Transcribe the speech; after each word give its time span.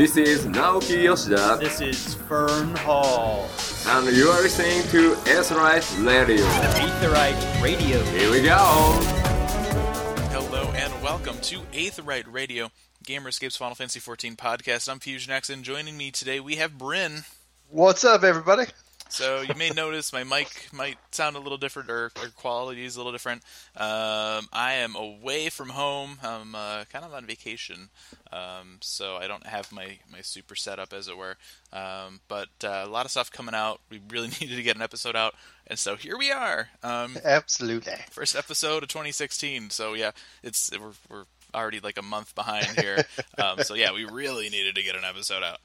This 0.00 0.16
is 0.16 0.46
Naoki 0.46 1.02
Yoshida, 1.02 1.58
This 1.60 1.82
is 1.82 2.14
Fern 2.14 2.74
Hall. 2.76 3.46
and 3.86 4.16
you 4.16 4.28
are 4.28 4.40
listening 4.40 4.80
to 4.84 5.14
Aetheryte 5.28 6.06
Radio. 6.06 6.42
Aetheryte 6.46 7.62
Radio. 7.62 8.02
Here 8.04 8.30
we 8.30 8.40
go! 8.40 8.56
Hello 10.30 10.72
and 10.74 11.02
welcome 11.02 11.36
to 11.42 11.58
Aetheryte 11.74 12.32
Radio, 12.32 12.70
Gamerscape's 13.04 13.58
Final 13.58 13.74
Fantasy 13.74 14.00
XIV 14.00 14.36
podcast. 14.36 14.90
I'm 14.90 15.00
FusionX, 15.00 15.50
and 15.52 15.62
joining 15.62 15.98
me 15.98 16.10
today 16.10 16.40
we 16.40 16.56
have 16.56 16.78
Bryn. 16.78 17.24
What's 17.68 18.02
up, 18.02 18.24
everybody? 18.24 18.64
So 19.10 19.42
you 19.42 19.54
may 19.56 19.70
notice 19.70 20.12
my 20.12 20.24
mic 20.24 20.68
might 20.72 20.96
sound 21.10 21.36
a 21.36 21.40
little 21.40 21.58
different, 21.58 21.90
or, 21.90 22.12
or 22.22 22.28
quality 22.36 22.84
is 22.84 22.96
a 22.96 22.98
little 23.00 23.12
different. 23.12 23.42
Um, 23.76 24.48
I 24.52 24.74
am 24.74 24.94
away 24.94 25.50
from 25.50 25.70
home. 25.70 26.18
I'm 26.22 26.54
uh, 26.54 26.84
kind 26.84 27.04
of 27.04 27.12
on 27.12 27.26
vacation, 27.26 27.90
um, 28.32 28.78
so 28.80 29.16
I 29.16 29.26
don't 29.26 29.46
have 29.46 29.72
my, 29.72 29.98
my 30.10 30.20
super 30.22 30.54
setup, 30.54 30.92
as 30.92 31.08
it 31.08 31.16
were. 31.16 31.36
Um, 31.72 32.20
but 32.28 32.48
uh, 32.62 32.84
a 32.84 32.88
lot 32.88 33.04
of 33.04 33.10
stuff 33.10 33.32
coming 33.32 33.54
out. 33.54 33.80
We 33.90 34.00
really 34.08 34.28
needed 34.40 34.56
to 34.56 34.62
get 34.62 34.76
an 34.76 34.82
episode 34.82 35.16
out, 35.16 35.34
and 35.66 35.78
so 35.78 35.96
here 35.96 36.16
we 36.16 36.30
are. 36.30 36.68
Um, 36.82 37.16
Absolutely. 37.24 37.96
first 38.10 38.36
episode 38.36 38.84
of 38.84 38.88
2016. 38.88 39.70
So 39.70 39.94
yeah, 39.94 40.12
it's 40.42 40.70
we're, 40.78 40.92
we're 41.08 41.24
already 41.52 41.80
like 41.80 41.98
a 41.98 42.02
month 42.02 42.34
behind 42.34 42.66
here. 42.78 43.04
um, 43.38 43.58
so 43.64 43.74
yeah, 43.74 43.92
we 43.92 44.04
really 44.04 44.48
needed 44.48 44.76
to 44.76 44.82
get 44.82 44.94
an 44.94 45.04
episode 45.04 45.42
out. 45.42 45.58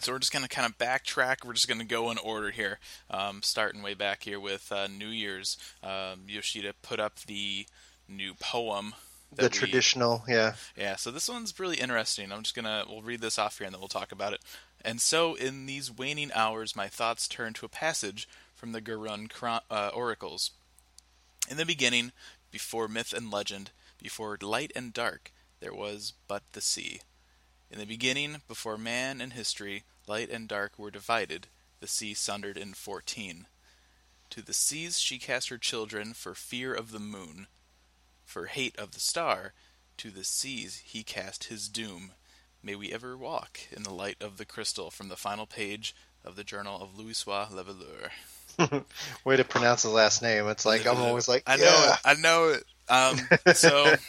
So 0.00 0.12
we're 0.12 0.18
just 0.18 0.32
gonna 0.32 0.48
kind 0.48 0.66
of 0.66 0.76
backtrack. 0.78 1.44
We're 1.44 1.54
just 1.54 1.68
gonna 1.68 1.84
go 1.84 2.10
in 2.10 2.18
order 2.18 2.50
here, 2.50 2.78
um, 3.10 3.42
starting 3.42 3.82
way 3.82 3.94
back 3.94 4.24
here 4.24 4.40
with 4.40 4.70
uh, 4.70 4.86
New 4.86 5.08
Year's. 5.08 5.56
Um, 5.82 6.22
Yoshida 6.26 6.74
put 6.82 7.00
up 7.00 7.20
the 7.20 7.66
new 8.08 8.34
poem. 8.34 8.94
The 9.34 9.44
we- 9.44 9.48
traditional, 9.48 10.22
yeah. 10.28 10.54
yeah, 10.76 10.96
so 10.96 11.10
this 11.10 11.28
one's 11.28 11.58
really 11.58 11.76
interesting. 11.76 12.30
I'm 12.30 12.42
just 12.42 12.54
gonna 12.54 12.84
we'll 12.88 13.02
read 13.02 13.20
this 13.20 13.38
off 13.38 13.58
here 13.58 13.66
and 13.66 13.74
then 13.74 13.80
we'll 13.80 13.88
talk 13.88 14.12
about 14.12 14.32
it. 14.32 14.40
And 14.84 15.00
so, 15.00 15.34
in 15.34 15.64
these 15.64 15.90
waning 15.90 16.30
hours, 16.34 16.76
my 16.76 16.88
thoughts 16.88 17.26
turn 17.26 17.54
to 17.54 17.66
a 17.66 17.70
passage 17.70 18.28
from 18.54 18.72
the 18.72 18.82
Gurun 18.82 19.30
uh, 19.70 19.90
oracles. 19.94 20.50
In 21.48 21.56
the 21.56 21.64
beginning, 21.64 22.12
before 22.50 22.86
myth 22.86 23.14
and 23.14 23.30
legend, 23.30 23.70
before 24.00 24.36
light 24.40 24.72
and 24.76 24.92
dark, 24.92 25.32
there 25.60 25.74
was 25.74 26.12
but 26.28 26.42
the 26.52 26.60
sea. 26.60 27.00
In 27.70 27.78
the 27.78 27.86
beginning, 27.86 28.42
before 28.46 28.76
man 28.76 29.20
and 29.22 29.32
history, 29.32 29.84
light 30.06 30.30
and 30.30 30.48
dark 30.48 30.78
were 30.78 30.90
divided, 30.90 31.48
the 31.80 31.86
sea 31.86 32.14
sundered 32.14 32.56
in 32.56 32.74
fourteen. 32.74 33.46
To 34.30 34.42
the 34.42 34.52
seas 34.52 34.98
she 34.98 35.18
cast 35.18 35.48
her 35.48 35.58
children 35.58 36.14
for 36.14 36.34
fear 36.34 36.74
of 36.74 36.90
the 36.90 36.98
moon, 36.98 37.46
for 38.24 38.46
hate 38.46 38.76
of 38.78 38.92
the 38.92 39.00
star, 39.00 39.52
to 39.98 40.10
the 40.10 40.24
seas 40.24 40.82
he 40.84 41.02
cast 41.02 41.44
his 41.44 41.68
doom. 41.68 42.12
May 42.62 42.74
we 42.74 42.92
ever 42.92 43.16
walk 43.16 43.60
in 43.70 43.82
the 43.82 43.92
light 43.92 44.16
of 44.20 44.38
the 44.38 44.46
crystal 44.46 44.90
from 44.90 45.08
the 45.08 45.16
final 45.16 45.46
page 45.46 45.94
of 46.24 46.36
the 46.36 46.44
journal 46.44 46.80
of 46.80 46.96
Louisoix 46.96 47.48
Leveilleur. 47.50 48.84
Way 49.24 49.36
to 49.36 49.44
pronounce 49.44 49.82
his 49.82 49.92
last 49.92 50.22
name. 50.22 50.48
It's 50.48 50.64
like 50.64 50.86
I'm 50.86 50.96
always 50.96 51.28
like, 51.28 51.42
I 51.46 51.56
know 51.56 51.64
yeah. 51.64 51.92
it. 51.92 52.00
I 52.04 52.14
know 52.14 52.48
it. 52.48 52.64
Um, 52.88 53.54
so 53.54 53.94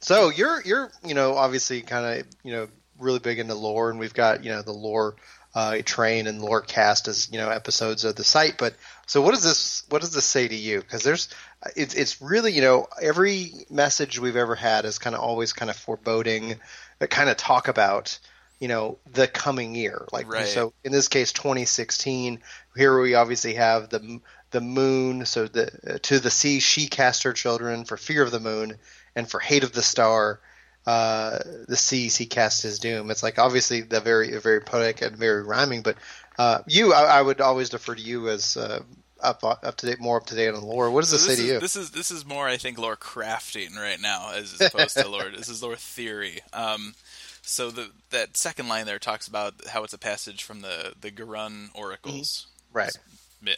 So 0.00 0.30
you're 0.30 0.62
you're 0.62 0.90
you 1.04 1.14
know 1.14 1.36
obviously 1.36 1.82
kind 1.82 2.20
of 2.20 2.26
you 2.42 2.52
know 2.52 2.68
really 3.00 3.18
big 3.18 3.38
into 3.38 3.54
lore, 3.54 3.90
and 3.90 3.98
we've 3.98 4.14
got 4.14 4.44
you 4.44 4.50
know 4.50 4.62
the 4.62 4.72
lore 4.72 5.16
uh, 5.54 5.78
train 5.84 6.26
and 6.26 6.40
lore 6.40 6.60
cast 6.60 7.08
as 7.08 7.30
you 7.32 7.38
know 7.38 7.50
episodes 7.50 8.04
of 8.04 8.16
the 8.16 8.24
site. 8.24 8.56
But 8.58 8.74
so 9.06 9.20
what 9.22 9.32
does 9.32 9.42
this 9.42 9.84
what 9.88 10.00
does 10.00 10.12
this 10.12 10.24
say 10.24 10.46
to 10.46 10.54
you? 10.54 10.80
Because 10.80 11.02
there's 11.02 11.28
it's 11.76 11.94
it's 11.94 12.22
really 12.22 12.52
you 12.52 12.62
know 12.62 12.86
every 13.00 13.52
message 13.70 14.18
we've 14.18 14.36
ever 14.36 14.54
had 14.54 14.84
is 14.84 14.98
kind 14.98 15.16
of 15.16 15.22
always 15.22 15.52
kind 15.52 15.70
of 15.70 15.76
foreboding, 15.76 16.60
that 16.98 17.10
kind 17.10 17.28
of 17.28 17.36
talk 17.36 17.68
about 17.68 18.18
you 18.60 18.68
know 18.68 18.98
the 19.12 19.26
coming 19.26 19.74
year. 19.74 20.06
Like 20.12 20.30
Right. 20.30 20.46
so 20.46 20.72
in 20.84 20.92
this 20.92 21.08
case 21.08 21.32
2016. 21.32 22.40
Here 22.76 23.00
we 23.00 23.14
obviously 23.14 23.54
have 23.54 23.88
the 23.88 24.20
the 24.50 24.60
moon. 24.60 25.26
So 25.26 25.46
the 25.46 25.98
to 26.02 26.18
the 26.20 26.30
sea 26.30 26.60
she 26.60 26.86
cast 26.86 27.24
her 27.24 27.32
children 27.32 27.84
for 27.84 27.96
fear 27.96 28.22
of 28.22 28.30
the 28.30 28.40
moon 28.40 28.76
and 29.16 29.28
for 29.28 29.40
hate 29.40 29.64
of 29.64 29.72
the 29.72 29.82
star, 29.82 30.40
uh, 30.86 31.38
the 31.68 31.76
seas 31.76 32.16
he 32.16 32.26
cast 32.26 32.62
his 32.62 32.78
doom. 32.78 33.10
It's 33.10 33.22
like 33.22 33.38
obviously 33.38 33.82
the 33.82 34.00
very 34.00 34.36
very 34.38 34.60
poetic 34.60 35.02
and 35.02 35.16
very 35.16 35.42
rhyming, 35.42 35.82
but 35.82 35.96
uh, 36.38 36.60
you, 36.66 36.92
I, 36.94 37.18
I 37.18 37.22
would 37.22 37.40
always 37.40 37.68
defer 37.68 37.94
to 37.94 38.00
you 38.00 38.28
as 38.28 38.56
uh, 38.56 38.82
up 39.22 39.44
up 39.44 39.76
to 39.76 39.86
date, 39.86 40.00
more 40.00 40.16
up 40.16 40.26
to 40.26 40.34
date 40.34 40.48
on 40.54 40.62
lore. 40.62 40.90
What 40.90 41.02
does 41.02 41.10
So 41.10 41.16
this 41.16 41.26
this 41.26 41.36
say 41.36 41.42
is, 41.42 41.48
to 41.48 41.54
you? 41.54 41.60
This 41.60 41.76
is 41.76 41.90
this 41.90 42.10
is 42.10 42.24
more, 42.24 42.48
I 42.48 42.56
think, 42.56 42.78
lore 42.78 42.96
crafting 42.96 43.76
right 43.76 44.00
now, 44.00 44.32
as 44.34 44.60
opposed 44.60 44.96
to 44.96 45.08
lore. 45.08 45.30
This 45.36 45.48
is 45.48 45.62
lore 45.62 45.76
theory. 45.76 46.40
Um, 46.52 46.94
so 47.42 47.70
the 47.70 47.90
that 48.10 48.36
second 48.36 48.68
line 48.68 48.86
there 48.86 48.98
talks 48.98 49.28
about 49.28 49.54
how 49.68 49.84
it's 49.84 49.92
a 49.92 49.98
passage 49.98 50.42
from 50.42 50.62
the 50.62 50.94
the 51.00 51.10
Garun 51.10 51.68
oracles. 51.74 52.46
right. 52.72 52.92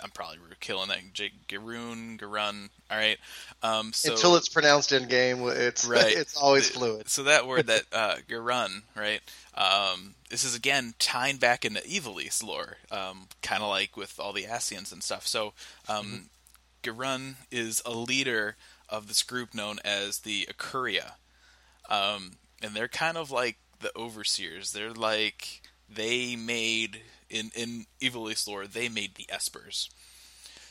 I'm 0.03 0.11
probably 0.11 0.39
killing 0.61 0.89
that. 0.89 0.99
J- 1.13 1.33
Garun, 1.49 2.19
Garun. 2.19 2.69
All 2.91 2.97
right. 2.97 3.19
Um, 3.63 3.93
so 3.93 4.13
Until 4.13 4.37
it's 4.37 4.49
pronounced 4.49 4.93
in 4.93 5.09
game, 5.09 5.41
it's 5.49 5.85
Right. 5.89 6.13
it's 6.17 6.37
always 6.37 6.69
The- 6.71 6.79
fluid. 6.79 7.09
So 7.09 7.25
that 7.25 7.47
word 7.47 7.67
that 7.69 7.83
uh, 7.93 8.17
Garun, 8.29 8.83
right? 8.97 9.21
Um, 9.55 10.15
this 10.31 10.45
is 10.45 10.55
again 10.55 10.95
tying 10.99 11.37
back 11.39 11.65
into 11.65 11.81
Ivalice 11.81 12.43
lore, 12.45 12.77
um, 12.91 13.29
kind 13.43 13.63
of 13.63 13.69
like 13.69 13.97
with 13.97 14.19
all 14.21 14.33
the 14.33 14.45
Ascians 14.45 14.93
and 14.93 15.03
stuff. 15.03 15.27
So 15.27 15.53
um, 15.89 16.31
Garun 16.83 17.35
is 17.51 17.83
a 17.85 17.91
leader 17.93 18.57
of 18.89 19.09
this 19.09 19.23
group 19.23 19.55
known 19.55 19.79
as 19.85 20.21
the 20.21 20.47
Occuria, 20.51 21.13
um, 21.91 22.33
and 22.63 22.75
they're 22.75 22.89
kind 22.89 23.17
of 23.17 23.31
like 23.31 23.57
the 23.81 23.91
overseers. 23.97 24.73
They're 24.73 24.93
like 24.93 25.63
they 25.89 26.37
made 26.37 27.01
in 27.33 27.51
in 27.55 27.87
Ivalice 28.01 28.47
lore. 28.47 28.67
They 28.67 28.89
made 28.89 29.15
the 29.17 29.27
Espers. 29.33 29.89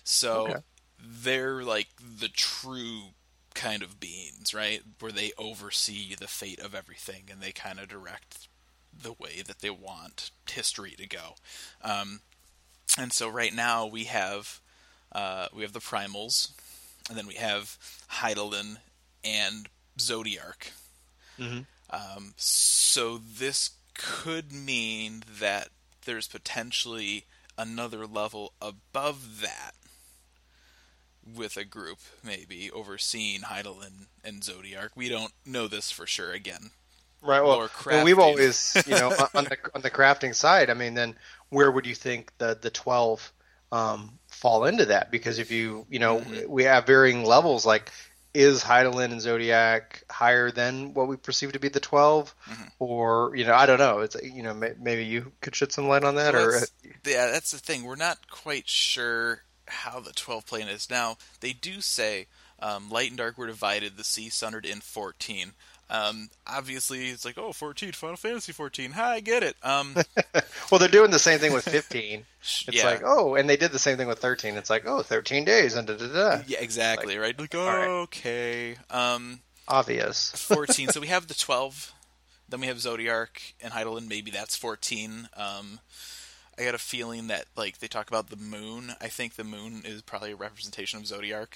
So 0.04 0.46
Okay. 0.50 0.62
they're 1.00 1.64
like 1.64 1.90
the 2.00 2.30
true 2.30 3.14
kind 3.54 3.84
of 3.84 4.00
beings, 4.00 4.54
right? 4.54 4.82
Where 5.00 5.12
they 5.12 5.32
oversee 5.38 6.16
the 6.16 6.28
fate 6.28 6.60
of 6.60 6.74
everything 6.74 7.24
and 7.30 7.42
they 7.42 7.52
kind 7.52 7.80
of 7.80 7.88
direct 7.90 8.48
the 8.94 9.14
way 9.14 9.42
that 9.46 9.60
they 9.60 9.70
want 9.70 10.32
history 10.50 10.92
to 10.98 11.08
go. 11.08 11.36
Um, 11.82 12.22
and 12.98 13.14
so 13.14 13.28
right 13.30 13.54
now 13.54 13.86
we 13.86 14.06
have 14.06 14.60
uh, 15.12 15.48
we 15.54 15.64
have 15.64 15.74
the 15.74 15.80
primals, 15.80 16.52
and 17.10 17.18
then 17.18 17.28
we 17.28 17.36
have 17.36 17.78
Hydaelyn 18.10 18.78
and 19.24 19.68
Zodiark. 19.98 20.72
Mhm. 21.38 21.66
Um, 21.90 22.34
so 22.38 23.18
this 23.18 23.72
could 23.94 24.52
mean 24.54 25.24
that 25.40 25.70
there's 26.06 26.28
potentially 26.28 27.26
another 27.58 28.06
level 28.08 28.54
above 28.62 29.42
that 29.42 29.72
with 31.36 31.56
a 31.58 31.64
group 31.66 32.00
maybe 32.24 32.72
overseeing 32.72 33.42
Hydaelyn 33.42 34.08
and 34.24 34.42
Zodiark. 34.42 34.90
We 34.96 35.10
don't 35.10 35.34
know 35.46 35.68
this 35.68 35.92
for 35.92 36.08
sure 36.08 36.32
again. 36.32 36.72
Right. 37.22 37.42
Well, 37.44 37.70
well 37.86 38.04
we've 38.04 38.18
always, 38.18 38.76
you 38.88 38.96
know, 38.96 39.10
on- 39.36 39.44
the 39.46 39.58
on 39.76 39.82
the 39.82 39.92
crafting 39.92 40.34
side. 40.34 40.70
I 40.72 40.74
mean, 40.74 40.96
then 40.96 41.16
where 41.50 41.70
would 41.72 41.86
you 41.86 41.94
think 41.94 42.32
the 42.40 42.58
the 42.60 42.72
twelve 42.72 43.32
um, 43.72 44.18
fall 44.28 44.66
into 44.66 44.86
that? 44.86 45.12
Because 45.12 45.38
if 45.38 45.52
you, 45.52 45.86
you 45.90 46.00
know, 46.00 46.20
Mhm. 46.20 46.48
we 46.48 46.64
have 46.64 46.88
varying 46.88 47.24
levels. 47.24 47.66
Like, 47.66 47.92
is 48.34 48.64
Hydaelyn 48.64 49.12
and 49.12 49.20
Zodiark 49.22 50.04
higher 50.10 50.52
than 50.52 50.94
what 50.94 51.08
we 51.08 51.18
perceive 51.18 51.52
to 51.54 51.60
be 51.60 51.68
the 51.70 51.80
12 51.82 52.34
Mhm. 52.50 52.72
or 52.80 53.36
you 53.36 53.44
know, 53.46 53.54
I 53.54 53.66
don't 53.66 53.80
know. 53.80 54.00
It's 54.00 54.16
you 54.24 54.42
know, 54.44 54.54
maybe 54.54 55.04
you 55.06 55.32
could 55.42 55.56
shed 55.56 55.72
some 55.72 55.88
light 55.88 56.04
on 56.04 56.16
that, 56.16 56.34
So 56.34 56.40
or 56.44 56.52
that's- 56.54 56.72
yeah, 57.04 57.28
that's 57.32 57.52
the 57.52 57.60
thing. 57.60 57.84
We're 57.84 57.96
not 57.96 58.30
quite 58.30 58.70
sure 58.70 59.44
how 59.68 60.00
the 60.00 60.14
12 60.14 60.46
plane 60.46 60.68
is. 60.68 60.90
Now, 60.90 61.18
they 61.40 61.54
do 61.54 61.82
say 61.82 62.28
um, 62.64 62.90
light 62.92 63.10
and 63.10 63.18
dark 63.18 63.38
were 63.40 63.48
divided, 63.48 63.98
the 63.98 64.04
sea 64.04 64.30
sundered 64.30 64.68
in 64.68 64.82
14. 64.82 65.54
Um, 65.92 66.30
obviously, 66.48 67.10
it's 67.10 67.26
like, 67.26 67.38
oh, 67.38 67.52
14, 67.52 67.92
Final 67.92 68.16
Fantasy 68.16 68.54
14. 68.54 68.92
Hi, 68.92 69.16
I 69.16 69.20
get 69.20 69.44
it. 69.44 69.58
Um, 69.62 69.94
well, 70.72 70.80
they're 70.80 70.88
doing 70.88 71.12
the 71.12 71.20
same 71.20 71.40
thing 71.40 71.54
with 71.54 71.68
fifteen. 71.68 72.26
It's 72.42 72.66
yeah. 72.72 72.86
like, 72.86 73.02
oh, 73.06 73.36
and 73.36 73.48
they 73.48 73.56
did 73.56 73.72
the 73.72 73.78
same 73.78 73.98
thing 73.98 74.08
with 74.08 74.18
thirteen. 74.18 74.56
It's 74.56 74.72
like, 74.72 74.88
oh, 74.88 75.04
13 75.04 75.46
days 75.46 75.76
and 75.76 75.86
da 75.86 75.96
da 75.96 76.08
da. 76.08 76.42
yeah, 76.48 76.58
exactly, 76.60 77.16
right? 77.20 77.40
Like, 77.40 77.54
right. 77.54 77.88
okay. 77.88 78.78
Um, 78.90 79.42
Obvious. 79.68 80.32
14. 80.36 80.90
so 80.90 81.00
we 81.00 81.08
have 81.08 81.28
the 81.28 81.34
12. 81.34 81.94
Then 82.50 82.62
we 82.62 82.68
have 82.68 82.78
Zodiark 82.78 83.54
and 83.62 83.74
Hydaelyn. 83.74 84.08
Maybe 84.08 84.32
that's 84.32 84.56
14. 84.56 85.30
Um, 85.38 85.80
I 86.58 86.64
got 86.64 86.76
a 86.76 86.80
feeling 86.80 87.28
that, 87.28 87.46
like, 87.56 87.78
they 87.78 87.88
talk 87.88 88.10
about 88.10 88.30
the 88.30 88.36
moon. 88.36 88.94
I 89.00 89.08
think 89.08 89.36
the 89.36 89.44
moon 89.44 89.84
is 89.86 90.02
probably 90.02 90.32
a 90.32 90.36
representation 90.36 91.00
of 91.00 91.06
Zodiark. 91.06 91.54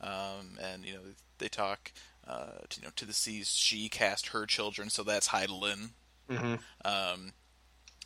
Um, 0.00 0.58
and, 0.60 0.84
you 0.84 0.94
know, 0.94 1.00
they 1.38 1.48
talk, 1.48 1.92
uh, 2.26 2.58
to, 2.68 2.80
you 2.80 2.86
know, 2.86 2.92
to 2.96 3.04
the 3.04 3.12
seas, 3.12 3.48
she 3.48 3.88
cast 3.88 4.28
her 4.28 4.46
children, 4.46 4.90
so 4.90 5.02
that's 5.02 5.28
Hydaelyn. 5.28 5.90
hmm 6.30 6.54
Um, 6.84 7.32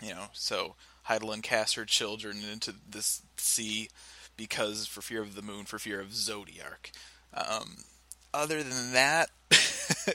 you 0.02 0.10
know, 0.10 0.26
so 0.32 0.74
Hydaelyn 1.08 1.42
cast 1.42 1.74
her 1.76 1.84
children 1.84 2.38
into 2.50 2.74
this 2.88 3.22
sea 3.36 3.88
because 4.36 4.86
for 4.86 5.00
fear 5.00 5.22
of 5.22 5.34
the 5.34 5.42
moon, 5.42 5.64
for 5.64 5.78
fear 5.78 6.00
of 6.00 6.08
Zodiark. 6.08 6.90
Um, 7.32 7.84
other 8.34 8.62
than 8.62 8.92
that, 8.92 9.30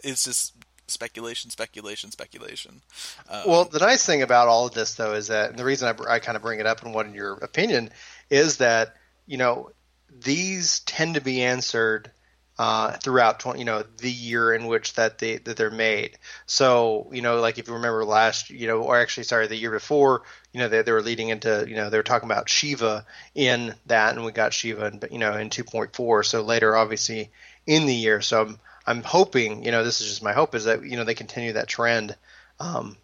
it's 0.03 0.25
just 0.25 0.53
speculation, 0.87 1.49
speculation, 1.49 2.11
speculation. 2.11 2.81
Um, 3.29 3.43
Well, 3.47 3.65
the 3.65 3.79
nice 3.79 4.05
thing 4.05 4.21
about 4.21 4.47
all 4.47 4.67
of 4.67 4.73
this, 4.73 4.95
though, 4.95 5.13
is 5.13 5.27
that 5.27 5.51
and 5.51 5.59
the 5.59 5.65
reason 5.65 5.87
I, 5.87 6.15
I 6.15 6.19
kind 6.19 6.35
of 6.35 6.41
bring 6.41 6.59
it 6.59 6.65
up 6.67 6.83
and 6.83 6.93
what 6.93 7.05
in 7.05 7.13
your 7.13 7.33
opinion 7.35 7.89
is 8.29 8.57
that 8.57 8.95
you 9.25 9.37
know 9.37 9.71
these 10.19 10.79
tend 10.81 11.15
to 11.15 11.21
be 11.21 11.43
answered 11.43 12.11
uh, 12.57 12.91
throughout 12.97 13.39
20, 13.39 13.59
you 13.59 13.65
know 13.65 13.83
the 13.97 14.11
year 14.11 14.53
in 14.53 14.67
which 14.67 14.93
that 14.93 15.17
they 15.17 15.37
that 15.37 15.57
they're 15.57 15.71
made. 15.71 16.17
So 16.45 17.09
you 17.11 17.21
know, 17.21 17.39
like 17.39 17.57
if 17.57 17.67
you 17.67 17.73
remember 17.73 18.05
last, 18.05 18.49
you 18.49 18.67
know, 18.67 18.81
or 18.81 18.99
actually, 18.99 19.23
sorry, 19.23 19.47
the 19.47 19.55
year 19.55 19.71
before, 19.71 20.23
you 20.53 20.59
know, 20.59 20.67
they, 20.67 20.81
they 20.81 20.91
were 20.91 21.01
leading 21.01 21.29
into, 21.29 21.65
you 21.67 21.75
know, 21.75 21.89
they 21.89 21.97
were 21.97 22.03
talking 22.03 22.29
about 22.29 22.49
Shiva 22.49 23.05
in 23.33 23.73
that, 23.87 24.15
and 24.15 24.23
we 24.25 24.31
got 24.31 24.53
Shiva, 24.53 24.87
in, 24.87 25.01
you 25.11 25.19
know, 25.19 25.35
in 25.37 25.49
2.4. 25.49 26.25
So 26.25 26.41
later, 26.41 26.75
obviously, 26.75 27.31
in 27.65 27.85
the 27.85 27.95
year. 27.95 28.21
So 28.21 28.41
I'm 28.41 28.59
I'm 28.85 29.03
hoping, 29.03 29.63
you 29.65 29.71
know, 29.71 29.83
this 29.83 30.01
is 30.01 30.07
just 30.07 30.23
my 30.23 30.33
hope 30.33 30.55
is 30.55 30.65
that 30.65 30.83
you 30.83 30.97
know 30.97 31.03
they 31.03 31.15
continue 31.15 31.53
that 31.53 31.67
trend. 31.67 32.15
Um, 32.59 32.97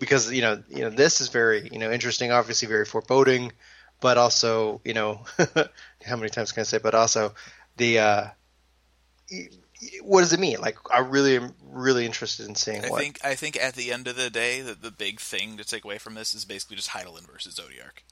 because 0.00 0.32
you 0.32 0.40
know 0.42 0.60
you 0.68 0.80
know 0.80 0.90
this 0.90 1.20
is 1.20 1.28
very 1.28 1.68
you 1.70 1.78
know 1.78 1.92
interesting 1.92 2.32
obviously 2.32 2.66
very 2.66 2.84
foreboding 2.84 3.52
but 4.00 4.18
also 4.18 4.80
you 4.84 4.94
know 4.94 5.24
how 6.04 6.16
many 6.16 6.30
times 6.30 6.50
can 6.50 6.62
i 6.62 6.64
say 6.64 6.78
but 6.78 6.94
also 6.94 7.32
the 7.76 8.00
uh 8.00 8.26
what 10.02 10.20
does 10.20 10.32
it 10.32 10.40
mean 10.40 10.60
like 10.60 10.76
i 10.92 10.98
really 10.98 11.36
am 11.36 11.54
really 11.70 12.04
interested 12.04 12.46
in 12.46 12.54
seeing 12.54 12.82
I 12.82 12.88
what 12.88 13.00
think 13.00 13.18
I 13.24 13.34
think 13.34 13.56
at 13.62 13.74
the 13.74 13.92
end 13.92 14.08
of 14.08 14.16
the 14.16 14.30
day, 14.30 14.60
that 14.62 14.82
the 14.82 14.90
big 14.90 15.20
thing 15.20 15.56
to 15.56 15.64
take 15.64 15.84
away 15.84 15.98
from 15.98 16.14
this 16.14 16.34
is 16.34 16.44
basically 16.44 16.76
just 16.76 16.90
Hydaelyn 16.90 17.30
versus 17.30 17.54
Zodiark. 17.56 18.02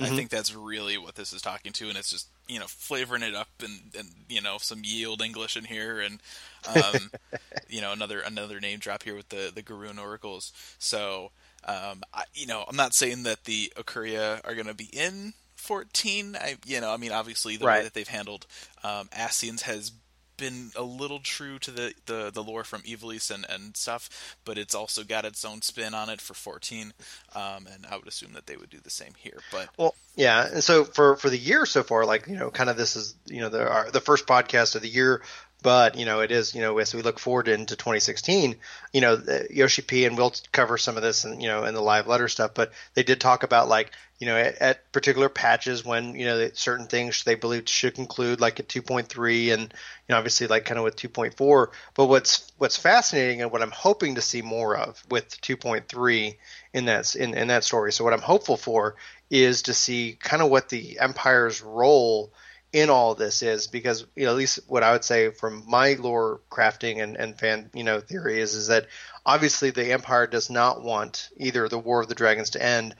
I 0.00 0.10
Mhm. 0.10 0.16
think 0.16 0.30
that's 0.30 0.54
really 0.54 0.96
what 0.98 1.16
this 1.16 1.32
is 1.32 1.42
talking 1.42 1.72
to, 1.72 1.88
and 1.88 1.98
it's 1.98 2.10
just 2.10 2.28
you 2.48 2.58
know 2.58 2.66
flavoring 2.66 3.22
it 3.22 3.34
up 3.34 3.48
and, 3.62 3.94
and 3.96 4.08
you 4.28 4.40
know 4.40 4.58
some 4.58 4.82
yield 4.84 5.22
English 5.22 5.56
in 5.56 5.64
here, 5.64 6.00
and 6.00 6.20
um, 6.66 7.10
you 7.68 7.80
know 7.80 7.92
another 7.92 8.20
another 8.20 8.60
name 8.60 8.78
drop 8.78 9.02
here 9.04 9.16
with 9.16 9.28
the 9.30 9.50
the 9.54 9.62
Garoon 9.62 9.98
Oracles. 9.98 10.52
So 10.78 11.32
um, 11.64 12.02
I, 12.14 12.24
you 12.34 12.46
know 12.46 12.64
I'm 12.68 12.76
not 12.76 12.94
saying 12.94 13.24
that 13.24 13.44
the 13.44 13.72
Occuria 13.76 14.40
are 14.44 14.54
going 14.54 14.66
to 14.68 14.74
be 14.74 14.90
in 14.92 15.34
14. 15.56 16.36
I 16.36 16.56
you 16.66 16.80
know 16.80 16.92
I 16.92 16.96
mean 16.96 17.12
obviously 17.12 17.56
the 17.56 17.66
way 17.66 17.80
that 17.80 17.94
they've 17.94 18.08
handled 18.08 18.46
um, 18.84 19.08
Ascians 19.08 19.62
has 19.62 19.92
been 20.38 20.70
a 20.74 20.82
little 20.82 21.18
true 21.18 21.58
to 21.58 21.70
the, 21.70 21.92
the, 22.06 22.30
the 22.32 22.42
lore 22.42 22.64
from 22.64 22.80
Ivalice 22.82 23.30
and, 23.30 23.44
and 23.50 23.76
stuff, 23.76 24.38
but 24.46 24.56
it's 24.56 24.74
also 24.74 25.04
got 25.04 25.26
its 25.26 25.44
own 25.44 25.60
spin 25.60 25.92
on 25.92 26.08
it 26.08 26.20
for 26.20 26.32
14, 26.32 26.94
um, 27.34 27.68
and 27.70 27.86
I 27.90 27.96
would 27.96 28.08
assume 28.08 28.32
that 28.32 28.46
they 28.46 28.56
would 28.56 28.70
do 28.70 28.78
the 28.82 28.88
same 28.88 29.12
here. 29.18 29.40
But 29.52 29.68
Well, 29.76 29.94
yeah, 30.16 30.48
and 30.50 30.64
so 30.64 30.84
for 30.84 31.16
for 31.16 31.28
the 31.28 31.38
year 31.38 31.66
so 31.66 31.82
far, 31.82 32.06
like 32.06 32.26
you 32.26 32.36
know, 32.36 32.50
kind 32.50 32.70
of 32.70 32.76
this 32.76 32.96
is 32.96 33.14
you 33.26 33.40
know 33.40 33.50
the 33.50 33.68
our, 33.68 33.90
the 33.90 34.00
first 34.00 34.26
podcast 34.26 34.74
of 34.74 34.82
the 34.82 34.88
year, 34.88 35.22
but 35.62 35.96
you 35.96 36.04
know 36.04 36.20
it 36.20 36.30
is 36.30 36.54
you 36.54 36.60
know 36.60 36.78
as 36.78 36.94
we 36.94 37.02
look 37.02 37.18
forward 37.18 37.48
into 37.48 37.76
2016, 37.76 38.56
you 38.92 39.00
know 39.00 39.14
uh, 39.14 39.40
Yoshi 39.50 39.82
P 39.82 40.04
and 40.04 40.16
we'll 40.16 40.34
cover 40.52 40.78
some 40.78 40.96
of 40.96 41.02
this 41.02 41.24
and 41.24 41.42
you 41.42 41.48
know 41.48 41.64
in 41.64 41.74
the 41.74 41.80
live 41.80 42.06
letter 42.06 42.28
stuff, 42.28 42.52
but 42.54 42.72
they 42.94 43.02
did 43.02 43.20
talk 43.20 43.42
about 43.42 43.68
like 43.68 43.90
you 44.18 44.26
know 44.26 44.36
at, 44.36 44.56
at 44.58 44.92
particular 44.92 45.28
patches 45.28 45.84
when 45.84 46.14
you 46.14 46.26
know 46.26 46.48
certain 46.54 46.86
things 46.86 47.24
they 47.24 47.34
believed 47.34 47.68
should 47.68 47.94
conclude 47.94 48.40
like 48.40 48.60
at 48.60 48.68
2.3 48.68 49.52
and 49.52 49.62
you 49.62 49.68
know 50.08 50.16
obviously 50.16 50.46
like 50.46 50.64
kind 50.64 50.78
of 50.78 50.84
with 50.84 50.96
2.4, 50.96 51.68
but 51.94 52.06
what's 52.06 52.52
what's 52.58 52.76
fascinating 52.76 53.42
and 53.42 53.50
what 53.50 53.62
I'm 53.62 53.70
hoping 53.72 54.14
to 54.14 54.22
see 54.22 54.42
more 54.42 54.76
of 54.76 55.02
with 55.10 55.40
2.3 55.40 56.36
in 56.72 56.84
that 56.84 57.16
in, 57.16 57.34
in 57.34 57.48
that 57.48 57.64
story. 57.64 57.92
So 57.92 58.04
what 58.04 58.12
I'm 58.12 58.20
hopeful 58.20 58.56
for 58.56 58.94
is 59.30 59.62
to 59.62 59.74
see 59.74 60.16
kind 60.20 60.42
of 60.42 60.50
what 60.50 60.68
the 60.68 61.00
empire's 61.00 61.62
role 61.62 62.32
in 62.72 62.90
all 62.90 63.14
this 63.14 63.42
is 63.42 63.66
because 63.66 64.06
you 64.14 64.26
know 64.26 64.32
at 64.32 64.36
least 64.36 64.60
what 64.66 64.82
I 64.82 64.92
would 64.92 65.04
say 65.04 65.30
from 65.30 65.64
my 65.66 65.94
lore 65.94 66.40
crafting 66.50 67.02
and, 67.02 67.16
and 67.16 67.38
fan 67.38 67.70
you 67.72 67.84
know 67.84 68.00
theory 68.00 68.40
is 68.40 68.54
is 68.54 68.66
that 68.66 68.86
obviously 69.24 69.70
the 69.70 69.92
empire 69.92 70.26
does 70.26 70.50
not 70.50 70.82
want 70.82 71.30
either 71.36 71.68
the 71.68 71.78
war 71.78 72.02
of 72.02 72.08
the 72.08 72.14
dragons 72.14 72.50
to 72.50 72.62
end 72.62 72.94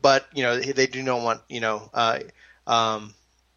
but 0.00 0.26
you 0.34 0.42
know 0.42 0.58
they 0.60 0.86
do 0.86 1.02
not 1.02 1.22
want 1.22 1.40
you 1.48 1.60
know 1.60 1.88
uh, 1.94 2.20
um, 2.66 3.14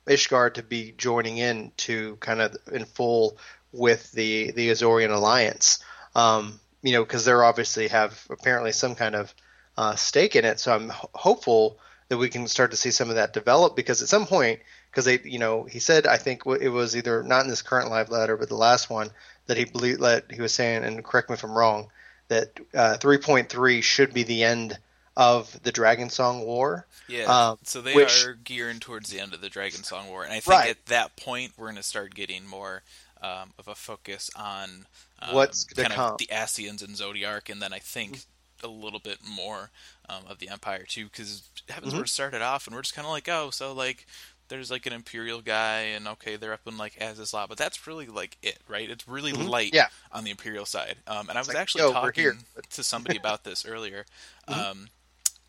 Ishgard 0.08 0.56
to 0.56 0.64
be 0.64 0.94
joining 0.98 1.38
in 1.38 1.72
to 1.78 2.16
kind 2.18 2.42
of 2.42 2.56
in 2.72 2.86
full 2.86 3.38
with 3.72 4.12
the 4.14 4.52
the 4.52 4.70
Eorzean 4.70 5.14
alliance. 5.14 5.80
Um, 6.16 6.60
you 6.82 6.94
know 6.94 7.04
because 7.04 7.26
they're 7.26 7.44
obviously 7.44 7.90
have 7.90 8.26
apparently 8.30 8.72
some 8.72 8.96
kind 8.96 9.16
of 9.16 9.34
uh, 9.78 9.96
stake 9.96 10.36
in 10.36 10.46
it. 10.46 10.60
So 10.60 10.74
I'm 10.74 10.90
ho- 10.90 11.10
hopeful 11.14 11.80
that 12.10 12.18
we 12.18 12.30
can 12.30 12.48
start 12.48 12.72
to 12.72 12.78
see 12.78 12.92
some 12.92 13.10
of 13.10 13.16
that 13.16 13.34
develop 13.34 13.76
because 13.76 14.02
at 14.02 14.08
some 14.08 14.26
point 14.26 14.62
because 14.98 15.06
they 15.06 15.20
you 15.30 15.38
know 15.38 15.64
he 15.64 15.78
said 15.78 16.08
I 16.08 16.18
think 16.18 16.42
it 16.48 16.70
was 16.70 16.96
either 16.98 17.22
not 17.22 17.44
in 17.44 17.50
this 17.50 17.62
current 17.62 17.92
live 17.92 18.10
letter 18.10 18.36
but 18.36 18.50
the 18.50 18.56
last 18.56 18.90
one 18.90 19.12
that 19.46 19.56
he 19.58 19.66
believed 19.66 20.02
that 20.02 20.32
he 20.32 20.42
was 20.42 20.54
saying 20.56 20.84
and 20.84 21.04
correct 21.04 21.30
me 21.30 21.36
if 21.36 21.44
I'm 21.44 21.52
wrong 21.56 21.90
that 22.30 22.60
uh, 22.74 22.98
3.3 23.00 23.84
should 23.84 24.12
be 24.14 24.24
the 24.24 24.44
end 24.44 24.80
of 25.16 25.62
the 25.64 25.72
Dragon 25.72 26.10
Song 26.10 26.42
War. 26.46 26.86
yeah, 27.08 27.24
Um, 27.26 27.58
so 27.64 27.82
they 27.82 27.94
which- 27.96 28.26
are 28.26 28.34
gearing 28.34 28.80
towards 28.80 29.10
the 29.12 29.20
end 29.20 29.34
of 29.34 29.42
the 29.42 29.50
Dragon 29.50 29.84
Song 29.84 30.10
War, 30.10 30.24
and 30.24 30.32
I 30.34 30.40
think 30.42 30.48
Right. 30.60 30.70
at 30.72 30.86
that 30.88 31.16
point 31.16 31.54
we're 31.58 31.68
going 31.68 31.76
to 31.78 31.84
start 31.84 32.14
getting 32.16 32.46
more 32.46 32.84
um, 33.22 33.54
of 33.58 33.68
a 33.68 33.74
focus 33.76 34.30
on 34.36 34.86
um, 35.20 35.34
What's 35.34 35.64
kind 35.64 35.92
come. 35.94 36.12
of 36.14 36.18
the 36.20 36.28
Ascians 36.28 36.84
and 36.84 36.96
Zodiark, 36.96 37.50
and 37.50 37.60
then 37.62 37.72
I 37.74 37.80
think 37.80 38.20
a 38.64 38.68
little 38.68 39.00
bit 39.00 39.20
more 39.28 39.72
um, 40.10 40.24
of 40.28 40.38
the 40.40 40.50
Empire 40.50 40.84
too, 40.88 41.06
because 41.06 41.44
Heaven's 41.70 41.94
Mm-hmm. 41.94 42.02
Word 42.02 42.10
started 42.10 42.42
off, 42.44 42.68
and 42.68 42.76
we're 42.76 42.82
just 42.84 42.94
kind 42.96 43.06
of 43.08 43.12
like, 43.12 43.28
oh, 43.30 43.50
so 43.52 43.72
like 43.74 44.06
there's 44.50 44.72
like 44.72 44.86
an 44.86 44.94
Imperial 44.94 45.42
guy, 45.42 45.80
and 45.96 46.08
okay, 46.08 46.36
they're 46.38 46.54
up 46.54 46.62
in 46.68 46.78
like 46.78 46.96
Azys 47.00 47.34
Lla, 47.34 47.48
but 47.48 47.58
that's 47.58 47.86
really 47.88 48.08
like 48.08 48.38
it, 48.42 48.58
right? 48.68 48.90
It's 48.90 49.08
really 49.08 49.34
light 49.34 49.68
Mm-hmm. 49.68 49.76
Yeah. 49.76 49.88
on 50.12 50.24
the 50.24 50.32
Imperial 50.32 50.66
side. 50.66 50.96
Um, 51.08 51.30
and 51.30 51.38
I 51.38 51.42
was 51.42 51.48
like, 51.48 51.58
actually 51.58 51.92
talking. 51.92 52.26
Mm-hmm. 52.26 52.60
to 52.72 52.84
somebody 52.84 53.18
about 53.18 53.44
this 53.44 53.66
earlier, 53.66 54.06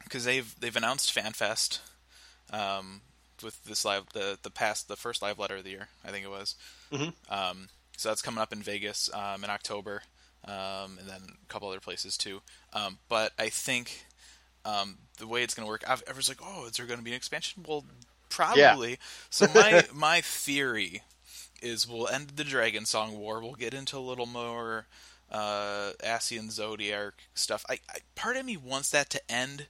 because 0.04 0.24
they've 0.24 0.54
they've 0.60 0.76
announced 0.76 1.14
FanFest 1.14 1.80
um, 2.52 3.02
with 3.42 3.62
this 3.64 3.84
live 3.84 4.04
the 4.12 4.38
the 4.42 4.50
past 4.50 4.88
the 4.88 4.96
first 4.96 5.22
live 5.22 5.38
letter 5.38 5.56
of 5.56 5.64
the 5.64 5.70
year, 5.70 5.88
I 6.04 6.10
think 6.10 6.24
it 6.24 6.30
was. 6.30 6.54
Mhm. 6.92 7.12
Um, 7.30 7.68
so 7.96 8.08
that's 8.08 8.22
coming 8.22 8.40
up 8.40 8.52
in 8.52 8.62
Vegas 8.62 9.10
um, 9.12 9.42
in 9.44 9.50
October, 9.50 10.02
um, 10.44 10.98
and 10.98 11.08
then 11.08 11.20
a 11.42 11.46
couple 11.52 11.68
other 11.68 11.80
places 11.80 12.16
too. 12.16 12.40
Um, 12.72 12.98
but 13.08 13.32
I 13.38 13.48
think 13.48 14.04
um, 14.64 14.98
the 15.18 15.26
way 15.26 15.42
it's 15.42 15.54
going 15.54 15.66
to 15.66 15.70
work, 15.70 15.82
I've, 15.88 16.02
everyone's 16.02 16.28
like, 16.28 16.40
"Oh, 16.42 16.66
is 16.66 16.72
there 16.72 16.86
going 16.86 16.98
to 16.98 17.04
be 17.04 17.10
an 17.10 17.16
expansion?" 17.16 17.64
Well, 17.66 17.84
probably. 18.28 18.98
So 19.30 19.46
my 19.54 19.84
my 19.94 20.20
theory 20.20 21.02
is 21.62 21.88
we'll 21.88 22.08
end 22.08 22.30
the 22.30 22.44
Dragon 22.44 22.84
Song 22.84 23.18
War. 23.18 23.40
We'll 23.40 23.54
get 23.54 23.74
into 23.74 23.96
a 23.96 24.00
little 24.00 24.26
more 24.26 24.86
uh, 25.30 25.92
Ascian 26.04 26.48
Zodiark 26.50 27.12
stuff. 27.34 27.64
I, 27.68 27.80
I 27.88 27.98
part 28.14 28.36
of 28.36 28.44
me 28.44 28.56
wants 28.56 28.90
that 28.90 29.10
to 29.10 29.30
end, 29.30 29.66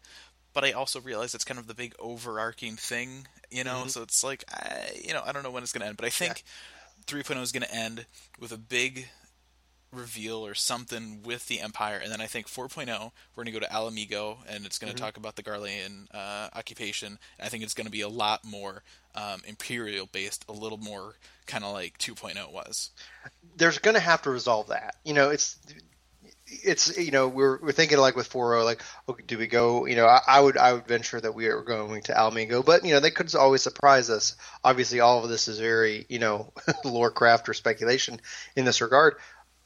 but 0.52 0.64
I 0.64 0.72
also 0.72 1.00
realize 1.00 1.34
it's 1.34 1.44
kind 1.44 1.58
of 1.58 1.66
the 1.66 1.74
big 1.74 1.94
overarching 1.98 2.76
thing, 2.76 3.26
you 3.50 3.64
know. 3.64 3.86
So 3.86 4.02
it's 4.02 4.22
like 4.22 4.44
I, 4.50 4.90
you 5.02 5.12
know, 5.12 5.22
I 5.24 5.32
don't 5.32 5.42
know 5.42 5.50
when 5.50 5.62
it's 5.62 5.72
going 5.72 5.82
to 5.82 5.88
end, 5.88 5.96
but 5.96 6.06
I 6.06 6.10
think 6.10 6.44
3.0 7.06 7.40
is 7.42 7.52
going 7.52 7.62
to 7.62 7.74
end 7.74 8.06
with 8.38 8.52
a 8.52 8.58
big 8.58 9.08
reveal 9.92 10.44
or 10.44 10.54
something 10.54 11.22
with 11.22 11.46
the 11.46 11.60
Empire, 11.60 12.00
and 12.02 12.12
then 12.12 12.20
I 12.20 12.26
think 12.26 12.46
4.0 12.46 12.86
we're 13.34 13.44
going 13.44 13.46
to 13.46 13.60
go 13.60 13.66
to 13.66 13.74
Ala 13.74 13.90
Mhigo, 13.90 14.38
and 14.48 14.66
it's 14.66 14.78
going 14.78 14.92
to 14.92 14.98
talk 14.98 15.16
about 15.16 15.36
the 15.36 15.42
Garlean 15.42 16.06
uh, 16.12 16.48
occupation. 16.54 17.18
I 17.40 17.48
think 17.48 17.62
it's 17.62 17.74
going 17.74 17.86
to 17.86 17.90
be 17.90 18.02
a 18.02 18.08
lot 18.08 18.44
more 18.44 18.82
um, 19.14 19.42
Imperial 19.46 20.06
based, 20.06 20.44
a 20.48 20.52
little 20.52 20.78
more 20.78 21.14
kind 21.46 21.64
of 21.64 21.72
like 21.72 21.98
2.0 21.98 22.52
was. 22.52 22.90
There's 23.56 23.78
going 23.78 23.94
to 23.94 24.00
have 24.00 24.22
to 24.22 24.30
resolve 24.30 24.68
that. 24.68 24.96
You 25.04 25.14
know, 25.14 25.30
it's 25.30 25.58
it's 26.50 26.96
you 26.96 27.10
know 27.10 27.28
we're 27.28 27.58
we're 27.60 27.72
thinking 27.72 27.98
like 27.98 28.16
with 28.16 28.30
4.0 28.30 28.64
like 28.64 28.82
okay, 29.08 29.22
do 29.26 29.36
we 29.36 29.46
go 29.46 29.86
you 29.86 29.96
know 29.96 30.06
I, 30.06 30.20
I 30.26 30.40
would 30.40 30.56
I 30.56 30.72
would 30.72 30.86
venture 30.86 31.20
that 31.20 31.34
we 31.34 31.46
are 31.46 31.62
going 31.62 32.02
to 32.02 32.18
Ala 32.18 32.30
Mhigo 32.30 32.64
but 32.64 32.84
you 32.84 32.92
know 32.92 33.00
they 33.00 33.10
could 33.10 33.34
always 33.34 33.62
surprise 33.62 34.08
us 34.08 34.36
obviously 34.64 35.00
all 35.00 35.22
of 35.22 35.28
this 35.28 35.48
is 35.48 35.58
very 35.58 36.06
you 36.08 36.18
know 36.18 36.52
lore 36.84 37.10
craft 37.10 37.48
or 37.48 37.54
speculation 37.54 38.20
in 38.56 38.64
this 38.64 38.80
regard 38.80 39.16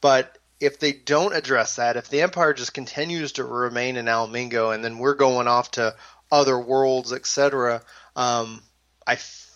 but 0.03 0.37
if 0.59 0.79
they 0.79 0.91
don't 0.91 1.33
address 1.33 1.77
that 1.77 1.95
if 1.95 2.09
the 2.09 2.21
empire 2.21 2.53
just 2.53 2.73
continues 2.73 3.31
to 3.31 3.43
remain 3.45 3.95
in 3.95 4.09
Ala 4.09 4.27
Mhigo 4.27 4.75
and 4.75 4.83
then 4.83 4.99
we're 4.99 5.15
going 5.15 5.47
off 5.47 5.71
to 5.71 5.95
other 6.31 6.59
worlds 6.59 7.13
etc 7.13 7.81
um, 8.17 8.61
I 9.07 9.13
f- 9.13 9.49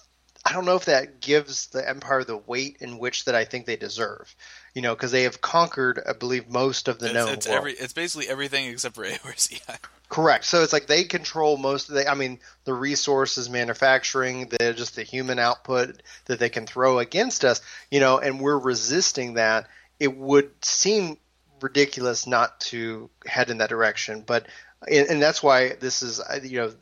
I 0.46 0.54
don't 0.54 0.64
know 0.66 0.78
if 0.78 0.86
that 0.86 1.20
gives 1.20 1.68
the 1.68 1.88
empire 1.88 2.24
the 2.24 2.38
weight 2.38 2.78
in 2.80 2.98
which 2.98 3.26
that 3.26 3.36
I 3.36 3.44
think 3.44 3.66
they 3.66 3.76
deserve 3.76 4.34
you 4.78 4.84
know, 4.84 4.94
because 4.94 5.12
they 5.12 5.24
have 5.24 5.42
conquered, 5.42 6.00
I 6.08 6.14
believe, 6.14 6.50
most 6.50 6.88
of 6.88 7.00
the 7.00 7.08
It's, 7.08 7.16
known 7.16 7.30
it's 7.30 7.48
world. 7.48 7.58
every 7.58 7.74
it's 7.74 7.94
basically 7.94 8.30
everything 8.30 8.68
except 8.68 8.94
for 8.94 9.06
Eorzea. 9.06 9.80
Correct. 10.08 10.46
So 10.46 10.62
it's 10.62 10.72
like 10.72 10.86
they 10.86 11.04
control 11.04 11.58
most 11.58 11.90
of 11.90 11.96
the. 11.96 12.08
I 12.08 12.14
mean, 12.14 12.38
the 12.64 12.76
resources, 12.76 13.50
manufacturing, 13.50 14.50
the 14.50 14.76
just 14.76 14.96
the 14.96 15.02
human 15.02 15.40
output 15.40 16.04
that 16.26 16.38
they 16.38 16.50
can 16.50 16.68
throw 16.68 17.00
against 17.00 17.44
us. 17.44 17.60
You 17.90 18.00
know, 18.02 18.20
and 18.20 18.40
we're 18.40 18.60
resisting 18.60 19.34
that. 19.34 19.68
It 20.00 20.16
would 20.16 20.52
seem 20.64 21.18
ridiculous 21.62 22.28
not 22.28 22.60
to 22.60 23.10
head 23.26 23.50
in 23.50 23.58
that 23.60 23.70
direction, 23.70 24.24
but 24.26 24.48
and, 24.90 25.08
and 25.10 25.22
that's 25.22 25.42
why 25.42 25.74
this 25.74 26.02
is. 26.02 26.22
You 26.44 26.60
know, 26.60 26.74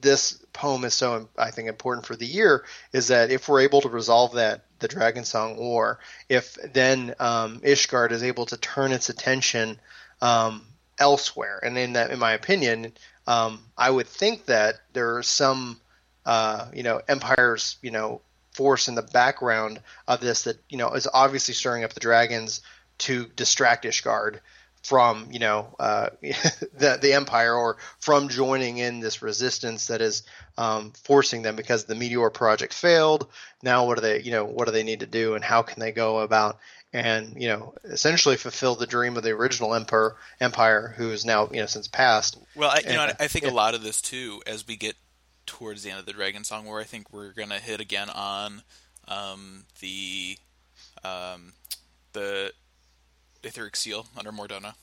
this 0.00 0.44
poem 0.52 0.84
is 0.84 0.94
so 0.94 1.28
I 1.36 1.50
think 1.50 1.68
important 1.68 2.06
for 2.06 2.14
the 2.14 2.26
year 2.26 2.64
is 2.92 3.08
that 3.08 3.30
if 3.30 3.48
we're 3.48 3.62
able 3.62 3.80
to 3.80 3.88
resolve 3.88 4.34
that 4.34 4.64
the 4.78 4.88
Dragon 4.88 5.24
Song 5.24 5.56
War, 5.56 5.98
if 6.28 6.56
then 6.72 7.14
um, 7.18 7.60
Ishgard 7.60 8.12
is 8.12 8.22
able 8.22 8.46
to 8.46 8.56
turn 8.56 8.92
its 8.92 9.08
attention 9.08 9.80
um, 10.20 10.66
elsewhere, 10.98 11.58
and 11.62 11.76
in 11.76 11.94
that, 11.94 12.10
in 12.10 12.18
my 12.18 12.32
opinion, 12.32 12.92
um, 13.26 13.60
I 13.76 13.90
would 13.90 14.06
think 14.06 14.46
that 14.46 14.76
there 14.92 15.16
are 15.16 15.22
some 15.22 15.80
uh, 16.26 16.66
you 16.72 16.82
know 16.82 17.00
empires 17.08 17.76
you 17.82 17.90
know 17.90 18.20
force 18.54 18.88
in 18.88 18.94
the 18.94 19.02
background 19.02 19.80
of 20.08 20.20
this 20.20 20.44
that 20.44 20.56
you 20.68 20.78
know 20.78 20.90
is 20.92 21.08
obviously 21.12 21.54
stirring 21.54 21.84
up 21.84 21.92
the 21.92 22.00
dragons 22.00 22.62
to 22.98 23.26
distract 23.36 23.84
Ishgard 23.84 24.40
from 24.84 25.28
you 25.32 25.38
know 25.38 25.74
uh, 25.80 26.10
the 26.22 26.98
the 27.00 27.14
empire 27.14 27.54
or 27.54 27.78
from 27.98 28.28
joining 28.28 28.78
in 28.78 29.00
this 29.00 29.22
resistance 29.22 29.88
that 29.88 30.00
is 30.00 30.22
um, 30.56 30.92
forcing 31.02 31.42
them 31.42 31.56
because 31.56 31.84
the 31.84 31.94
meteor 31.94 32.30
project 32.30 32.72
failed 32.72 33.26
now 33.62 33.86
what 33.86 33.96
do 33.96 34.02
they 34.02 34.20
you 34.22 34.30
know 34.30 34.44
what 34.44 34.66
do 34.66 34.72
they 34.72 34.84
need 34.84 35.00
to 35.00 35.06
do 35.06 35.34
and 35.34 35.44
how 35.44 35.62
can 35.62 35.80
they 35.80 35.90
go 35.90 36.20
about 36.20 36.58
and 36.92 37.40
you 37.40 37.48
know 37.48 37.74
essentially 37.84 38.36
fulfill 38.36 38.76
the 38.76 38.86
dream 38.86 39.16
of 39.16 39.22
the 39.22 39.30
original 39.30 39.74
emperor 39.74 40.16
empire 40.38 40.94
who 40.96 41.10
is 41.10 41.24
now 41.24 41.48
you 41.50 41.60
know 41.60 41.66
since 41.66 41.88
passed 41.88 42.38
well 42.54 42.70
I, 42.70 42.80
you 42.80 42.82
and, 42.86 42.96
know 42.96 43.14
I 43.18 43.26
think 43.26 43.46
yeah. 43.46 43.50
a 43.50 43.54
lot 43.54 43.74
of 43.74 43.82
this 43.82 44.02
too 44.02 44.42
as 44.46 44.66
we 44.66 44.76
get 44.76 44.96
towards 45.46 45.82
the 45.82 45.90
end 45.90 46.00
of 46.00 46.06
the 46.06 46.12
Dragon 46.12 46.44
Song 46.44 46.64
War 46.64 46.80
I 46.80 46.84
think 46.84 47.12
we're 47.12 47.32
gonna 47.32 47.58
hit 47.58 47.80
again 47.80 48.10
on 48.10 48.62
um, 49.08 49.64
the 49.80 50.38
um, 51.04 51.52
the 52.12 52.52
etheric 53.42 53.76
seal 53.76 54.06
under 54.16 54.32
Mor 54.32 54.48
Dhona. 54.48 54.74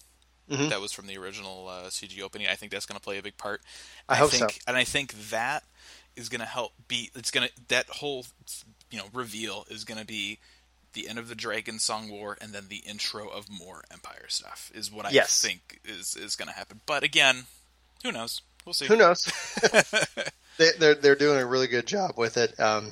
Mhm. 0.49 0.69
That 0.69 0.81
was 0.81 0.91
from 0.91 1.07
the 1.07 1.17
original 1.17 1.67
uh, 1.69 1.89
CG 1.89 2.21
opening. 2.21 2.47
I 2.47 2.55
think 2.55 2.71
that's 2.71 2.85
going 2.85 2.97
to 2.99 3.03
play 3.03 3.17
a 3.17 3.23
big 3.23 3.37
part. 3.37 3.61
I 4.09 4.15
hope 4.15 4.31
think, 4.31 4.51
so. 4.51 4.57
And 4.67 4.75
I 4.75 4.83
think 4.83 5.13
that 5.29 5.63
is 6.17 6.27
going 6.29 6.41
to 6.41 6.45
help 6.45 6.73
be. 6.89 7.09
It's 7.15 7.31
going 7.31 7.47
to 7.47 7.53
that 7.69 7.87
whole 7.87 8.25
you 8.91 8.97
know 8.97 9.05
reveal 9.13 9.65
is 9.69 9.85
going 9.85 9.99
to 9.99 10.05
be 10.05 10.39
the 10.93 11.07
end 11.07 11.17
of 11.19 11.29
the 11.29 11.35
Dragon 11.35 11.79
Song 11.79 12.09
War 12.09 12.37
and 12.41 12.51
then 12.51 12.65
the 12.67 12.77
intro 12.87 13.29
of 13.29 13.49
more 13.49 13.83
Empire 13.91 14.25
stuff 14.27 14.71
is 14.75 14.91
what 14.91 15.05
I 15.05 15.11
Yes. 15.11 15.41
think 15.41 15.79
is 15.85 16.15
is 16.17 16.35
going 16.35 16.49
to 16.49 16.53
happen. 16.55 16.81
But 16.85 17.03
again, 17.03 17.45
who 18.03 18.11
knows? 18.11 18.41
We'll 18.65 18.73
see. 18.73 18.87
who 18.87 18.97
knows 18.97 19.23
they, 20.57 20.71
they're 20.79 20.95
they're 20.95 21.15
doing 21.15 21.39
a 21.39 21.45
really 21.45 21.67
good 21.67 21.85
job 21.87 22.11
with 22.17 22.37
it 22.37 22.59
um, 22.59 22.91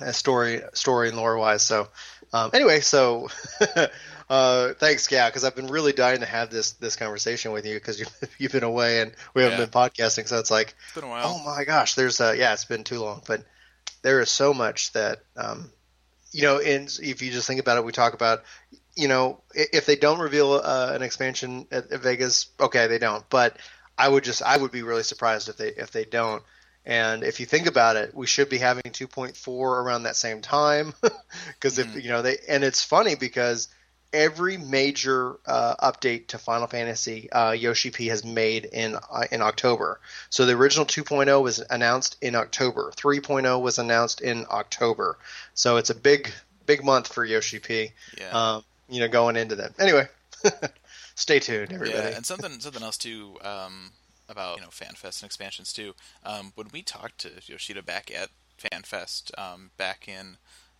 uh, 0.00 0.12
story 0.12 0.60
story 0.74 1.08
and 1.08 1.16
lore 1.16 1.36
wise 1.38 1.62
so 1.62 1.88
um, 2.32 2.50
anyway 2.52 2.80
so 2.80 3.28
uh, 4.30 4.72
thanks 4.74 5.10
yeah 5.10 5.28
because 5.28 5.44
I've 5.44 5.56
been 5.56 5.68
really 5.68 5.92
dying 5.92 6.20
to 6.20 6.26
have 6.26 6.50
this 6.50 6.72
this 6.72 6.96
conversation 6.96 7.52
with 7.52 7.66
you 7.66 7.74
because 7.74 7.98
you've, 8.00 8.34
you've 8.38 8.52
been 8.52 8.64
away 8.64 9.00
and 9.00 9.12
we 9.34 9.42
haven't 9.42 9.58
Yeah. 9.58 9.64
been 9.66 9.72
podcasting 9.72 10.28
so 10.28 10.38
it's 10.38 10.50
like 10.50 10.74
It's 10.86 10.94
been 10.94 11.04
a 11.04 11.08
while. 11.08 11.26
oh 11.26 11.44
my 11.44 11.64
gosh 11.64 11.94
there's 11.94 12.20
uh 12.20 12.34
yeah 12.36 12.52
it's 12.52 12.64
been 12.64 12.84
too 12.84 13.00
long 13.00 13.22
but 13.26 13.44
there 14.02 14.20
is 14.20 14.30
so 14.30 14.54
much 14.54 14.92
that 14.92 15.20
um, 15.36 15.70
you 16.32 16.42
know 16.42 16.58
and 16.60 16.88
if 17.02 17.22
you 17.22 17.30
just 17.30 17.46
think 17.46 17.60
about 17.60 17.78
it 17.78 17.84
we 17.84 17.92
talk 17.92 18.14
about 18.14 18.42
you 18.94 19.08
know 19.08 19.40
if 19.54 19.86
they 19.86 19.96
don't 19.96 20.18
reveal 20.18 20.52
uh, 20.52 20.92
an 20.94 21.02
expansion 21.02 21.66
at, 21.72 21.90
at 21.90 22.00
Vegas 22.02 22.48
okay 22.60 22.86
they 22.88 22.98
don't 22.98 23.28
but 23.30 23.56
I 23.96 24.08
would 24.08 24.22
just 24.22 24.42
I 24.42 24.56
would 24.56 24.70
be 24.70 24.82
really 24.82 25.02
surprised 25.02 25.48
if 25.48 25.56
they 25.56 25.68
if 25.70 25.90
they 25.90 26.04
don't. 26.04 26.42
And 26.88 27.22
if 27.22 27.38
you 27.38 27.44
think 27.44 27.66
about 27.66 27.96
it, 27.96 28.14
we 28.14 28.26
should 28.26 28.48
be 28.48 28.56
having 28.56 28.82
2.4 28.84 29.48
around 29.48 30.04
that 30.04 30.16
same 30.16 30.40
time 30.40 30.94
because 31.54 31.78
if 31.78 31.94
you 32.02 32.08
know 32.08 32.22
they 32.22 32.38
and 32.48 32.64
it's 32.64 32.82
funny 32.82 33.14
because 33.14 33.68
every 34.10 34.56
major 34.56 35.36
uh, 35.46 35.74
update 35.76 36.28
to 36.28 36.38
Final 36.38 36.66
Fantasy 36.66 37.30
uh, 37.30 37.52
Yoshi 37.52 37.90
P 37.90 38.06
has 38.06 38.24
made 38.24 38.64
in 38.64 38.96
uh, 38.96 39.24
in 39.30 39.42
October. 39.42 40.00
So 40.30 40.46
the 40.46 40.54
original 40.54 40.86
2.0 40.86 41.42
was 41.42 41.62
announced 41.70 42.16
in 42.22 42.34
October. 42.34 42.90
3.0 42.96 43.60
was 43.60 43.78
announced 43.78 44.22
in 44.22 44.46
October. 44.50 45.18
So 45.52 45.76
it's 45.76 45.90
a 45.90 45.94
big 45.94 46.32
big 46.64 46.82
month 46.82 47.12
for 47.12 47.22
Yoshi 47.22 47.58
P. 47.58 47.92
Yeah. 48.18 48.30
Um, 48.30 48.64
you 48.88 49.00
know, 49.00 49.08
going 49.08 49.36
into 49.36 49.56
that. 49.56 49.78
Anyway, 49.78 50.08
stay 51.14 51.38
tuned, 51.38 51.70
everybody. 51.70 51.98
Yeah, 51.98 52.16
and 52.16 52.24
something 52.24 52.60
something 52.60 52.82
else 52.82 52.96
too 52.96 53.36
um, 53.42 53.92
about 54.28 54.56
you 54.56 54.62
know 54.62 54.68
FanFest 54.68 55.22
and 55.22 55.26
expansions 55.26 55.72
too. 55.72 55.94
Um, 56.24 56.52
when 56.54 56.68
we 56.72 56.82
talked 56.82 57.18
to 57.18 57.30
Yoshida 57.46 57.82
back 57.82 58.10
at 58.14 58.30
FanFest 58.72 59.36
um, 59.38 59.70
back 59.76 60.08
in 60.08 60.36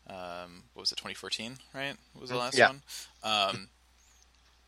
um, 0.08 0.64
what 0.74 0.82
was 0.82 0.92
it 0.92 0.96
2014, 0.96 1.58
right? 1.74 1.96
Was 2.18 2.30
the 2.30 2.36
last 2.36 2.56
Yeah. 2.56 2.68
one? 2.68 2.82
Um, 3.22 3.68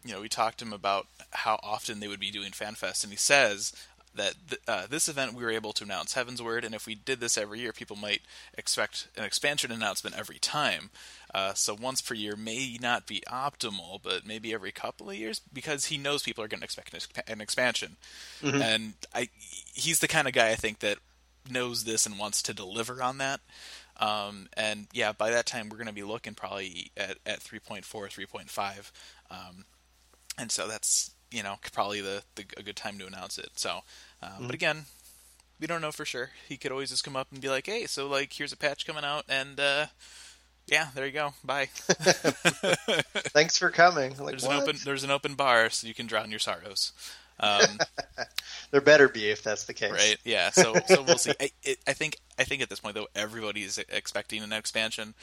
you 0.05 0.13
know, 0.13 0.21
we 0.23 0.29
talked 0.29 0.59
to 0.59 0.65
him 0.65 0.73
about 0.73 1.07
how 1.33 1.59
often 1.63 2.01
they 2.01 2.09
would 2.09 2.21
be 2.21 2.31
doing 2.31 2.53
FanFest, 2.53 3.03
and 3.05 3.13
he 3.13 3.19
says 3.19 3.73
that 4.15 4.35
th- 4.49 4.61
uh, 4.67 4.87
this 4.89 5.09
event 5.09 5.35
we 5.35 5.45
were 5.45 5.51
able 5.51 5.73
to 5.75 5.85
announce 5.85 6.15
Heavensward, 6.15 6.65
and 6.65 6.75
if 6.75 6.87
we 6.87 6.95
did 6.95 7.21
this 7.21 7.39
every 7.39 7.61
year, 7.61 7.73
people 7.73 7.97
might 7.97 8.23
expect 8.57 9.09
an 9.17 9.25
expansion 9.25 9.71
announcement 9.71 10.19
every 10.19 10.39
time. 10.39 10.91
Uh, 11.33 11.55
so 11.55 11.77
once 11.81 12.01
per 12.01 12.15
year 12.15 12.35
may 12.37 12.77
not 12.81 13.07
be 13.07 13.23
optimal, 13.29 14.01
but 14.03 14.27
maybe 14.27 14.53
every 14.53 14.73
couple 14.73 15.11
of 15.11 15.17
years 15.17 15.41
because 15.53 15.87
he 15.87 15.97
knows 15.97 16.23
people 16.23 16.43
are 16.43 16.49
going 16.49 16.61
to 16.61 16.65
expect 16.65 16.93
an, 16.93 16.99
exp- 16.99 17.33
an 17.33 17.41
expansion, 17.41 17.97
and 18.63 18.95
I 19.15 19.29
he's 19.73 20.01
the 20.01 20.09
kind 20.09 20.27
of 20.27 20.35
guy 20.35 20.51
I 20.51 20.57
think 20.57 20.81
that 20.81 20.99
knows 21.49 21.85
this 21.85 22.07
and 22.07 22.19
wants 22.19 22.43
to 22.43 22.55
deliver 22.55 23.03
on 23.03 23.19
that. 23.19 23.41
Um, 23.99 24.49
and 24.57 24.87
yeah, 24.93 25.13
by 25.13 25.31
that 25.31 25.47
time 25.47 25.69
we're 25.69 25.77
going 25.77 25.87
to 25.87 25.93
be 25.93 26.03
looking 26.03 26.35
probably 26.35 26.91
at, 26.97 27.19
at 27.27 27.41
3.4, 27.41 27.85
3.5. 27.85 28.91
Um, 29.31 29.65
and 30.39 30.51
so 30.51 30.67
that's 30.67 31.15
you 31.31 31.43
know 31.43 31.57
probably 31.73 32.01
the, 32.01 32.23
the 32.35 32.45
a 32.57 32.63
good 32.63 32.77
time 32.77 32.99
to 32.99 33.07
announce 33.07 33.39
it. 33.39 33.51
So, 33.57 33.81
uh, 34.23 34.39
but 34.41 34.55
again, 34.55 34.85
we 35.61 35.67
don't 35.67 35.83
know 35.83 35.93
for 35.93 36.05
sure. 36.05 36.31
He 36.49 36.57
could 36.57 36.73
always 36.73 36.91
just 36.91 37.05
come 37.05 37.17
up 37.17 37.29
and 37.33 37.41
be 37.41 37.49
like, 37.49 37.67
"Hey, 37.67 37.87
so 37.87 38.07
like 38.09 38.33
here's 38.33 38.53
a 38.53 38.57
patch 38.57 38.87
coming 38.87 39.05
out, 39.05 39.25
and 39.29 39.59
uh, 39.61 39.87
yeah, 40.67 40.89
there 40.95 41.07
you 41.07 41.13
go, 41.13 41.35
bye." 41.45 41.69
Thanks 43.33 43.59
for 43.59 43.71
coming. 43.71 44.17
Like, 44.19 44.31
there's 44.31 44.45
what? 44.45 44.57
an 44.57 44.63
open 44.63 44.77
there's 44.85 45.05
an 45.05 45.11
open 45.11 45.35
bar, 45.35 45.71
so 45.71 45.87
you 45.87 45.95
can 45.95 46.07
drown 46.07 46.31
your 46.31 46.41
sorrows. 46.41 46.93
Um, 47.41 47.79
There 48.71 48.81
better 48.81 49.09
be 49.09 49.29
if 49.31 49.43
that's 49.43 49.65
the 49.65 49.75
case. 49.75 49.91
right? 49.91 50.17
Yeah. 50.25 50.51
So 50.51 50.75
so 50.87 51.03
we'll 51.03 51.19
see. 51.19 51.33
I, 51.41 51.51
it, 51.65 51.79
I 51.89 51.93
think 51.93 52.17
I 52.39 52.45
think 52.45 52.63
at 52.63 52.69
this 52.71 52.79
point 52.79 52.95
though 52.95 53.09
everybody 53.17 53.63
is 53.63 53.79
expecting 53.89 54.43
an 54.43 54.53
expansion, 54.53 55.15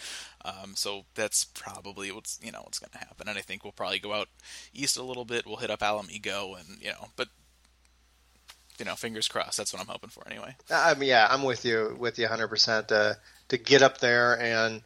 um, 0.43 0.73
so 0.75 1.05
that's 1.15 1.45
probably 1.45 2.11
what's 2.11 2.39
you 2.43 2.51
know 2.51 2.61
what's 2.63 2.79
going 2.79 2.91
to 2.91 2.97
happen. 2.97 3.29
And 3.29 3.37
I 3.37 3.41
think 3.41 3.63
we'll 3.63 3.71
probably 3.71 3.99
go 3.99 4.11
out 4.13 4.27
east 4.73 4.97
a 4.97 5.03
little 5.03 5.23
bit. 5.23 5.45
We'll 5.45 5.57
hit 5.57 5.71
up 5.71 5.81
Ala 5.81 6.03
Mhigo, 6.03 6.59
and 6.59 6.81
you 6.81 6.89
know, 6.89 7.07
but 7.15 7.29
you 8.77 8.85
know, 8.85 8.95
fingers 8.95 9.29
crossed. 9.29 9.57
That's 9.57 9.71
what 9.71 9.81
I'm 9.81 9.87
hoping 9.87 10.09
for 10.09 10.27
anyway. 10.29 10.55
Mean, 10.69 11.09
yeah, 11.09 11.27
I'm 11.29 11.43
with 11.43 11.63
you, 11.63 11.95
with 11.97 12.19
you 12.19 12.25
100 12.25 12.49
percent. 12.49 12.91
Uh, 12.91 13.13
to 13.47 13.57
get 13.57 13.81
up 13.81 13.99
there 13.99 14.37
and 14.41 14.81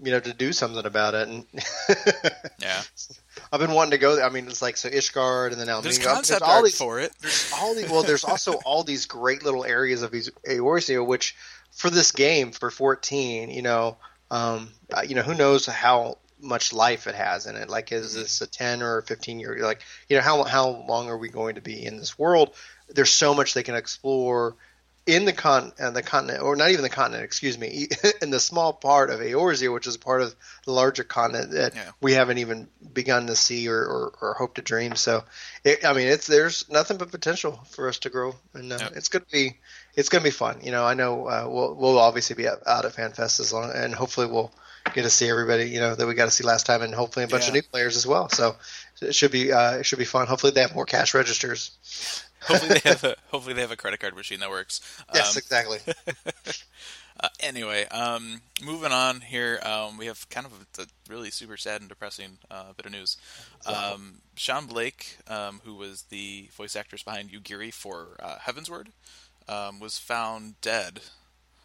you 0.00 0.12
know 0.12 0.20
to 0.20 0.32
do 0.32 0.52
something 0.52 0.86
about 0.86 1.14
it, 1.14 1.26
and 1.26 1.44
Yeah. 2.60 2.82
I've 3.52 3.60
been 3.60 3.72
wanting 3.72 3.92
to 3.92 3.98
go. 3.98 4.16
there. 4.16 4.24
I 4.24 4.28
mean, 4.28 4.46
it's 4.46 4.62
like 4.62 4.76
so 4.76 4.88
Ishgard 4.88 5.52
and 5.52 5.60
then 5.60 5.68
Ala 5.68 5.80
Mhigo. 5.80 5.82
There's 5.84 5.98
concept 5.98 6.42
all 6.42 6.56
art 6.56 6.64
these, 6.64 6.76
for 6.76 7.00
it. 7.00 7.12
there's 7.20 7.52
all 7.60 7.74
these. 7.74 7.90
Well, 7.90 8.02
there's 8.02 8.24
also 8.24 8.54
all 8.64 8.84
these 8.84 9.06
great 9.06 9.44
little 9.44 9.64
areas 9.64 10.02
of 10.02 10.10
these 10.10 10.30
Eorzea, 10.48 11.04
which 11.04 11.36
for 11.72 11.90
this 11.90 12.12
game 12.12 12.52
for 12.52 12.70
14, 12.70 13.50
you 13.50 13.62
know, 13.62 13.98
um, 14.30 14.70
uh, 14.92 15.02
you 15.06 15.14
know, 15.14 15.22
who 15.22 15.34
knows 15.34 15.66
how 15.66 16.18
much 16.40 16.72
life 16.72 17.06
it 17.06 17.14
has 17.14 17.46
in 17.46 17.56
it? 17.56 17.68
Like, 17.68 17.92
is 17.92 18.14
this 18.14 18.40
a 18.40 18.46
10 18.46 18.82
or 18.82 18.98
a 18.98 19.02
15 19.02 19.40
year? 19.40 19.58
Like, 19.60 19.82
you 20.08 20.16
know, 20.16 20.22
how 20.22 20.44
how 20.44 20.68
long 20.68 21.08
are 21.08 21.18
we 21.18 21.28
going 21.28 21.54
to 21.56 21.60
be 21.60 21.84
in 21.84 21.96
this 21.96 22.18
world? 22.18 22.54
There's 22.88 23.12
so 23.12 23.34
much 23.34 23.54
they 23.54 23.62
can 23.62 23.74
explore 23.74 24.56
in 25.06 25.24
the 25.24 25.32
con 25.32 25.72
uh, 25.78 25.90
the 25.90 26.02
continent, 26.02 26.42
or 26.42 26.56
not 26.56 26.70
even 26.70 26.82
the 26.82 26.88
continent, 26.88 27.24
excuse 27.24 27.56
me, 27.56 27.86
in 28.22 28.30
the 28.30 28.40
small 28.40 28.72
part 28.72 29.08
of 29.10 29.20
Eorzea, 29.20 29.72
which 29.72 29.86
is 29.86 29.96
part 29.96 30.20
of 30.20 30.34
the 30.64 30.72
larger 30.72 31.04
continent 31.04 31.52
that 31.52 31.74
Yeah. 31.76 31.90
we 32.00 32.12
haven't 32.14 32.38
even 32.38 32.68
begun 32.92 33.28
to 33.28 33.36
see 33.36 33.68
or, 33.68 33.78
or, 33.78 34.12
or 34.20 34.34
hope 34.34 34.56
to 34.56 34.62
dream. 34.62 34.96
So, 34.96 35.22
it, 35.62 35.84
I 35.84 35.92
mean, 35.92 36.08
it's 36.08 36.26
there's 36.26 36.68
nothing 36.68 36.96
but 36.96 37.10
potential 37.12 37.60
for 37.70 37.88
us 37.88 37.98
to 38.00 38.10
grow, 38.10 38.34
and 38.52 38.72
uh, 38.72 38.78
Yep. 38.80 38.92
it's 38.96 39.08
gonna 39.08 39.24
be 39.30 39.56
it's 39.94 40.08
gonna 40.08 40.24
be 40.24 40.30
fun. 40.30 40.60
You 40.62 40.72
know, 40.72 40.84
I 40.84 40.94
know 40.94 41.26
uh, 41.28 41.46
we'll 41.48 41.74
we'll 41.74 41.98
obviously 41.98 42.34
be 42.34 42.48
out 42.48 42.62
out 42.66 42.84
at 42.84 42.94
FanFest 42.94 43.38
as 43.40 43.52
long, 43.52 43.70
and 43.72 43.94
hopefully 43.94 44.26
we'll 44.26 44.50
get 44.94 45.02
to 45.02 45.10
see 45.10 45.28
everybody 45.28 45.68
you 45.68 45.80
know 45.80 45.94
that 45.94 46.06
we 46.06 46.14
got 46.14 46.24
to 46.26 46.30
see 46.32 46.44
last 46.44 46.66
time, 46.66 46.82
and 46.82 46.92
hopefully 46.94 47.24
a 47.24 47.28
bunch 47.28 47.46
of 47.48 47.54
new 47.54 47.62
players 47.62 47.96
as 47.96 48.06
well. 48.06 48.28
So 48.28 48.56
it 49.00 49.14
should 49.14 49.30
be 49.30 49.52
uh, 49.52 49.78
it 49.78 49.86
should 49.86 49.98
be 50.00 50.04
fun. 50.04 50.26
Hopefully 50.26 50.52
they 50.52 50.62
have 50.62 50.74
more 50.74 50.84
cash 50.86 51.14
registers. 51.14 51.70
Hopefully 52.44 52.70
they 52.70 52.88
have 52.88 53.02
a 53.04 53.16
hopefully 53.30 53.54
they 53.54 53.60
have 53.60 53.70
a 53.70 53.76
credit 53.76 54.00
card 54.00 54.14
machine 54.16 54.40
that 54.40 54.50
works. 54.50 54.80
Yes, 55.12 55.36
Um, 55.36 55.36
exactly. 55.36 55.78
Uh, 57.18 57.28
anyway, 57.40 57.86
um, 57.86 58.42
moving 58.62 58.92
on 58.92 59.22
here, 59.22 59.58
um, 59.62 59.96
we 59.96 60.06
have 60.06 60.28
kind 60.28 60.46
of 60.46 60.52
a, 60.52 60.82
a 60.82 60.86
really 61.08 61.30
super 61.30 61.56
sad 61.56 61.80
and 61.80 61.88
depressing 61.88 62.38
uh, 62.50 62.72
bit 62.76 62.86
of 62.86 62.92
news. 62.92 63.16
Um, 63.64 64.20
Siân 64.36 64.68
Blake, 64.68 65.18
um, 65.26 65.60
who 65.64 65.74
was 65.74 66.02
the 66.10 66.50
voice 66.56 66.76
actress 66.76 67.02
behind 67.02 67.30
Yugiri 67.30 67.72
for 67.72 68.16
uh, 68.22 68.36
Heavensward, 68.46 68.88
um, 69.48 69.80
was 69.80 69.98
found 69.98 70.60
dead 70.60 71.00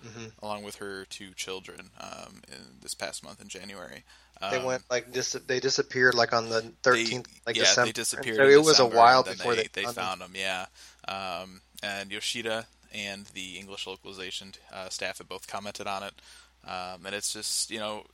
Mm-hmm. 0.06 0.30
along 0.42 0.64
with 0.64 0.76
her 0.76 1.06
two 1.06 1.34
children 1.34 1.92
um, 2.00 2.42
in 2.48 2.80
this 2.82 2.94
past 2.94 3.24
month 3.24 3.42
in 3.42 3.48
January. 3.48 4.04
They 4.50 4.58
Um, 4.58 4.64
went 4.64 4.84
like 4.90 5.12
dis- 5.12 5.34
they 5.46 5.60
disappeared 5.60 6.16
like 6.16 6.34
on 6.34 6.50
the 6.50 6.74
therdeenth, 6.84 7.28
like 7.46 7.56
yeah, 7.56 7.64
December. 7.64 7.86
they 7.88 7.92
disappeared. 7.92 8.38
So 8.38 8.44
it 8.50 8.64
was 8.64 8.80
a 8.80 8.86
while 8.86 9.22
before 9.24 9.54
they, 9.56 9.68
they, 9.72 9.84
found 9.86 10.20
them. 10.22 10.34
Yeah, 10.36 10.66
um, 11.08 11.62
and 11.84 12.12
Yoshida 12.12 12.66
and 12.94 13.26
the 13.28 13.58
English 13.58 13.86
localization 13.88 14.54
uh, 14.74 14.90
staff 14.90 15.20
have 15.20 15.30
both 15.30 15.48
commented 15.48 15.86
on 15.88 16.04
it. 16.04 16.14
Um, 16.66 17.06
and 17.06 17.14
it's 17.16 17.32
just 17.34 17.70
you 17.72 17.80
know 17.80 18.06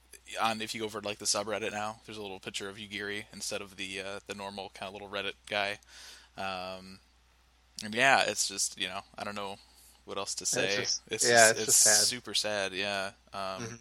on 0.41 0.61
if 0.61 0.73
you 0.75 0.81
go 0.81 0.85
over 0.85 0.99
like 1.01 1.19
the 1.19 1.25
subreddit 1.25 1.71
now, 1.71 2.01
there's 2.05 2.17
a 2.17 2.21
little 2.21 2.39
picture 2.41 2.67
of 2.67 2.75
Yugiri 2.75 3.23
instead 3.33 3.61
of 3.61 3.77
the 3.77 4.01
uh, 4.01 4.19
the 4.27 4.35
normal 4.35 4.71
kind 4.73 4.87
of 4.87 4.93
little 4.93 5.09
Reddit 5.09 5.33
guy. 5.49 5.79
Um, 6.37 6.99
and 7.83 7.93
yeah, 7.95 8.23
it's 8.27 8.47
just 8.47 8.77
you 8.79 8.87
know 8.87 8.99
I 9.17 9.23
don't 9.23 9.35
know 9.35 9.57
what 10.05 10.17
else 10.17 10.35
to 10.35 10.45
say. 10.45 10.65
It's 10.67 10.75
just- 10.75 11.01
it's 11.09 11.29
yeah, 11.29 11.47
just- 11.49 11.57
it's 11.57 11.65
just 11.67 11.79
sad. 11.81 12.05
super 12.05 12.33
sad. 12.33 12.73
Yeah. 12.73 13.11
Um, 13.33 13.63
Mhm. 13.63 13.79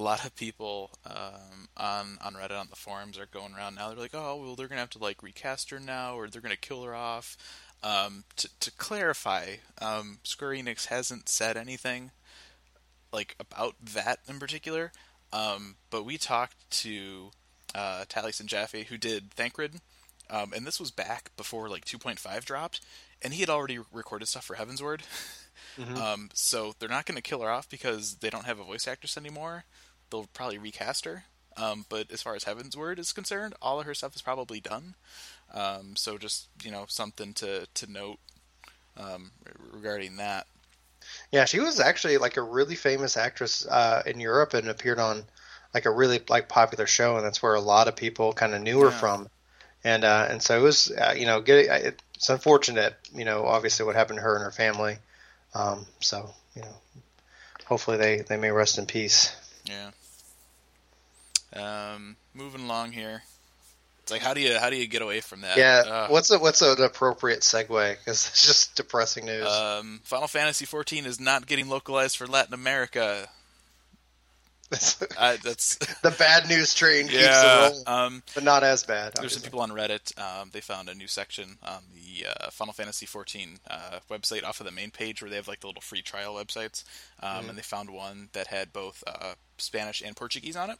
A 0.00 0.02
lot 0.02 0.24
of 0.24 0.34
people 0.34 0.90
um, 1.04 1.68
on 1.76 2.18
on 2.24 2.32
Reddit 2.32 2.58
on 2.58 2.68
the 2.70 2.76
forums 2.76 3.18
are 3.18 3.26
going 3.26 3.52
around 3.54 3.74
now. 3.74 3.88
They're 3.90 3.98
like, 3.98 4.14
oh 4.14 4.40
well, 4.42 4.56
they're 4.56 4.66
gonna 4.66 4.80
have 4.80 4.88
to 4.90 4.98
like 4.98 5.22
recast 5.22 5.68
her 5.68 5.78
now, 5.78 6.14
or 6.14 6.26
they're 6.26 6.40
gonna 6.40 6.56
kill 6.56 6.82
her 6.84 6.94
off. 6.94 7.36
Um, 7.82 8.24
to, 8.36 8.48
to 8.60 8.70
clarify, 8.72 9.56
um, 9.80 10.18
Square 10.22 10.52
Enix 10.52 10.86
hasn't 10.86 11.28
said 11.28 11.58
anything 11.58 12.12
like 13.12 13.36
about 13.38 13.74
that 13.92 14.20
in 14.26 14.38
particular. 14.38 14.90
Um, 15.34 15.76
but 15.90 16.06
we 16.06 16.16
talked 16.16 16.70
to 16.82 17.30
uh, 17.74 18.04
Taliesin 18.08 18.40
and 18.40 18.48
Jaffe, 18.48 18.84
who 18.84 18.96
did 18.96 19.30
Thancred, 19.32 19.80
um, 20.30 20.52
and 20.56 20.66
this 20.66 20.80
was 20.80 20.90
back 20.90 21.30
before 21.36 21.68
like 21.68 21.84
2.5 21.84 22.44
dropped, 22.46 22.80
and 23.20 23.34
he 23.34 23.40
had 23.40 23.50
already 23.50 23.78
recorded 23.92 24.28
stuff 24.28 24.46
for 24.46 24.56
Heavensward. 24.56 25.02
Um, 25.78 26.30
so 26.34 26.74
they're 26.78 26.88
not 26.88 27.06
going 27.06 27.16
to 27.16 27.22
kill 27.22 27.40
her 27.40 27.50
off 27.50 27.68
because 27.68 28.16
they 28.16 28.28
don't 28.28 28.44
have 28.44 28.58
a 28.58 28.64
voice 28.64 28.86
actress 28.86 29.16
anymore. 29.16 29.64
They'll 30.10 30.28
probably 30.32 30.58
recast 30.58 31.04
her. 31.04 31.24
Um, 31.56 31.84
but 31.88 32.10
as 32.10 32.22
far 32.22 32.34
as 32.34 32.44
Heavensward 32.44 32.98
is 32.98 33.12
concerned, 33.12 33.54
all 33.60 33.80
of 33.80 33.86
her 33.86 33.94
stuff 33.94 34.14
is 34.14 34.22
probably 34.22 34.60
done. 34.60 34.94
Um, 35.52 35.96
so 35.96 36.16
just 36.16 36.48
you 36.62 36.70
know 36.70 36.84
something 36.88 37.34
to 37.34 37.66
to 37.74 37.90
note 37.90 38.18
um, 38.96 39.32
regarding 39.72 40.16
that. 40.16 40.46
Yeah, 41.32 41.44
she 41.44 41.60
was 41.60 41.80
actually 41.80 42.18
like 42.18 42.36
a 42.36 42.42
really 42.42 42.76
famous 42.76 43.16
actress 43.16 43.66
uh, 43.66 44.02
in 44.06 44.20
Europe 44.20 44.54
and 44.54 44.68
appeared 44.68 44.98
on 44.98 45.24
like 45.74 45.86
a 45.86 45.90
really 45.90 46.20
like 46.28 46.48
popular 46.48 46.86
show, 46.86 47.16
and 47.16 47.24
that's 47.24 47.42
where 47.42 47.54
a 47.54 47.60
lot 47.60 47.88
of 47.88 47.96
people 47.96 48.32
kind 48.32 48.54
of 48.54 48.62
knew 48.62 48.80
her 48.80 48.90
Yeah. 48.90 48.98
from. 48.98 49.28
And 49.82 50.04
uh, 50.04 50.26
and 50.28 50.42
so 50.42 50.58
it 50.58 50.62
was, 50.62 50.90
uh, 50.90 51.14
you 51.16 51.24
know, 51.26 51.40
get, 51.40 51.66
it's 52.14 52.28
unfortunate, 52.28 52.94
you 53.14 53.24
know, 53.24 53.46
obviously 53.46 53.86
what 53.86 53.96
happened 53.96 54.18
to 54.18 54.22
her 54.22 54.34
and 54.34 54.44
her 54.44 54.50
family. 54.50 54.98
Um, 55.54 55.86
so 56.00 56.34
you 56.54 56.62
know, 56.62 56.74
hopefully 57.64 57.96
they 57.96 58.18
they 58.18 58.36
may 58.36 58.50
rest 58.50 58.78
in 58.78 58.86
peace. 58.86 59.34
Yeah. 59.64 59.90
Um, 61.54 62.16
moving 62.34 62.62
along 62.62 62.92
here. 62.92 63.22
It's 64.02 64.12
like 64.12 64.22
how 64.22 64.34
do 64.34 64.40
you 64.40 64.58
how 64.58 64.70
do 64.70 64.76
you 64.76 64.86
get 64.86 65.02
away 65.02 65.20
from 65.20 65.42
that? 65.42 65.56
Yeah, 65.56 65.82
Ugh. 65.86 66.10
what's 66.10 66.30
a, 66.30 66.38
what's 66.38 66.62
an 66.62 66.82
appropriate 66.82 67.40
segue? 67.40 67.68
Because 67.98 68.26
it's 68.28 68.46
just 68.46 68.76
depressing 68.76 69.26
news. 69.26 69.46
Um, 69.46 70.00
Final 70.04 70.26
Fantasy 70.28 70.66
XIV 70.66 71.06
is 71.06 71.20
not 71.20 71.46
getting 71.46 71.68
localized 71.68 72.16
for 72.16 72.26
Latin 72.26 72.54
America. 72.54 73.28
I, 75.18 75.36
that's 75.42 75.76
the 76.02 76.12
bad 76.16 76.48
news 76.48 76.74
train 76.74 77.08
yeah. 77.10 77.68
rolling, 77.68 77.82
Um, 77.88 78.22
but 78.34 78.44
not 78.44 78.62
as 78.62 78.84
bad. 78.84 79.14
there's 79.14 79.32
some 79.32 79.42
people 79.42 79.60
on 79.60 79.70
Reddit. 79.70 80.16
Um, 80.16 80.50
they 80.52 80.60
found 80.60 80.88
a 80.88 80.94
new 80.94 81.08
section 81.08 81.58
on 81.64 81.82
the 81.92 82.26
uh, 82.28 82.50
Final 82.50 82.72
Fantasy 82.72 83.04
XIV 83.04 83.58
uh, 83.68 83.98
website 84.08 84.44
off 84.44 84.60
of 84.60 84.66
the 84.66 84.72
main 84.72 84.92
page 84.92 85.22
where 85.22 85.28
they 85.30 85.36
have 85.36 85.48
like 85.48 85.60
the 85.60 85.66
little 85.66 85.82
free 85.82 86.02
trial 86.02 86.34
websites, 86.34 86.84
um, 87.20 87.48
and 87.48 87.58
they 87.58 87.62
found 87.62 87.90
one 87.90 88.28
that 88.32 88.46
had 88.46 88.72
both 88.72 89.02
uh, 89.08 89.34
Spanish 89.58 90.02
and 90.02 90.14
Portuguese 90.14 90.54
on 90.54 90.70
it. 90.70 90.78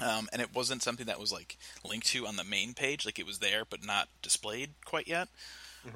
Um, 0.00 0.28
and 0.32 0.40
it 0.40 0.54
wasn't 0.54 0.82
something 0.82 1.06
that 1.06 1.18
was 1.18 1.32
like 1.32 1.56
linked 1.84 2.06
to 2.08 2.26
on 2.26 2.36
the 2.36 2.44
main 2.44 2.72
page, 2.74 3.04
like 3.04 3.18
it 3.18 3.26
was 3.26 3.38
there 3.40 3.64
but 3.68 3.84
not 3.84 4.08
displayed 4.22 4.70
quite 4.84 5.08
yet. 5.08 5.28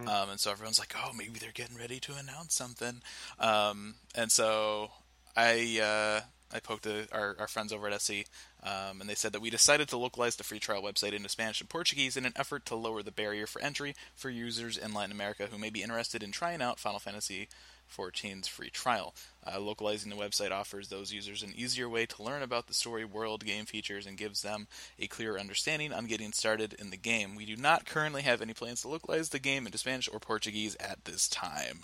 Um, 0.08 0.30
and 0.30 0.40
so 0.40 0.50
everyone's 0.50 0.78
like, 0.78 0.94
"Oh, 0.96 1.12
maybe 1.12 1.38
they're 1.38 1.52
getting 1.52 1.76
ready 1.76 2.00
to 2.00 2.14
announce 2.14 2.54
something." 2.54 3.02
Um, 3.38 3.96
and 4.14 4.30
so 4.32 4.90
I 5.36 5.80
uh, 5.80 6.20
I 6.54 6.60
poked 6.60 6.84
the, 6.84 7.08
our 7.12 7.36
our 7.38 7.48
friends 7.48 7.72
over 7.72 7.88
at 7.88 8.00
SC, 8.00 8.24
um, 8.62 9.00
and 9.00 9.08
they 9.08 9.14
said 9.14 9.32
that 9.32 9.42
we 9.42 9.50
decided 9.50 9.88
to 9.88 9.96
localize 9.96 10.36
the 10.36 10.44
free 10.44 10.60
trial 10.60 10.82
website 10.82 11.12
into 11.12 11.28
Spanish 11.28 11.60
and 11.60 11.68
Portuguese 11.68 12.16
in 12.16 12.24
an 12.24 12.32
effort 12.36 12.64
to 12.66 12.74
lower 12.74 13.02
the 13.02 13.10
barrier 13.10 13.46
for 13.46 13.60
entry 13.62 13.94
for 14.14 14.30
users 14.30 14.76
in 14.76 14.94
Latin 14.94 15.12
America 15.12 15.48
who 15.50 15.58
may 15.58 15.70
be 15.70 15.82
interested 15.82 16.22
in 16.22 16.32
trying 16.32 16.62
out 16.62 16.78
Final 16.78 17.00
Fantasy 17.00 17.48
14's 17.96 18.48
free 18.48 18.70
trial. 18.70 19.14
Uh, 19.44 19.58
localizing 19.58 20.10
the 20.10 20.16
website 20.16 20.52
offers 20.52 20.88
those 20.88 21.12
users 21.12 21.42
an 21.42 21.52
easier 21.56 21.88
way 21.88 22.06
to 22.06 22.22
learn 22.22 22.42
about 22.42 22.66
the 22.66 22.74
story, 22.74 23.04
world, 23.04 23.44
game 23.44 23.64
features, 23.64 24.06
and 24.06 24.16
gives 24.16 24.42
them 24.42 24.68
a 24.98 25.06
clearer 25.06 25.38
understanding 25.38 25.92
on 25.92 26.06
getting 26.06 26.32
started 26.32 26.74
in 26.78 26.90
the 26.90 26.96
game. 26.96 27.34
We 27.34 27.44
do 27.44 27.56
not 27.56 27.86
currently 27.86 28.22
have 28.22 28.40
any 28.40 28.54
plans 28.54 28.82
to 28.82 28.88
localize 28.88 29.30
the 29.30 29.38
game 29.38 29.66
into 29.66 29.78
Spanish 29.78 30.08
or 30.12 30.20
Portuguese 30.20 30.76
at 30.78 31.04
this 31.04 31.28
time. 31.28 31.80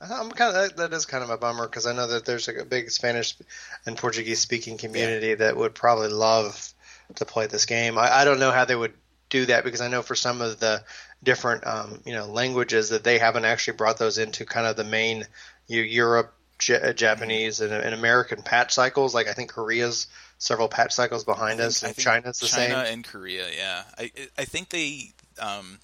I'm 0.00 0.30
kind 0.30 0.56
of 0.56 0.76
that 0.76 0.92
is 0.92 1.06
kind 1.06 1.24
of 1.24 1.30
a 1.30 1.36
bummer 1.36 1.66
because 1.66 1.86
I 1.86 1.92
know 1.92 2.06
that 2.06 2.24
there's 2.24 2.48
a 2.48 2.64
big 2.64 2.90
Spanish 2.90 3.36
and 3.84 3.96
Portuguese 3.96 4.38
speaking 4.38 4.78
community 4.78 5.34
that 5.34 5.56
would 5.56 5.74
probably 5.74 6.08
love 6.08 6.72
to 7.16 7.24
play 7.24 7.46
this 7.46 7.66
game. 7.66 7.98
I, 7.98 8.20
I 8.20 8.24
don't 8.24 8.38
know 8.38 8.52
how 8.52 8.64
they 8.64 8.76
would 8.76 8.94
do 9.28 9.46
that 9.46 9.64
because 9.64 9.80
I 9.80 9.88
know 9.88 10.02
for 10.02 10.14
some 10.14 10.40
of 10.40 10.60
the 10.60 10.82
different 11.22 11.66
um, 11.66 12.00
you 12.04 12.12
know 12.12 12.26
languages 12.26 12.90
that 12.90 13.04
they 13.04 13.18
haven't 13.18 13.44
actually 13.44 13.76
brought 13.76 13.98
those 13.98 14.18
into 14.18 14.44
kind 14.44 14.66
of 14.66 14.76
the 14.76 14.84
main 14.84 15.24
you, 15.66 15.82
Europe, 15.82 16.34
J- 16.58 16.92
Japanese, 16.94 17.60
and, 17.60 17.72
and 17.72 17.94
American 17.94 18.42
patch 18.42 18.72
cycles. 18.72 19.14
Like 19.14 19.28
I 19.28 19.32
think 19.32 19.50
Korea's 19.50 20.06
several 20.38 20.68
patch 20.68 20.92
cycles 20.92 21.24
behind 21.24 21.60
us, 21.60 21.82
and 21.82 21.96
China's 21.96 22.38
the 22.40 22.46
China 22.46 22.68
same. 22.68 22.70
China 22.70 22.84
and 22.90 23.04
Korea, 23.04 23.46
yeah. 23.56 23.82
I 23.98 24.10
I 24.36 24.44
think 24.44 24.70
they 24.70 25.10
um 25.40 25.78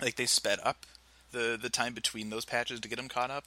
like 0.00 0.16
they 0.16 0.26
sped 0.26 0.58
up 0.62 0.86
the 1.32 1.58
the 1.60 1.70
time 1.70 1.94
between 1.94 2.30
those 2.30 2.44
patches 2.44 2.80
to 2.80 2.88
get 2.88 2.96
them 2.96 3.08
caught 3.08 3.30
up. 3.30 3.46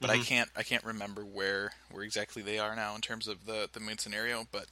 But 0.00 0.10
I 0.10 0.16
Mhm. 0.16 0.26
can't 0.26 0.50
I 0.56 0.62
can't 0.62 0.84
remember 0.84 1.24
where 1.24 1.72
where 1.90 2.04
exactly 2.04 2.42
they 2.42 2.58
are 2.58 2.74
now 2.74 2.94
in 2.94 3.00
terms 3.00 3.28
of 3.28 3.46
the 3.46 3.68
the 3.72 3.80
main 3.80 3.98
scenario, 3.98 4.46
but 4.50 4.66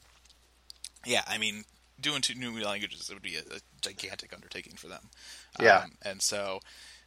yeah, 1.05 1.23
I 1.27 1.37
mean 1.38 1.64
doing 2.01 2.21
two 2.21 2.35
new 2.35 2.53
languages 2.63 3.11
would 3.13 3.23
be 3.23 3.37
a, 3.37 3.41
a 3.41 3.61
gigantic 3.81 4.33
undertaking 4.33 4.75
for 4.77 4.89
them. 4.89 5.11
Yeah. 5.61 5.79
Um, 5.79 5.93
and 6.03 6.23
so 6.23 6.61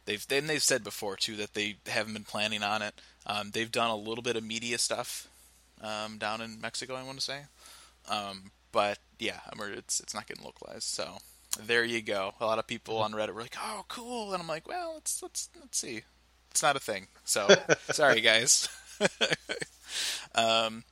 they've 0.04 0.26
then 0.28 0.46
they've 0.46 0.62
said 0.62 0.84
before 0.84 1.16
too 1.16 1.36
that 1.36 1.54
they 1.54 1.76
haven't 1.86 2.14
been 2.14 2.24
planning 2.24 2.62
on 2.62 2.82
it. 2.82 2.94
Um, 3.26 3.50
they've 3.52 3.70
done 3.70 3.90
a 3.90 3.96
little 3.96 4.22
bit 4.22 4.36
of 4.36 4.44
media 4.44 4.78
stuff 4.78 5.28
um, 5.80 6.18
down 6.18 6.40
in 6.40 6.60
Mexico, 6.60 6.94
I 6.94 7.02
want 7.02 7.18
to 7.18 7.24
say. 7.24 7.40
Um, 8.08 8.50
but 8.72 8.98
yeah, 9.18 9.40
I 9.50 9.60
mean, 9.60 9.74
it's 9.76 10.00
it's 10.00 10.14
not 10.14 10.26
getting 10.26 10.44
localized. 10.44 10.84
So 10.84 11.18
there 11.60 11.84
you 11.84 12.02
go. 12.02 12.34
A 12.40 12.46
lot 12.46 12.58
of 12.58 12.66
people 12.66 12.98
on 12.98 13.12
Reddit 13.12 13.34
were 13.34 13.42
like, 13.42 13.56
"Oh, 13.62 13.84
cool," 13.88 14.32
and 14.32 14.42
I'm 14.42 14.48
like, 14.48 14.66
"Well, 14.66 14.94
let's 14.94 15.22
let's 15.22 15.48
let's 15.60 15.78
see. 15.78 16.02
It's 16.50 16.62
not 16.62 16.76
a 16.76 16.80
thing." 16.80 17.08
So 17.24 17.48
sorry, 17.90 18.20
guys. 18.20 18.68
um, 20.34 20.84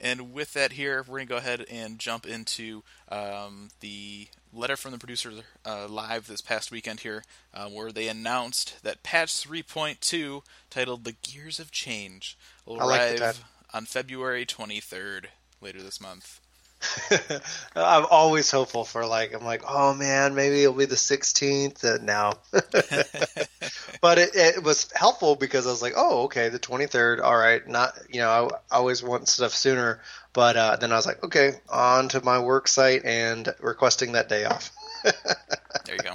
and 0.00 0.32
with 0.32 0.52
that, 0.54 0.72
here 0.72 1.04
we're 1.06 1.18
gonna 1.18 1.26
go 1.26 1.36
ahead 1.36 1.64
and 1.70 1.98
jump 1.98 2.26
into 2.26 2.82
um, 3.08 3.68
the 3.80 4.28
letter 4.52 4.76
from 4.76 4.92
the 4.92 4.98
producer 4.98 5.32
uh, 5.64 5.86
live 5.88 6.26
this 6.26 6.40
past 6.40 6.70
weekend 6.70 7.00
here, 7.00 7.22
uh, 7.54 7.68
where 7.68 7.92
they 7.92 8.08
announced 8.08 8.82
that 8.82 9.02
patch 9.02 9.30
3.2, 9.30 10.42
titled 10.70 11.04
"The 11.04 11.16
Gears 11.22 11.60
of 11.60 11.70
Change," 11.70 12.36
will 12.64 12.80
I 12.80 12.86
arrive 12.86 13.18
title. 13.18 13.42
on 13.72 13.84
February 13.84 14.46
23rd 14.46 15.26
later 15.60 15.82
this 15.82 16.00
month. 16.00 16.40
I'm 17.76 18.06
always 18.10 18.50
hopeful 18.50 18.84
for 18.84 19.04
like 19.06 19.34
I'm 19.34 19.44
like 19.44 19.62
oh 19.68 19.94
man 19.94 20.34
maybe 20.34 20.62
it'll 20.62 20.74
be 20.74 20.86
the 20.86 20.94
16th 20.94 21.84
uh, 21.84 21.98
no 22.02 22.32
but 24.00 24.18
it, 24.18 24.30
it 24.34 24.62
was 24.62 24.90
helpful 24.94 25.36
because 25.36 25.66
I 25.66 25.70
was 25.70 25.82
like 25.82 25.92
oh 25.96 26.22
okay 26.24 26.48
the 26.48 26.58
23rd 26.58 27.20
all 27.22 27.36
right 27.36 27.66
not 27.68 27.98
you 28.08 28.20
know 28.20 28.30
I, 28.30 28.74
I 28.74 28.78
always 28.78 29.02
want 29.02 29.28
stuff 29.28 29.52
sooner. 29.52 30.00
But 30.32 30.56
uh, 30.56 30.76
then 30.76 30.92
I 30.92 30.96
was 30.96 31.06
like 31.06 31.24
okay 31.24 31.54
on 31.68 32.08
to 32.10 32.24
my 32.24 32.38
work 32.38 32.68
site 32.68 33.04
and 33.04 33.52
requesting 33.60 34.12
that 34.12 34.28
day 34.28 34.44
off. 34.44 34.70
There 35.86 35.94
you 35.96 36.02
go. 36.02 36.14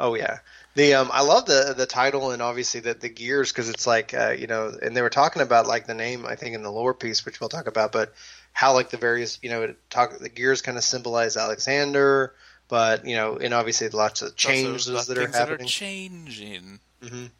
Oh 0.00 0.14
yeah, 0.14 0.38
the 0.76 0.94
um, 0.94 1.10
I 1.12 1.22
love 1.22 1.46
the 1.46 1.74
the 1.76 1.86
title 1.86 2.30
and 2.30 2.40
obviously 2.40 2.80
the 2.80 2.94
the 2.94 3.08
gears 3.08 3.50
because 3.50 3.68
it's 3.68 3.86
like 3.86 4.14
uh, 4.14 4.30
you 4.30 4.46
know, 4.46 4.72
and 4.80 4.96
they 4.96 5.02
were 5.02 5.10
talking 5.10 5.42
about 5.42 5.66
like 5.66 5.86
the 5.86 5.94
name 5.94 6.24
I 6.24 6.36
think 6.36 6.54
in 6.54 6.62
the 6.62 6.70
lower 6.70 6.94
piece, 6.94 7.24
which 7.24 7.40
we'll 7.40 7.48
talk 7.48 7.66
about, 7.66 7.90
but 7.90 8.14
how 8.52 8.74
like 8.74 8.90
the 8.90 8.98
various 8.98 9.38
you 9.42 9.50
know 9.50 9.62
it 9.62 9.90
talk 9.90 10.16
the 10.18 10.28
gears 10.28 10.62
kind 10.62 10.78
of 10.78 10.84
symbolize 10.84 11.36
Alexander, 11.36 12.34
but 12.68 13.06
you 13.06 13.16
know, 13.16 13.36
and 13.36 13.54
obviously 13.54 13.88
lots 13.88 14.20
of 14.22 14.28
also 14.28 14.34
changes 14.36 14.84
the 14.84 15.14
that 15.14 15.18
are 15.18 15.28
happening. 15.28 15.66
changing, 15.66 16.80
Mhm. 17.02 17.30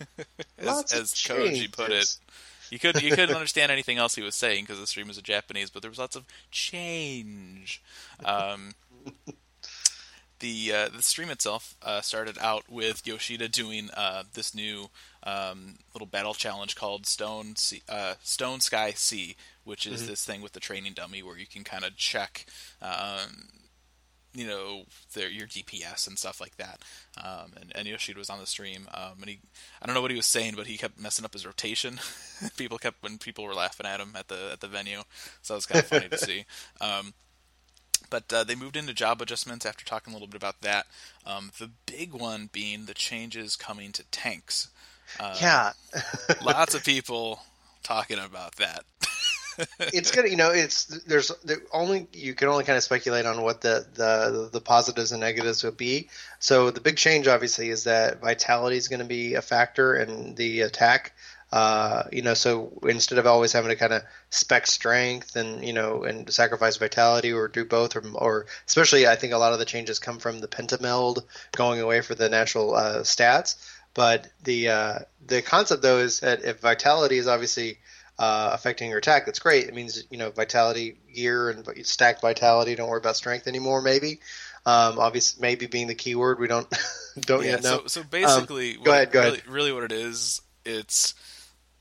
as, 0.58 0.66
Lots 0.66 0.92
of 0.94 1.02
as 1.02 1.12
Koji 1.12 1.70
put 1.70 1.92
it. 1.92 2.16
You 2.70 2.78
could 2.78 3.02
you 3.02 3.10
couldn't 3.10 3.34
understand 3.36 3.70
anything 3.70 3.98
else 3.98 4.14
he 4.14 4.22
was 4.22 4.34
saying 4.34 4.64
because 4.64 4.80
the 4.80 4.86
stream 4.86 5.08
was 5.08 5.18
in 5.18 5.24
Japanese, 5.24 5.70
but 5.70 5.82
there 5.82 5.90
was 5.90 5.98
lots 5.98 6.16
of 6.16 6.24
change. 6.50 7.82
Um, 8.24 8.72
the 10.40 10.72
uh, 10.72 10.88
the 10.88 11.02
stream 11.02 11.30
itself 11.30 11.76
uh, 11.82 12.00
started 12.00 12.38
out 12.40 12.64
with 12.68 13.06
Yoshida 13.06 13.48
doing 13.48 13.90
uh, 13.96 14.24
this 14.34 14.54
new 14.54 14.90
um, 15.22 15.76
little 15.94 16.06
battle 16.06 16.34
challenge 16.34 16.76
called 16.76 17.06
Stone 17.06 17.56
sea, 17.56 17.82
uh, 17.88 18.14
Stone 18.22 18.60
Sky 18.60 18.92
Sea, 18.92 19.36
which 19.64 19.86
is 19.86 20.06
this 20.06 20.24
thing 20.24 20.40
with 20.40 20.52
the 20.52 20.60
training 20.60 20.92
dummy 20.94 21.22
where 21.22 21.38
you 21.38 21.46
can 21.46 21.64
kind 21.64 21.84
of 21.84 21.96
check. 21.96 22.46
Um, 22.80 23.48
you 24.34 24.46
know 24.46 24.84
their 25.14 25.28
your 25.28 25.46
DPS 25.46 26.06
and 26.06 26.18
stuff 26.18 26.40
like 26.40 26.56
that. 26.58 26.82
Um, 27.22 27.52
and, 27.60 27.72
and 27.74 27.88
Yoshida 27.88 28.18
was 28.18 28.30
on 28.30 28.38
the 28.38 28.46
stream, 28.46 28.86
um, 28.94 29.14
and 29.20 29.30
he 29.30 29.40
I 29.82 29.86
don't 29.86 29.94
know 29.94 30.02
what 30.02 30.10
he 30.10 30.16
was 30.16 30.26
saying, 30.26 30.54
but 30.56 30.66
he 30.66 30.76
kept 30.76 31.00
messing 31.00 31.24
up 31.24 31.32
his 31.32 31.46
rotation. 31.46 31.98
people 32.56 32.78
kept 32.78 33.02
when 33.02 33.18
people 33.18 33.44
were 33.44 33.54
laughing 33.54 33.86
at 33.86 34.00
him 34.00 34.14
at 34.14 34.28
the 34.28 34.50
at 34.52 34.60
the 34.60 34.68
venue, 34.68 35.02
so 35.42 35.54
it 35.54 35.56
was 35.56 35.66
kind 35.66 35.82
of 35.82 35.88
funny 35.88 36.08
to 36.08 36.18
see. 36.18 36.44
But 38.10 38.32
uh, 38.32 38.44
they 38.44 38.54
moved 38.54 38.76
into 38.76 38.94
job 38.94 39.20
adjustments 39.20 39.66
after 39.66 39.84
talking 39.84 40.12
a 40.12 40.16
little 40.16 40.28
bit 40.28 40.40
about 40.40 40.60
that. 40.62 40.86
Um, 41.26 41.50
the 41.58 41.70
big 41.86 42.12
one 42.12 42.48
being 42.52 42.86
the 42.86 42.94
changes 42.94 43.56
coming 43.56 43.92
to 43.92 44.04
tanks. 44.04 44.68
Uh, 45.18 45.36
yeah, 45.40 45.72
lots 46.42 46.74
of 46.74 46.84
people 46.84 47.40
talking 47.82 48.18
about 48.18 48.56
that. 48.56 48.84
it's 49.80 50.10
gonna, 50.10 50.28
you 50.28 50.36
know, 50.36 50.50
it's 50.50 50.84
there's 51.06 51.32
there 51.44 51.58
only 51.72 52.06
you 52.12 52.34
can 52.34 52.48
only 52.48 52.64
kind 52.64 52.76
of 52.76 52.82
speculate 52.82 53.26
on 53.26 53.42
what 53.42 53.60
the, 53.60 53.86
the 53.94 54.48
the 54.52 54.60
positives 54.60 55.12
and 55.12 55.20
negatives 55.20 55.64
would 55.64 55.76
be. 55.76 56.08
So 56.38 56.70
the 56.70 56.80
big 56.80 56.96
change, 56.96 57.26
obviously, 57.26 57.70
is 57.70 57.84
that 57.84 58.20
vitality 58.20 58.76
is 58.76 58.88
going 58.88 59.00
to 59.00 59.06
be 59.06 59.34
a 59.34 59.42
factor 59.42 59.96
in 59.96 60.34
the 60.34 60.60
attack. 60.60 61.12
Uh, 61.50 62.04
you 62.12 62.20
know, 62.20 62.34
so 62.34 62.78
instead 62.82 63.18
of 63.18 63.26
always 63.26 63.52
having 63.52 63.70
to 63.70 63.76
kind 63.76 63.92
of 63.92 64.02
spec 64.28 64.66
strength 64.66 65.34
and 65.34 65.64
you 65.64 65.72
know 65.72 66.04
and 66.04 66.30
sacrifice 66.30 66.76
vitality 66.76 67.32
or 67.32 67.48
do 67.48 67.64
both, 67.64 67.96
or, 67.96 68.04
or 68.14 68.46
especially 68.66 69.06
I 69.06 69.16
think 69.16 69.32
a 69.32 69.38
lot 69.38 69.54
of 69.54 69.58
the 69.58 69.64
changes 69.64 69.98
come 69.98 70.18
from 70.18 70.40
the 70.40 70.48
pentameld 70.48 71.22
going 71.52 71.80
away 71.80 72.02
for 72.02 72.14
the 72.14 72.28
natural 72.28 72.74
uh, 72.74 73.00
stats. 73.00 73.56
But 73.94 74.28
the 74.44 74.68
uh, 74.68 74.98
the 75.26 75.40
concept 75.40 75.82
though 75.82 75.98
is 75.98 76.20
that 76.20 76.44
if 76.44 76.60
vitality 76.60 77.16
is 77.16 77.26
obviously 77.26 77.78
uh, 78.18 78.50
affecting 78.52 78.90
your 78.90 78.98
attack, 78.98 79.24
that's 79.24 79.38
great. 79.38 79.68
It 79.68 79.74
means 79.74 80.04
you 80.10 80.18
know 80.18 80.30
vitality 80.30 80.98
gear 81.14 81.48
and 81.48 81.66
stack 81.86 82.20
vitality. 82.20 82.74
Don't 82.74 82.90
worry 82.90 82.98
about 82.98 83.16
strength 83.16 83.46
anymore. 83.46 83.80
Maybe, 83.80 84.20
um, 84.66 84.98
obviously, 84.98 85.40
maybe 85.40 85.66
being 85.66 85.86
the 85.86 85.94
keyword. 85.94 86.38
We 86.38 86.46
don't 86.46 86.68
don't 87.20 87.44
yeah, 87.44 87.52
yet 87.52 87.62
know. 87.62 87.78
So, 87.86 87.86
so 87.86 88.02
basically, 88.02 88.76
um, 88.76 88.82
go 88.82 88.92
ahead. 88.92 89.10
Go 89.10 89.20
really, 89.20 89.38
ahead. 89.38 89.48
Really, 89.48 89.72
what 89.72 89.84
it 89.84 89.92
is, 89.92 90.42
it's 90.64 91.14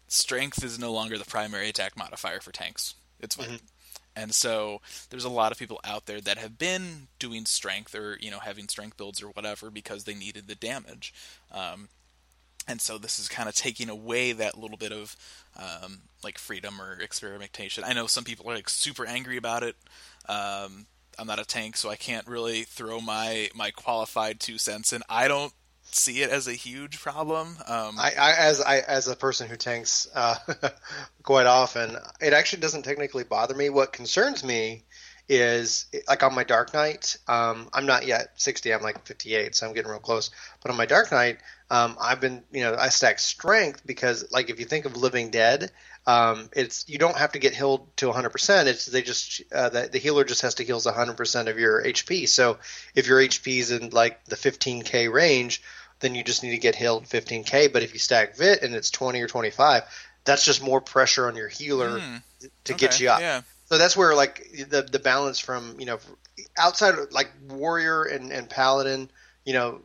strength 0.07 0.63
is 0.63 0.79
no 0.79 0.91
longer 0.91 1.17
the 1.17 1.25
primary 1.25 1.69
attack 1.69 1.97
modifier 1.97 2.39
for 2.39 2.51
tanks. 2.51 2.95
It's. 3.19 3.35
Mm-hmm. 3.35 3.55
And 4.15 4.33
so 4.33 4.81
there's 5.11 5.25
a 5.25 5.29
lot 5.29 5.51
of 5.51 5.59
people 5.59 5.79
out 5.83 6.07
there 6.07 6.19
that 6.19 6.39
have 6.39 6.57
been 6.57 7.07
doing 7.19 7.45
strength 7.45 7.93
or 7.93 8.17
you 8.19 8.31
know 8.31 8.39
having 8.39 8.67
strength 8.67 8.97
builds 8.97 9.21
or 9.21 9.27
whatever 9.27 9.69
because 9.69 10.05
they 10.05 10.15
needed 10.15 10.47
the 10.47 10.55
damage. 10.55 11.13
Um, 11.51 11.89
and 12.67 12.81
so 12.81 12.97
this 12.97 13.19
is 13.19 13.27
kind 13.27 13.47
of 13.47 13.55
taking 13.55 13.89
away 13.89 14.33
that 14.33 14.57
little 14.57 14.75
bit 14.75 14.91
of 14.91 15.15
um, 15.55 15.99
like 16.23 16.37
freedom 16.37 16.81
or 16.81 16.99
experimentation. 16.99 17.83
I 17.83 17.93
know 17.93 18.07
some 18.07 18.23
people 18.23 18.49
are 18.49 18.55
like 18.55 18.69
super 18.69 19.05
angry 19.05 19.37
about 19.37 19.63
it. 19.63 19.75
Um, 20.27 20.87
I'm 21.17 21.27
not 21.27 21.39
a 21.39 21.45
tank, 21.45 21.77
so 21.77 21.89
I 21.89 21.95
can't 21.95 22.27
really 22.27 22.63
throw 22.63 22.99
my 22.99 23.49
my 23.55 23.71
qualified 23.71 24.39
two 24.39 24.57
cents 24.57 24.93
in. 24.93 25.01
I 25.09 25.27
don't 25.27 25.53
see 25.91 26.21
it 26.21 26.29
as 26.29 26.47
a 26.47 26.53
huge 26.53 26.99
problem. 26.99 27.57
Um, 27.67 27.99
I, 27.99 28.13
I, 28.19 28.33
as 28.37 28.61
I 28.61 28.79
as 28.79 29.07
a 29.07 29.15
person 29.15 29.47
who 29.47 29.55
tanks 29.55 30.07
uh, 30.13 30.35
quite 31.23 31.45
often, 31.45 31.97
it 32.21 32.33
actually 32.33 32.61
doesn't 32.61 32.83
technically 32.83 33.23
bother 33.23 33.55
me. 33.55 33.69
What 33.69 33.93
concerns 33.93 34.43
me 34.43 34.83
is 35.29 35.85
like 36.07 36.23
on 36.23 36.33
my 36.33 36.43
Dark 36.43 36.73
Knight. 36.73 37.17
Um, 37.27 37.69
I'm 37.73 37.85
not 37.85 38.05
yet 38.05 38.29
60. 38.35 38.73
I'm 38.73 38.81
like 38.81 39.05
58, 39.05 39.55
so 39.55 39.67
I'm 39.67 39.73
getting 39.73 39.91
real 39.91 39.99
close. 39.99 40.29
But 40.61 40.71
on 40.71 40.77
my 40.77 40.85
Dark 40.85 41.11
Knight, 41.11 41.39
um, 41.69 41.97
I've 41.99 42.21
been 42.21 42.43
you 42.51 42.61
know 42.61 42.75
I 42.77 42.89
stack 42.89 43.19
strength 43.19 43.85
because 43.85 44.31
like 44.31 44.49
if 44.49 44.59
you 44.59 44.65
think 44.65 44.85
of 44.85 44.95
Living 44.95 45.29
Dead, 45.29 45.71
um, 46.07 46.49
it's 46.53 46.85
you 46.87 46.97
don't 46.97 47.17
have 47.17 47.33
to 47.33 47.39
get 47.39 47.53
healed 47.53 47.85
to 47.97 48.07
100%. 48.07 48.65
It's 48.65 48.85
they 48.85 49.01
just 49.01 49.43
uh, 49.53 49.67
the, 49.69 49.89
the 49.91 49.99
healer 49.99 50.23
just 50.23 50.41
has 50.41 50.55
to 50.55 50.63
heal 50.63 50.79
100% 50.79 51.47
of 51.47 51.59
your 51.59 51.83
HP. 51.83 52.29
So 52.29 52.57
if 52.95 53.07
your 53.07 53.19
HP 53.19 53.59
is 53.59 53.71
in 53.71 53.89
like 53.89 54.23
the 54.25 54.37
15k 54.37 55.11
range, 55.11 55.61
then 55.99 56.15
you 56.15 56.23
just 56.23 56.43
need 56.43 56.51
to 56.51 56.57
get 56.57 56.75
healed 56.75 57.03
15k. 57.03 57.73
But 57.73 57.83
if 57.83 57.91
you 57.91 57.99
stack 57.99 58.37
Vit 58.37 58.63
and 58.63 58.73
it's 58.73 58.89
20 58.89 59.21
or 59.21 59.27
25, 59.27 59.83
that's 60.23 60.45
just 60.45 60.63
more 60.63 60.79
pressure 60.79 61.27
on 61.27 61.35
your 61.35 61.49
healer 61.49 61.99
Hmm. 61.99 62.15
to 62.63 62.73
okay, 62.73 62.87
get 62.87 62.99
you 63.01 63.09
up. 63.09 63.19
Yeah. 63.19 63.41
So 63.65 63.77
that's 63.77 63.97
where 63.97 64.15
like 64.15 64.49
the 64.69 64.83
the 64.83 64.99
balance 64.99 65.39
from 65.39 65.77
you 65.77 65.85
know 65.85 65.99
outside 66.57 66.95
of 66.95 67.11
like 67.11 67.29
warrior 67.49 68.03
and, 68.03 68.31
and 68.31 68.49
paladin, 68.49 69.11
you 69.43 69.51
know, 69.51 69.81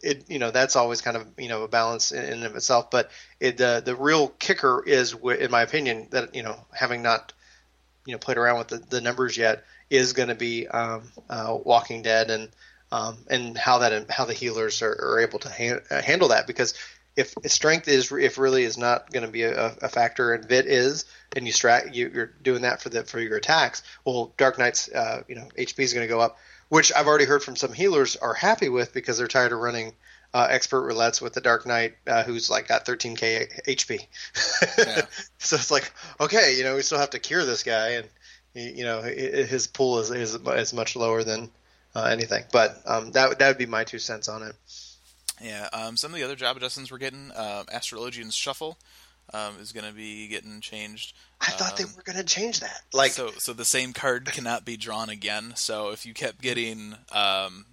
it 0.00 0.24
you 0.28 0.38
know 0.38 0.50
that's 0.50 0.76
always 0.76 1.00
kind 1.00 1.16
of 1.16 1.26
you 1.38 1.48
know 1.48 1.62
a 1.62 1.68
balance 1.68 2.12
in, 2.12 2.24
in 2.24 2.42
of 2.44 2.56
itself. 2.56 2.90
But 2.90 3.10
it, 3.40 3.56
the 3.56 3.82
the 3.84 3.96
real 3.96 4.28
kicker 4.28 4.82
is, 4.86 5.14
in 5.14 5.50
my 5.50 5.62
opinion, 5.62 6.08
that 6.10 6.34
you 6.34 6.42
know 6.42 6.56
having 6.72 7.02
not 7.02 7.32
you 8.06 8.12
know 8.12 8.18
played 8.18 8.38
around 8.38 8.58
with 8.58 8.68
the, 8.68 8.78
the 8.78 9.00
numbers 9.00 9.36
yet 9.36 9.64
is 9.90 10.12
going 10.12 10.28
to 10.28 10.34
be 10.34 10.66
um, 10.68 11.02
uh, 11.28 11.56
Walking 11.64 12.02
Dead 12.02 12.30
and 12.30 12.48
um, 12.90 13.18
and 13.28 13.56
how 13.56 13.78
that 13.78 14.10
how 14.10 14.24
the 14.24 14.34
healers 14.34 14.82
are, 14.82 14.92
are 14.92 15.20
able 15.20 15.38
to 15.40 15.48
ha- 15.48 15.80
uh, 15.90 16.02
handle 16.02 16.28
that 16.28 16.46
because 16.46 16.74
if 17.16 17.34
strength 17.46 17.88
is 17.88 18.10
if 18.12 18.38
really 18.38 18.64
is 18.64 18.78
not 18.78 19.10
going 19.12 19.24
to 19.24 19.30
be 19.30 19.42
a, 19.42 19.74
a 19.82 19.88
factor 19.88 20.32
and 20.32 20.48
vit 20.48 20.66
is 20.66 21.04
and 21.36 21.46
you 21.46 21.52
strat 21.52 21.94
you, 21.94 22.10
you're 22.12 22.32
doing 22.42 22.62
that 22.62 22.80
for 22.80 22.88
the 22.88 23.04
for 23.04 23.20
your 23.20 23.36
attacks 23.36 23.82
well 24.04 24.32
dark 24.36 24.58
knight's 24.58 24.90
uh, 24.90 25.22
you 25.28 25.34
know 25.34 25.48
hp 25.58 25.78
is 25.78 25.92
going 25.92 26.06
to 26.06 26.12
go 26.12 26.20
up 26.20 26.38
which 26.72 26.92
i've 26.94 27.06
already 27.06 27.24
heard 27.24 27.42
from 27.42 27.56
some 27.56 27.72
healers 27.72 28.16
are 28.16 28.34
happy 28.34 28.68
with 28.68 28.92
because 28.92 29.18
they're 29.18 29.28
tired 29.28 29.52
of 29.52 29.58
running 29.58 29.92
uh, 30.34 30.46
expert 30.48 30.88
roulettes 30.88 31.20
with 31.20 31.34
the 31.34 31.40
dark 31.42 31.66
knight 31.66 31.94
uh, 32.06 32.22
who's 32.22 32.48
like 32.48 32.66
got 32.68 32.86
13k 32.86 33.64
hp 33.68 34.00
Yeah. 34.78 35.02
so 35.38 35.56
it's 35.56 35.70
like 35.70 35.92
okay 36.20 36.56
you 36.56 36.64
know 36.64 36.76
we 36.76 36.82
still 36.82 36.98
have 36.98 37.10
to 37.10 37.18
cure 37.18 37.44
this 37.44 37.62
guy 37.62 37.90
and 37.90 38.08
you 38.54 38.84
know 38.84 39.02
his 39.02 39.66
pool 39.66 39.98
is 39.98 40.10
is, 40.10 40.34
is 40.34 40.72
much 40.72 40.96
lower 40.96 41.22
than 41.22 41.50
uh, 41.94 42.04
anything. 42.04 42.44
But 42.52 42.80
um, 42.86 43.12
that 43.12 43.38
that 43.38 43.48
would 43.48 43.58
be 43.58 43.66
my 43.66 43.84
two 43.84 43.98
cents 43.98 44.28
on 44.28 44.42
it. 44.42 44.54
Yeah, 45.40 45.68
um, 45.72 45.96
some 45.96 46.12
of 46.12 46.18
the 46.18 46.24
other 46.24 46.36
job 46.36 46.56
adjustments 46.56 46.92
we're 46.92 46.98
getting, 46.98 47.32
um, 47.34 47.66
Astrologian's 47.72 48.34
Shuffle 48.34 48.78
um, 49.32 49.56
is 49.60 49.72
going 49.72 49.86
to 49.86 49.92
be 49.92 50.28
getting 50.28 50.60
changed. 50.60 51.14
I 51.40 51.50
thought 51.50 51.76
they 51.76 51.84
Um, 51.84 51.90
were 51.96 52.02
going 52.02 52.18
to 52.18 52.24
change 52.24 52.60
that. 52.60 52.82
Like, 52.92 53.12
so, 53.12 53.30
so 53.38 53.52
the 53.52 53.64
same 53.64 53.92
card 53.92 54.26
cannot 54.26 54.64
be 54.64 54.76
drawn 54.76 55.08
again. 55.08 55.52
So 55.56 55.90
if 55.90 56.04
you 56.06 56.14
kept 56.14 56.40
getting, 56.40 56.94
um, 57.10 57.66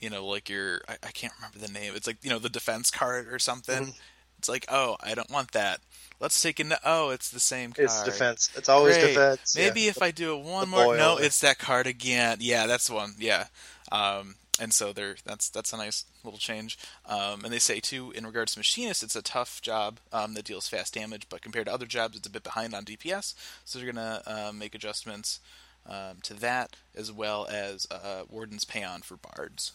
you 0.00 0.10
know, 0.10 0.26
like 0.26 0.48
your, 0.48 0.80
I, 0.88 0.94
I 1.02 1.10
can't 1.12 1.32
remember 1.36 1.58
the 1.58 1.72
name. 1.72 1.92
It's 1.96 2.06
like 2.06 2.18
you 2.22 2.30
know 2.30 2.38
the 2.38 2.48
defense 2.48 2.90
card 2.90 3.28
or 3.32 3.38
something. 3.38 3.86
Mhm. 3.86 3.94
It's 4.38 4.48
like, 4.50 4.66
oh, 4.68 4.96
I 5.00 5.14
don't 5.14 5.30
want 5.30 5.52
that. 5.52 5.80
Let's 6.20 6.40
take 6.40 6.60
it. 6.60 6.66
Oh, 6.84 7.10
it's 7.10 7.30
the 7.30 7.40
same 7.40 7.72
card. 7.72 7.86
it's 7.86 8.02
defense. 8.02 8.50
It's 8.54 8.68
always 8.68 8.96
Great. 8.96 9.08
defense. 9.14 9.54
yeah. 9.56 9.68
Maybe 9.68 9.86
if 9.86 10.02
I 10.02 10.10
do 10.10 10.36
it 10.36 10.44
one 10.44 10.70
The 10.70 10.76
more, 10.76 10.96
no, 10.96 11.16
it's 11.16 11.40
that 11.40 11.58
card 11.58 11.86
again. 11.86 12.38
Yeah, 12.40 12.66
that's 12.66 12.90
one. 12.90 13.14
Yeah, 13.18 13.46
um, 13.92 14.34
and 14.60 14.72
so 14.72 14.92
there, 14.92 15.16
that's 15.24 15.48
that's 15.48 15.72
a 15.72 15.76
nice 15.76 16.04
little 16.24 16.38
change. 16.38 16.78
Um, 17.06 17.44
and 17.44 17.52
they 17.52 17.58
say 17.58 17.80
too, 17.80 18.10
in 18.12 18.26
regards 18.26 18.52
to 18.52 18.58
machinist, 18.58 19.02
it's 19.02 19.16
a 19.16 19.22
tough 19.22 19.60
job 19.62 19.98
um, 20.12 20.34
that 20.34 20.44
deals 20.44 20.68
fast 20.68 20.94
damage, 20.94 21.26
but 21.28 21.42
compared 21.42 21.66
to 21.66 21.72
other 21.72 21.86
jobs, 21.86 22.16
it's 22.16 22.26
a 22.26 22.30
bit 22.30 22.42
behind 22.42 22.74
on 22.74 22.84
DPS. 22.84 23.34
So 23.64 23.78
they're 23.78 23.92
gonna 23.92 24.22
um, 24.26 24.58
make 24.58 24.74
adjustments 24.74 25.40
um, 25.88 26.18
to 26.22 26.34
that, 26.34 26.76
as 26.94 27.12
well 27.12 27.46
as 27.50 27.86
uh, 27.90 28.22
Warden's 28.28 28.64
Paean 28.64 29.02
for 29.02 29.16
bards. 29.16 29.72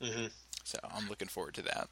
Mhm. 0.00 0.30
So 0.64 0.78
I'm 0.94 1.08
looking 1.08 1.28
forward 1.28 1.54
to 1.54 1.62
that. 1.62 1.88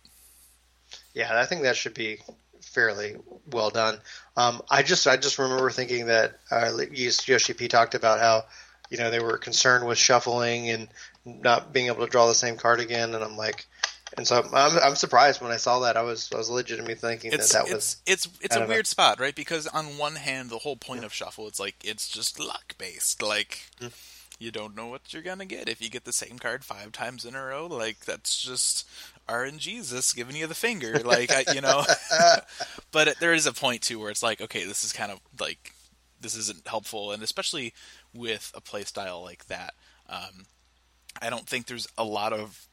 Yeah, 1.14 1.38
I 1.38 1.46
think 1.46 1.62
that 1.62 1.76
should 1.76 1.94
be 1.94 2.18
fairly 2.60 3.16
well 3.50 3.70
done. 3.70 3.98
Um, 4.36 4.62
I 4.70 4.82
just 4.82 5.06
I 5.06 5.16
just 5.16 5.38
remember 5.38 5.70
thinking 5.70 6.06
that 6.06 6.38
uh, 6.50 6.70
Yoshi 6.92 7.54
P 7.54 7.68
talked 7.68 7.94
about 7.94 8.20
how 8.20 8.44
you 8.90 8.98
know 8.98 9.10
they 9.10 9.20
were 9.20 9.38
concerned 9.38 9.86
with 9.86 9.96
shuffling 9.98 10.68
and 10.70 10.88
not 11.24 11.72
being 11.72 11.86
able 11.86 12.04
to 12.04 12.10
draw 12.10 12.26
the 12.26 12.34
same 12.34 12.56
card 12.56 12.80
again, 12.80 13.14
and 13.14 13.22
I'm 13.24 13.36
like, 13.36 13.66
and 14.16 14.26
so 14.26 14.42
I'm 14.52 14.78
I'm 14.78 14.96
surprised 14.96 15.40
when 15.40 15.52
I 15.52 15.56
saw 15.56 15.80
that. 15.80 15.96
I 15.96 16.02
was 16.02 16.30
I 16.34 16.36
was 16.38 16.50
legitimately 16.50 16.94
thinking 16.96 17.32
it's 17.32 17.52
that 17.52 17.66
that 17.66 17.66
it's 17.66 17.74
was 17.74 17.96
it's 18.06 18.28
it's 18.42 18.54
I 18.54 18.58
a 18.58 18.58
don't 18.60 18.68
know. 18.68 18.74
weird 18.74 18.86
spot, 18.86 19.20
right? 19.20 19.34
Because 19.34 19.66
on 19.68 19.96
one 19.98 20.16
hand, 20.16 20.50
the 20.50 20.58
whole 20.58 20.76
point 20.76 21.04
of 21.04 21.12
shuffle, 21.14 21.46
it's 21.48 21.60
like 21.60 21.76
it's 21.84 22.08
just 22.08 22.38
luck 22.40 22.74
based. 22.78 23.22
Like 23.22 23.70
Mm. 23.80 23.92
you 24.38 24.50
don't 24.50 24.74
know 24.74 24.86
what 24.88 25.12
you're 25.12 25.22
gonna 25.22 25.44
get 25.46 25.68
if 25.68 25.80
you 25.82 25.88
get 25.90 26.04
the 26.04 26.12
same 26.12 26.38
card 26.38 26.64
five 26.64 26.92
times 26.92 27.24
in 27.24 27.34
a 27.34 27.44
row. 27.44 27.66
Like 27.66 28.04
that's 28.06 28.42
just 28.42 28.88
RNGesus 29.28 30.14
giving 30.16 30.34
you 30.36 30.46
the 30.46 30.54
finger. 30.54 30.98
Like 31.04 31.30
I, 31.30 31.52
you 31.54 31.60
know. 31.60 31.84
but 32.92 33.08
it, 33.08 33.20
there 33.20 33.32
is 33.34 33.46
a 33.46 33.52
point 33.52 33.82
too 33.82 34.00
where 34.00 34.10
it's 34.10 34.22
like, 34.22 34.40
okay, 34.40 34.64
this 34.64 34.82
is 34.84 34.92
kind 34.92 35.12
of 35.12 35.20
like 35.38 35.74
this 36.20 36.36
isn't 36.36 36.66
helpful, 36.66 37.12
and 37.12 37.22
especially 37.22 37.72
with 38.14 38.52
a 38.54 38.60
play 38.60 38.84
style 38.84 39.22
like 39.22 39.46
that, 39.46 39.74
um, 40.08 40.46
I 41.20 41.30
don't 41.30 41.46
think 41.48 41.66
there's 41.66 41.88
a 41.98 42.04
lot 42.04 42.32
of 42.32 42.66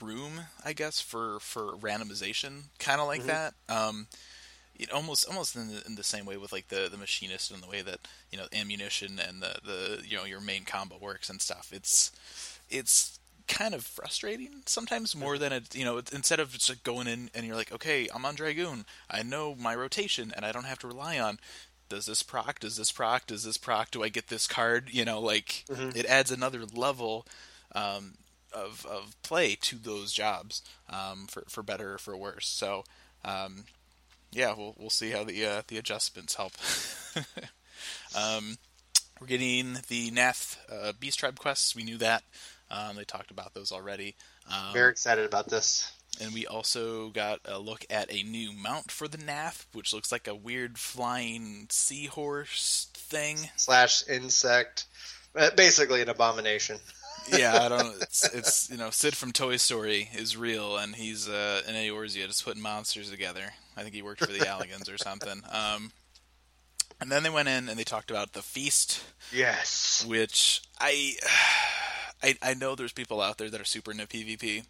room, 0.00 0.40
I 0.64 0.72
guess, 0.72 1.00
for 1.00 1.38
for 1.40 1.76
randomization, 1.76 2.64
kind 2.78 3.00
of 3.00 3.06
like 3.06 3.22
Mhm. 3.22 3.26
that. 3.26 3.54
Um, 3.68 4.08
it 4.76 4.90
almost 4.90 5.28
almost 5.28 5.54
in 5.54 5.68
the, 5.68 5.86
in 5.86 5.94
the 5.94 6.02
same 6.02 6.24
way 6.26 6.36
with 6.36 6.52
like 6.52 6.68
the 6.68 6.88
the 6.90 6.96
machinist 6.96 7.50
and 7.52 7.62
the 7.62 7.68
way 7.68 7.80
that 7.82 8.08
you 8.30 8.38
know 8.38 8.46
ammunition 8.52 9.20
and 9.20 9.40
the 9.42 9.56
the 9.64 10.02
you 10.04 10.16
know 10.16 10.24
your 10.24 10.40
main 10.40 10.64
combo 10.64 10.98
works 10.98 11.30
and 11.30 11.40
stuff. 11.40 11.68
It's 11.72 12.10
it's 12.68 13.20
kind 13.46 13.74
of 13.74 13.84
frustrating 13.84 14.62
sometimes 14.64 15.14
more 15.14 15.36
than 15.36 15.52
it 15.52 15.74
you 15.74 15.84
know 15.84 15.98
it's- 15.98 16.14
instead 16.14 16.40
of 16.40 16.50
just 16.50 16.82
going 16.82 17.06
in 17.06 17.30
and 17.34 17.44
you're 17.46 17.54
like 17.54 17.70
okay 17.70 18.08
i'm 18.14 18.24
on 18.24 18.34
dragoon 18.34 18.86
i 19.10 19.22
know 19.22 19.54
my 19.54 19.74
rotation 19.74 20.32
and 20.34 20.46
i 20.46 20.50
don't 20.50 20.64
have 20.64 20.78
to 20.78 20.86
rely 20.86 21.18
on 21.18 21.38
does 21.88 22.06
this 22.06 22.22
proc 22.22 22.58
does 22.60 22.76
this 22.76 22.90
proc 22.92 23.26
does 23.26 23.44
this 23.44 23.56
proc 23.58 23.90
do 23.90 24.02
i 24.02 24.08
get 24.08 24.28
this 24.28 24.46
card 24.46 24.88
you 24.92 25.04
know 25.04 25.20
like 25.20 25.64
Mhm. 25.68 25.94
it 25.96 26.06
adds 26.06 26.30
another 26.30 26.64
level 26.74 27.26
um, 27.72 28.14
of 28.52 28.86
of 28.86 29.20
play 29.22 29.56
to 29.62 29.76
those 29.76 30.12
jobs 30.12 30.62
um, 30.88 31.26
for 31.26 31.42
for 31.48 31.62
better 31.62 31.94
or 31.94 31.98
for 31.98 32.16
worse. 32.16 32.46
So 32.46 32.84
um, 33.24 33.64
yeah, 34.30 34.54
we'll 34.56 34.74
we'll 34.78 34.90
see 34.90 35.10
how 35.10 35.24
the 35.24 35.44
uh, 35.44 35.62
the 35.66 35.78
adjustments 35.78 36.34
help. 36.36 36.52
um, 38.16 38.58
we're 39.20 39.26
getting 39.26 39.74
the 39.88 40.10
Vath 40.10 40.56
uh, 40.70 40.92
Beast 40.98 41.18
Tribe 41.18 41.38
quests. 41.38 41.74
We 41.74 41.84
knew 41.84 41.98
that. 41.98 42.22
Um, 42.70 42.96
they 42.96 43.04
talked 43.04 43.30
about 43.30 43.54
those 43.54 43.72
already. 43.72 44.14
Um, 44.48 44.72
Very 44.72 44.90
excited 44.90 45.24
about 45.24 45.48
this. 45.48 45.90
And 46.20 46.32
we 46.32 46.46
also 46.46 47.08
got 47.10 47.40
a 47.44 47.58
look 47.58 47.84
at 47.90 48.12
a 48.12 48.22
new 48.22 48.52
mount 48.52 48.90
for 48.92 49.08
the 49.08 49.18
Vath, 49.18 49.66
which 49.72 49.92
looks 49.92 50.12
like 50.12 50.28
a 50.28 50.34
weird 50.34 50.78
flying 50.78 51.66
seahorse 51.70 52.88
thing. 52.94 53.50
Slash 53.56 54.06
insect, 54.08 54.84
uh, 55.34 55.50
basically 55.56 56.02
an 56.02 56.08
abomination. 56.08 56.78
yeah, 57.36 57.62
I 57.64 57.68
don't. 57.68 57.94
It's, 58.02 58.32
it's 58.34 58.70
you 58.70 58.76
know 58.76 58.90
Sid 58.90 59.16
from 59.16 59.32
Toy 59.32 59.56
Story 59.56 60.08
is 60.14 60.36
real, 60.36 60.76
and 60.76 60.94
he's 60.94 61.28
uh, 61.28 61.62
an 61.66 61.74
Eorzea 61.74 62.26
just 62.28 62.44
putting 62.44 62.62
monsters 62.62 63.10
together. 63.10 63.52
I 63.76 63.82
think 63.82 63.94
he 63.94 64.02
worked 64.02 64.20
for 64.24 64.32
the 64.32 64.38
Allagans 64.46 64.92
or 64.92 64.98
something. 64.98 65.42
Um, 65.50 65.90
and 67.00 67.10
then 67.10 67.24
they 67.24 67.30
went 67.30 67.48
in 67.48 67.68
and 67.68 67.76
they 67.76 67.82
talked 67.84 68.10
about 68.12 68.34
the 68.34 68.42
feast, 68.42 69.02
Yes. 69.32 70.04
which 70.08 70.62
I, 70.80 71.14
I, 72.22 72.36
I 72.40 72.54
know 72.54 72.76
there's 72.76 72.92
people 72.92 73.20
out 73.20 73.36
there 73.38 73.50
that 73.50 73.60
are 73.60 73.64
super 73.64 73.90
into 73.90 74.06
PvP, 74.06 74.64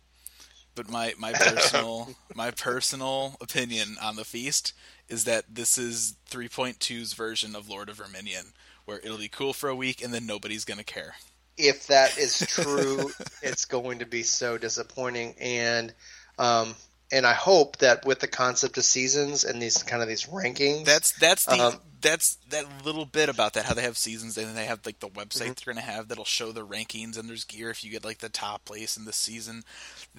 but 0.74 0.90
my 0.90 1.14
my 1.18 1.32
personal 1.32 2.10
my 2.34 2.50
personal 2.50 3.36
opinion 3.40 3.96
on 4.02 4.16
the 4.16 4.24
feast 4.24 4.72
is 5.08 5.24
that 5.24 5.44
this 5.54 5.78
is 5.78 6.16
3.2's 6.30 7.12
version 7.12 7.54
of 7.54 7.68
Lord 7.68 7.88
of 7.88 7.96
Verminion, 7.96 8.46
where 8.84 8.98
it'll 8.98 9.18
be 9.18 9.28
cool 9.28 9.52
for 9.52 9.68
a 9.68 9.76
week 9.76 10.02
and 10.02 10.12
then 10.12 10.26
nobody's 10.26 10.64
gonna 10.64 10.84
care. 10.84 11.14
If 11.56 11.86
that 11.86 12.18
is 12.18 12.38
true, 12.48 13.10
it's 13.42 13.64
going 13.64 14.00
to 14.00 14.06
be 14.06 14.22
so 14.22 14.58
disappointing. 14.58 15.34
And 15.40 15.94
um, 16.38 16.74
and 17.14 17.24
I 17.24 17.32
hope 17.32 17.76
that 17.76 18.04
with 18.04 18.18
the 18.18 18.26
concept 18.26 18.76
of 18.76 18.84
seasons 18.84 19.44
and 19.44 19.62
these 19.62 19.82
kind 19.84 20.02
of 20.02 20.08
these 20.08 20.24
rankings, 20.26 20.84
That's 20.84 21.12
that's 21.12 21.44
the 21.44 21.54
Um, 21.58 21.80
that's 22.00 22.36
that 22.50 22.66
little 22.84 23.06
bit 23.06 23.28
about 23.28 23.54
that 23.54 23.64
how 23.64 23.72
they 23.72 23.82
have 23.82 23.96
seasons 23.96 24.36
and 24.36 24.48
then 24.48 24.54
they 24.54 24.66
have 24.66 24.80
like 24.84 24.98
the 24.98 25.08
website 25.08 25.54
they're 25.54 25.72
gonna 25.72 25.80
have 25.80 26.08
that'll 26.08 26.24
show 26.24 26.52
the 26.52 26.66
rankings 26.66 27.16
and 27.16 27.30
there's 27.30 27.44
gear 27.44 27.70
if 27.70 27.82
you 27.82 27.90
get 27.90 28.04
like 28.04 28.18
the 28.18 28.28
top 28.28 28.64
place 28.64 28.96
in 28.96 29.04
the 29.04 29.12
season. 29.12 29.62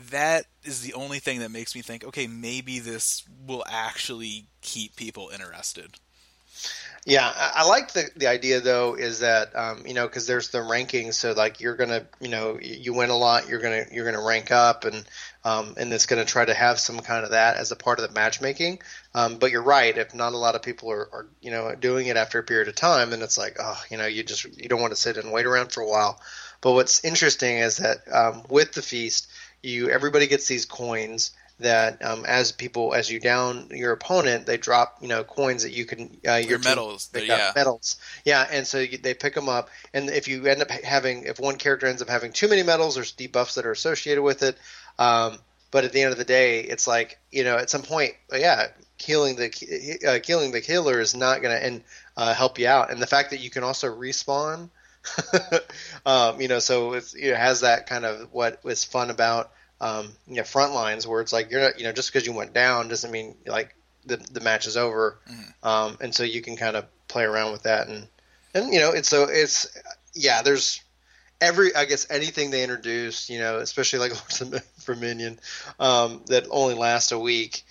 That 0.10 0.46
is 0.64 0.82
the 0.82 0.94
only 0.94 1.20
thing 1.20 1.40
that 1.40 1.52
makes 1.52 1.76
me 1.76 1.82
think, 1.82 2.06
okay, 2.06 2.28
maybe 2.28 2.80
this 2.80 3.24
will 3.46 3.64
actually 3.68 4.48
keep 4.62 4.96
people 4.96 5.30
interested. 5.34 6.00
Yeah, 7.08 7.32
I, 7.36 7.52
I 7.58 7.68
like 7.68 7.94
the 7.94 8.10
the 8.16 8.26
idea 8.28 8.62
though 8.62 8.96
is 8.96 9.20
that 9.20 9.56
um, 9.56 9.86
you 9.86 9.94
know 9.94 10.08
because 10.08 10.26
there's 10.26 10.50
the 10.50 10.58
rankings, 10.58 11.14
so 11.14 11.34
like 11.34 11.62
you're 11.62 11.76
gonna 11.76 12.08
you 12.20 12.30
know 12.30 12.58
you 12.60 12.94
win 12.94 13.12
a 13.12 13.16
lot, 13.16 13.48
you're 13.48 13.60
gonna 13.62 13.86
you're 13.92 14.06
gonna 14.12 14.26
rank 14.26 14.50
up, 14.50 14.86
and 14.86 15.06
um, 15.44 15.76
and 15.78 15.94
it's 15.94 16.08
gonna 16.08 16.26
try 16.26 16.44
to 16.44 16.54
have 16.56 16.80
some 16.80 17.00
kind 17.00 17.24
of 17.24 17.30
that 17.32 17.58
as 17.58 17.72
a 17.72 17.76
part 17.76 18.00
of 18.00 18.08
the 18.08 18.14
matchmaking. 18.14 18.80
Um, 19.14 19.38
but 19.38 19.52
you're 19.52 19.62
right, 19.62 19.96
if 19.96 20.16
not 20.16 20.34
a 20.34 20.38
lot 20.38 20.56
of 20.56 20.64
people 20.64 20.90
are, 20.92 21.08
are 21.14 21.28
you 21.42 21.52
know 21.52 21.76
doing 21.76 22.08
it 22.08 22.18
after 22.18 22.40
a 22.40 22.44
period 22.44 22.70
of 22.70 22.76
time, 22.76 23.12
then 23.12 23.22
it's 23.22 23.38
like 23.38 23.58
oh 23.60 23.80
you 23.92 23.98
know 23.98 24.08
you 24.08 24.24
just 24.24 24.44
you 24.60 24.68
don't 24.68 24.82
want 24.82 24.92
to 24.94 25.00
sit 25.00 25.18
and 25.18 25.32
wait 25.32 25.46
around 25.46 25.72
for 25.72 25.82
a 25.82 25.88
while. 25.88 26.20
But 26.62 26.72
what's 26.72 27.06
interesting 27.06 27.60
is 27.60 27.78
that 27.78 27.98
um, 28.12 28.44
with 28.50 28.72
the 28.74 28.82
feast, 28.82 29.28
you 29.62 29.92
everybody 29.92 30.26
gets 30.26 30.48
these 30.48 30.66
coins 30.66 31.32
that 31.60 32.04
um, 32.04 32.26
as 32.26 32.52
people 32.52 32.94
as 32.94 33.10
you 33.10 33.20
down 33.20 33.70
your 33.72 33.94
opponent, 33.94 34.46
they 34.46 34.58
drop 34.58 34.98
you 35.02 35.08
know 35.08 35.24
coins 35.24 35.64
that 35.64 35.72
you 35.72 35.86
can 35.86 36.18
uh, 36.28 36.34
your 36.34 36.52
Your 36.52 36.60
medals, 36.60 37.08
pick 37.08 37.28
the- 37.28 37.34
up 37.34 37.40
yeah. 37.40 37.52
medals. 37.56 37.98
Yeah, 38.26 38.46
and 38.52 38.68
so 38.68 38.80
you, 38.80 38.98
they 38.98 39.14
pick 39.14 39.34
them 39.36 39.48
up, 39.50 39.70
and 39.94 40.10
if 40.10 40.28
you 40.28 40.46
end 40.46 40.62
up 40.62 40.70
having 40.70 41.24
if 41.24 41.40
one 41.40 41.56
character 41.58 41.88
ends 41.88 42.02
up 42.02 42.10
having 42.10 42.34
too 42.34 42.48
many 42.48 42.64
medals, 42.64 42.96
there's 42.96 43.14
debuffs 43.14 43.56
that 43.56 43.66
are 43.66 43.72
associated 43.72 44.22
with 44.22 44.44
it. 44.44 44.58
Um, 45.00 45.38
but 45.72 45.84
at 45.84 45.92
the 45.92 46.02
end 46.02 46.12
of 46.12 46.18
the 46.18 46.26
day, 46.26 46.62
it's 46.62 46.88
like 46.88 47.20
you 47.32 47.44
know 47.44 47.58
at 47.58 47.70
some 47.70 47.84
point, 47.84 48.14
yeah, 48.34 48.68
healing 48.98 49.36
the 49.36 50.00
uh, 50.08 50.20
killing 50.22 50.52
the 50.52 50.62
killer 50.62 51.00
is 51.00 51.16
not 51.16 51.42
going 51.42 51.56
to 51.58 51.66
and 51.66 51.84
uh, 52.18 52.34
help 52.34 52.60
you 52.60 52.68
out, 52.68 52.92
and 52.92 53.02
the 53.02 53.08
fact 53.08 53.30
that 53.32 53.40
you 53.40 53.50
can 53.50 53.64
also 53.64 53.88
respawn. 53.94 54.70
um, 56.08 56.42
you 56.42 56.48
know, 56.48 56.58
so 56.58 56.94
it's, 56.94 57.14
it 57.14 57.36
has 57.36 57.62
that 57.62 57.86
kind 57.88 58.06
of 58.06 58.34
what 58.34 58.64
was 58.64 58.84
fun 58.84 59.12
about 59.12 59.52
um, 59.86 60.10
you 60.28 60.36
know 60.36 60.44
front 60.44 60.74
lines 60.74 61.08
where 61.08 61.22
it's 61.22 61.32
like 61.32 61.52
you're 61.52 61.62
not 61.62 61.78
you 61.78 61.86
know 61.86 61.92
just 61.92 62.12
because 62.12 62.26
you 62.26 62.34
went 62.34 62.54
down 62.54 62.88
doesn't 62.88 63.12
mean 63.12 63.36
like 63.46 63.76
the 64.06 64.18
the 64.18 64.40
match 64.40 64.66
is 64.66 64.78
over, 64.78 65.20
um, 65.64 65.98
and 66.02 66.14
so 66.14 66.24
you 66.24 66.42
can 66.42 66.56
kind 66.58 66.76
of 66.76 66.86
play 67.08 67.24
around 67.24 67.52
with 67.52 67.64
that 67.64 67.88
and 67.88 68.08
and 68.56 68.74
you 68.74 68.80
know 68.80 68.92
it's 68.92 69.08
so 69.08 69.28
it's 69.30 69.68
yeah 70.14 70.42
there's 70.42 70.82
every 71.40 71.76
I 71.76 71.86
guess 71.86 72.10
anything 72.10 72.50
they 72.50 72.64
introduce 72.64 73.30
you 73.30 73.40
know 73.40 73.58
especially 73.58 74.00
like 74.00 74.12
Lords 74.20 74.42
of 74.42 74.66
Verminion 74.86 75.40
um, 75.80 76.22
that 76.28 76.48
only 76.50 76.74
last 76.74 77.12
a 77.12 77.20
week 77.20 77.64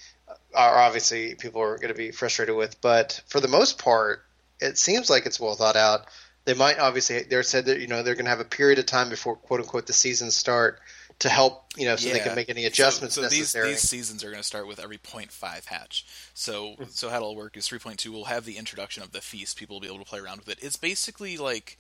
are 0.55 0.79
obviously 0.79 1.35
people 1.35 1.61
are 1.62 1.77
going 1.77 1.88
to 1.88 1.94
be 1.94 2.12
frustrated 2.12 2.55
with, 2.55 2.81
but 2.81 3.20
for 3.27 3.40
the 3.40 3.48
most 3.48 3.79
part 3.83 4.24
it 4.61 4.79
seems 4.79 5.11
like 5.11 5.27
it's 5.27 5.40
well 5.40 5.57
thought 5.57 5.77
out. 5.77 6.07
They 6.44 6.55
might 6.55 6.79
obviously 6.79 7.24
they're 7.24 7.42
said 7.42 7.64
that 7.66 7.81
you 7.81 7.88
know 7.88 8.05
they're 8.05 8.14
going 8.14 8.27
to 8.27 8.31
have 8.31 8.40
a 8.40 8.44
period 8.44 8.79
of 8.79 8.87
time 8.87 9.09
before 9.09 9.35
quote 9.35 9.61
unquote 9.61 9.87
the 9.87 9.92
season 9.92 10.31
start 10.31 10.79
to 11.20 11.29
help 11.29 11.64
you 11.77 11.87
know 11.87 11.96
so 11.96 12.09
they 12.11 12.20
can 12.20 12.35
make 12.35 12.48
any 12.48 12.64
adjustments 12.64 13.14
so, 13.14 13.22
so. 13.22 13.29
These, 13.29 13.53
these 13.53 13.81
seasons 13.81 14.24
are 14.24 14.31
going 14.31 14.42
to 14.42 14.46
start 14.46 14.66
with 14.66 14.79
every 14.79 14.98
0.5 14.98 15.64
hatch. 15.66 16.07
So 16.35 16.77
so 16.88 17.09
how 17.09 17.16
it'll 17.16 17.37
work 17.37 17.57
is 17.57 17.68
3.2 17.68 18.07
will 18.09 18.27
have 18.27 18.44
the 18.44 18.57
introduction 18.57 19.03
of 19.03 19.12
the 19.12 19.20
feast. 19.20 19.57
People 19.57 19.77
will 19.77 19.81
be 19.81 19.87
able 19.87 19.98
to 19.98 20.05
play 20.05 20.20
around 20.20 20.38
with 20.38 20.48
it. 20.48 20.59
It's 20.62 20.77
basically 20.77 21.37
like 21.37 21.79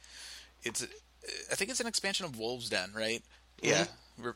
it's 0.62 0.86
I 1.50 1.54
think 1.54 1.70
it's 1.70 1.80
an 1.80 1.86
expansion 1.86 2.26
of 2.26 2.38
Wolves 2.38 2.68
Den, 2.68 2.90
right? 2.94 3.22
Yeah. 3.62 3.86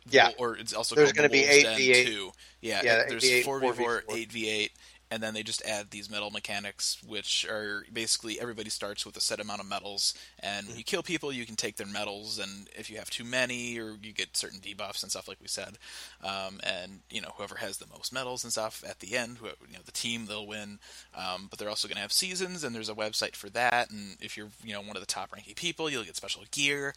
Yeah. 0.09 0.31
Or 0.39 0.57
it's 0.57 0.73
also 0.73 0.95
There's 0.95 1.13
gonna 1.13 1.29
be 1.29 1.43
8v8. 1.43 2.33
Yeah. 2.61 2.81
Yeah, 2.83 3.05
there's 3.09 3.25
8v8, 3.25 3.45
4v4, 3.45 3.75
4v4. 3.75 4.03
8v8 4.07 4.71
and 5.11 5.23
then 5.23 5.35
they 5.35 5.43
just 5.43 5.63
add 5.65 5.91
these 5.91 6.11
metal 6.11 6.31
mechanics, 6.31 6.99
which 7.07 7.47
are 7.49 7.85
basically 7.93 8.41
everybody 8.41 8.71
starts 8.71 9.07
with 9.07 9.17
a 9.17 9.21
set 9.21 9.41
amount 9.41 9.61
of 9.61 9.69
medals, 9.69 10.15
and 10.41 10.59
Mm-hmm. 10.59 10.69
when 10.69 10.79
you 10.79 10.85
kill 10.85 11.03
people, 11.03 11.33
you 11.33 11.47
can 11.47 11.57
take 11.57 11.77
their 11.77 11.87
medals, 11.87 12.39
and 12.39 12.69
if 12.77 12.91
you 12.91 12.99
have 12.99 13.11
too 13.11 13.25
many, 13.25 13.79
or 13.79 13.97
you 14.03 14.13
get 14.13 14.37
certain 14.37 14.61
debuffs 14.61 15.03
and 15.03 15.11
stuff, 15.11 15.29
like 15.29 15.41
we 15.41 15.49
said, 15.49 15.79
um, 16.23 16.61
and 16.63 17.01
you 17.11 17.21
know 17.21 17.33
whoever 17.37 17.57
has 17.57 17.79
the 17.79 17.87
most 17.87 18.13
medals 18.13 18.45
and 18.45 18.53
stuff 18.53 18.83
at 18.87 19.01
the 19.01 19.17
end, 19.17 19.39
who, 19.39 19.47
you 19.47 19.75
know 19.75 19.83
the 19.85 19.93
team 19.93 20.27
they'll 20.27 20.47
win. 20.47 20.79
Um, 21.15 21.47
but 21.49 21.59
they're 21.59 21.69
also 21.69 21.89
going 21.89 21.97
to 21.97 22.03
have 22.03 22.13
seasons, 22.13 22.65
and 22.65 22.75
there's 22.75 22.89
a 22.89 22.95
website 22.95 23.37
for 23.37 23.49
that, 23.51 23.91
and 23.91 24.17
if 24.21 24.37
you're 24.37 24.51
you 24.65 24.73
know 24.73 24.81
one 24.81 24.97
of 24.97 25.01
the 25.01 25.07
top 25.07 25.33
ranking 25.33 25.55
people, 25.55 25.89
you'll 25.89 26.05
get 26.05 26.17
special 26.17 26.43
gear. 26.51 26.95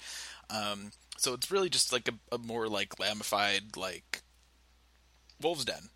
Um, 0.49 0.91
so 1.17 1.33
it's 1.33 1.51
really 1.51 1.69
just 1.69 1.93
like 1.93 2.07
a, 2.09 2.35
a 2.35 2.37
more 2.37 2.67
like 2.67 2.95
lamified 2.97 3.77
like 3.77 4.21
Wolves 5.41 5.65
Den 5.65 5.89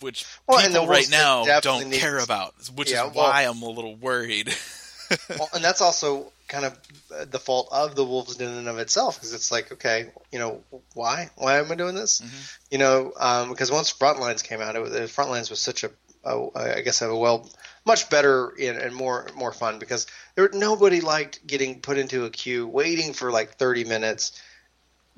which 0.00 0.24
Mm-hmm. 0.24 0.42
Well, 0.46 0.66
people 0.66 0.86
right 0.86 1.10
now 1.10 1.44
don't 1.60 1.88
needs- 1.90 1.98
care 2.02 2.18
about, 2.18 2.54
which 2.74 2.90
Yeah, 2.90 3.06
is 3.08 3.14
well- 3.14 3.28
why 3.30 3.44
I'm 3.46 3.62
a 3.62 3.68
little 3.68 3.94
worried. 3.96 4.54
well, 5.38 5.48
and 5.54 5.62
that's 5.62 5.80
also 5.80 6.32
kind 6.48 6.64
of 6.64 7.30
the 7.30 7.38
fault 7.38 7.68
of 7.72 7.94
the 7.94 8.04
Wolves 8.04 8.38
in 8.40 8.48
and 8.48 8.68
of 8.68 8.78
itself 8.78 9.16
because 9.16 9.32
it's 9.32 9.50
like, 9.50 9.72
okay, 9.72 10.10
you 10.30 10.38
know, 10.38 10.62
why? 10.94 11.30
Why 11.36 11.58
am 11.58 11.70
I 11.72 11.74
doing 11.76 11.94
this? 11.94 12.22
You 12.70 12.78
know, 12.78 13.12
um, 13.18 13.48
because 13.50 13.70
once 13.70 13.92
Frontlines 13.92 14.42
came 14.44 14.60
out, 14.60 14.76
it 14.76 14.80
was, 14.82 14.92
Frontlines 15.10 15.48
was 15.50 15.60
such 15.60 15.84
a, 15.84 15.90
a 16.24 16.48
I 16.54 16.80
guess, 16.82 17.00
a 17.02 17.14
well, 17.14 17.48
much 17.86 18.10
better 18.10 18.48
and, 18.60 18.78
and 18.78 18.94
more 18.94 19.26
more 19.34 19.52
fun 19.52 19.78
because 19.78 20.06
there 20.34 20.48
nobody 20.52 21.00
liked 21.00 21.46
getting 21.46 21.80
put 21.80 21.98
into 21.98 22.24
a 22.24 22.30
queue, 22.30 22.66
waiting 22.66 23.12
for 23.12 23.30
like 23.32 23.54
thirty 23.54 23.84
minutes, 23.84 24.40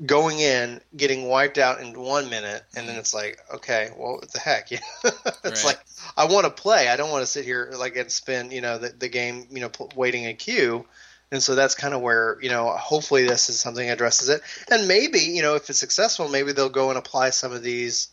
going 0.05 0.41
in, 0.41 0.81
getting 0.97 1.29
wiped 1.29 1.59
out 1.59 1.81
in 1.81 1.99
one 1.99 2.29
minute, 2.29 2.65
and 2.77 2.89
then 2.89 2.97
it's 2.97 3.15
like, 3.15 3.39
okay, 3.55 3.91
well, 3.97 4.15
what 4.17 4.33
the 4.33 4.41
heck? 4.41 4.71
Yeah. 4.71 4.79
it's 5.45 5.65
Right. 5.65 5.65
like 5.65 5.81
I 6.17 6.27
want 6.27 6.45
to 6.47 6.51
play. 6.51 6.89
I 6.89 6.97
don't 6.97 7.11
want 7.11 7.23
to 7.23 7.27
sit 7.27 7.45
here 7.45 7.73
like 7.79 7.97
and 7.97 8.11
spend 8.11 8.53
you 8.53 8.61
know 8.61 8.79
the, 8.79 8.89
the 8.89 9.09
game 9.09 9.47
you 9.51 9.61
know 9.61 9.71
waiting 9.95 10.27
a 10.27 10.35
queue. 10.35 10.85
And 11.33 11.43
so 11.43 11.55
that's 11.57 11.75
kind 11.75 11.95
of 11.95 12.01
where 12.01 12.39
you 12.43 12.51
know 12.51 12.71
hopefully 12.71 13.27
this 13.27 13.49
is 13.49 13.59
something 13.59 13.87
that 13.87 13.95
addresses 13.95 14.29
it. 14.29 14.43
And 14.71 14.87
maybe 14.89 15.21
you 15.21 15.43
know 15.43 15.55
if 15.55 15.69
it's 15.71 15.79
successful, 15.79 16.29
maybe 16.29 16.53
they'll 16.53 16.69
go 16.69 16.91
and 16.91 16.99
apply 16.99 17.31
some 17.31 17.53
of 17.53 17.63
these 17.63 18.09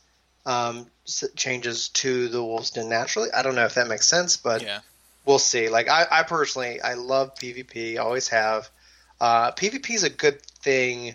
um, 0.46 0.88
changes 1.36 1.90
to 1.90 2.28
the 2.30 2.44
Wolves 2.44 2.72
Den 2.72 2.90
naturally. 2.90 3.30
I 3.32 3.44
don't 3.44 3.56
know 3.56 3.66
if 3.66 3.76
that 3.76 3.88
makes 3.88 4.08
sense, 4.08 4.38
but 4.38 4.62
yeah, 4.64 4.80
we'll 5.26 5.40
see. 5.40 5.70
Like 5.70 5.88
I, 5.90 6.06
I 6.10 6.24
personally, 6.24 6.82
I 6.82 6.94
love 6.96 7.36
PvP. 7.36 8.00
Always 8.00 8.28
have. 8.30 8.70
Uh, 9.20 9.52
PvP 9.52 9.92
is 9.92 10.04
a 10.04 10.10
good 10.10 10.42
thing, 10.42 11.14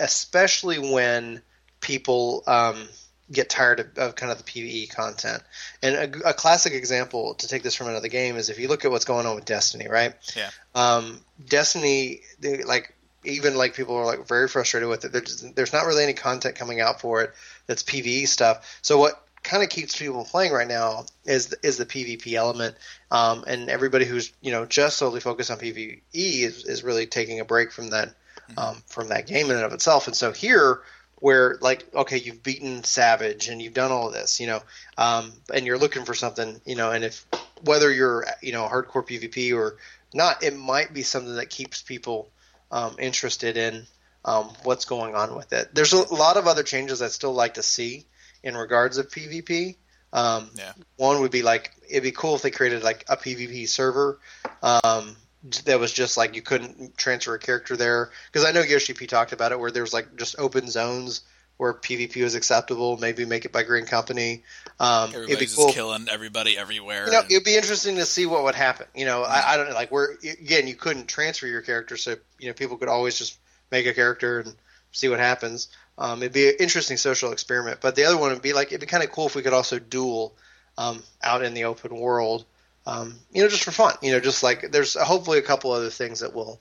especially 0.00 0.78
when 0.78 1.42
people 1.80 2.42
um, 2.46 2.88
get 3.30 3.48
tired 3.50 3.80
of, 3.80 3.98
of 3.98 4.14
kind 4.14 4.32
of 4.32 4.38
the 4.38 4.44
PVE 4.44 4.90
content. 4.90 5.42
And 5.82 5.94
a, 5.94 6.30
a 6.30 6.34
classic 6.34 6.72
example 6.72 7.34
to 7.34 7.48
take 7.48 7.62
this 7.62 7.74
from 7.74 7.88
another 7.88 8.08
game 8.08 8.36
is 8.36 8.48
if 8.48 8.58
you 8.58 8.68
look 8.68 8.84
at 8.84 8.90
what's 8.90 9.04
going 9.04 9.26
on 9.26 9.34
with 9.34 9.44
Destiny, 9.44 9.88
right? 9.88 10.14
yeah, 10.36 10.50
um, 10.74 11.20
Destiny, 11.46 12.20
they, 12.40 12.62
like 12.62 12.94
even 13.24 13.56
like 13.56 13.74
people 13.74 13.96
are 13.96 14.06
like 14.06 14.26
very 14.26 14.48
frustrated 14.48 14.88
with 14.88 15.04
it. 15.04 15.12
There's, 15.12 15.42
there's 15.54 15.72
not 15.72 15.86
really 15.86 16.04
any 16.04 16.14
content 16.14 16.54
coming 16.54 16.80
out 16.80 17.00
for 17.00 17.22
it 17.22 17.32
that's 17.66 17.82
PVE 17.82 18.28
stuff. 18.28 18.78
So 18.82 18.98
what 18.98 19.22
kind 19.42 19.62
of 19.62 19.68
keeps 19.68 19.96
people 19.96 20.24
playing 20.24 20.52
right 20.52 20.68
now 20.68 21.06
is 21.24 21.54
is 21.62 21.76
the 21.76 21.86
PvP 21.86 22.34
element, 22.34 22.76
um, 23.10 23.44
and 23.46 23.68
everybody 23.68 24.04
who's 24.04 24.32
you 24.40 24.52
know 24.52 24.64
just 24.64 24.98
solely 24.98 25.20
focused 25.20 25.50
on 25.50 25.58
PvE 25.58 26.00
is, 26.12 26.64
is 26.64 26.84
really 26.84 27.06
taking 27.06 27.40
a 27.40 27.44
break 27.44 27.72
from 27.72 27.90
that 27.90 28.14
um, 28.56 28.82
from 28.86 29.08
that 29.08 29.26
game 29.26 29.46
in 29.46 29.56
and 29.56 29.64
of 29.64 29.72
itself. 29.72 30.06
And 30.06 30.16
so 30.16 30.32
here, 30.32 30.80
where 31.16 31.58
like 31.60 31.92
okay, 31.94 32.18
you've 32.18 32.42
beaten 32.42 32.84
Savage 32.84 33.48
and 33.48 33.60
you've 33.60 33.74
done 33.74 33.90
all 33.90 34.08
of 34.08 34.14
this, 34.14 34.40
you 34.40 34.46
know, 34.46 34.62
um, 34.96 35.32
and 35.52 35.66
you're 35.66 35.78
looking 35.78 36.04
for 36.04 36.14
something, 36.14 36.60
you 36.64 36.76
know, 36.76 36.90
and 36.92 37.04
if 37.04 37.26
whether 37.64 37.92
you're 37.92 38.26
you 38.40 38.52
know 38.52 38.68
hardcore 38.68 39.06
PvP 39.06 39.54
or 39.56 39.76
not, 40.14 40.42
it 40.42 40.56
might 40.56 40.92
be 40.92 41.02
something 41.02 41.36
that 41.36 41.50
keeps 41.50 41.82
people 41.82 42.30
um, 42.70 42.96
interested 42.98 43.56
in 43.56 43.86
um, 44.24 44.52
what's 44.62 44.84
going 44.84 45.14
on 45.14 45.34
with 45.34 45.52
it. 45.52 45.74
There's 45.74 45.92
a 45.92 46.14
lot 46.14 46.36
of 46.36 46.46
other 46.46 46.62
changes 46.62 47.02
I'd 47.02 47.10
still 47.10 47.32
like 47.32 47.54
to 47.54 47.62
see 47.62 48.06
in 48.42 48.56
regards 48.56 48.98
of 48.98 49.08
PvP. 49.08 49.76
Um, 50.12 50.50
Yeah. 50.54 50.72
One 50.96 51.20
would 51.20 51.30
be 51.30 51.42
like 51.42 51.72
it'd 51.88 52.02
be 52.02 52.12
cool 52.12 52.34
if 52.34 52.42
they 52.42 52.50
created 52.50 52.82
like 52.82 53.04
a 53.08 53.16
PvP 53.16 53.68
server 53.68 54.18
um, 54.62 55.16
that 55.64 55.78
was 55.78 55.92
just 55.92 56.16
like 56.16 56.34
you 56.34 56.42
couldn't 56.42 56.96
transfer 56.96 57.34
a 57.34 57.38
character 57.38 57.76
there 57.76 58.10
because 58.32 58.46
I 58.46 58.52
know 58.52 58.60
Yoshi 58.60 58.94
P 58.94 59.06
talked 59.06 59.32
about 59.32 59.52
it 59.52 59.60
where 59.60 59.70
there's 59.70 59.92
like 59.92 60.16
just 60.16 60.36
open 60.38 60.68
zones 60.68 61.22
where 61.58 61.74
PvP 61.74 62.22
was 62.22 62.34
acceptable. 62.34 62.96
Maybe 62.96 63.24
make 63.24 63.44
it 63.44 63.52
by 63.52 63.64
Grand 63.64 63.88
Company. 63.88 64.44
Um, 64.80 65.10
it'd 65.10 65.38
be 65.38 65.46
cool. 65.46 65.72
killing 65.72 66.06
everybody 66.10 66.56
everywhere. 66.56 67.06
You 67.06 67.12
know, 67.12 67.20
and- 67.20 67.30
it'd 67.30 67.44
be 67.44 67.56
interesting 67.56 67.96
to 67.96 68.04
see 68.04 68.26
what 68.26 68.44
would 68.44 68.54
happen. 68.54 68.86
You 68.94 69.06
know, 69.06 69.22
I, 69.22 69.52
I 69.52 69.56
don't 69.56 69.68
know, 69.68 69.74
like 69.74 69.90
where 69.90 70.16
again 70.22 70.66
you 70.66 70.74
couldn't 70.74 71.08
transfer 71.08 71.46
your 71.46 71.62
character, 71.62 71.96
so 71.96 72.16
you 72.38 72.48
know 72.48 72.54
people 72.54 72.76
could 72.76 72.88
always 72.88 73.18
just 73.18 73.36
make 73.70 73.86
a 73.86 73.94
character 73.94 74.40
and 74.40 74.54
see 74.92 75.08
what 75.08 75.18
happens. 75.18 75.68
Um, 75.98 76.22
it'd 76.22 76.32
be 76.32 76.48
an 76.48 76.54
interesting 76.60 76.96
social 76.96 77.32
experiment. 77.32 77.80
But 77.80 77.96
the 77.96 78.04
other 78.04 78.16
one 78.16 78.32
would 78.32 78.42
be 78.42 78.52
like 78.52 78.68
it'd 78.68 78.80
be 78.80 78.86
kind 78.86 79.02
of 79.02 79.10
cool 79.10 79.26
if 79.26 79.34
we 79.34 79.42
could 79.42 79.52
also 79.52 79.78
duel 79.78 80.34
um, 80.76 81.02
out 81.22 81.44
in 81.44 81.54
the 81.54 81.64
open 81.64 81.96
world. 81.96 82.44
Um, 82.88 83.16
you 83.32 83.42
know, 83.42 83.48
just 83.48 83.64
for 83.64 83.70
fun. 83.70 83.94
You 84.00 84.12
know, 84.12 84.20
just 84.20 84.42
like 84.42 84.70
there's 84.72 84.94
hopefully 84.94 85.38
a 85.38 85.42
couple 85.42 85.72
other 85.72 85.90
things 85.90 86.20
that 86.20 86.34
we'll 86.34 86.58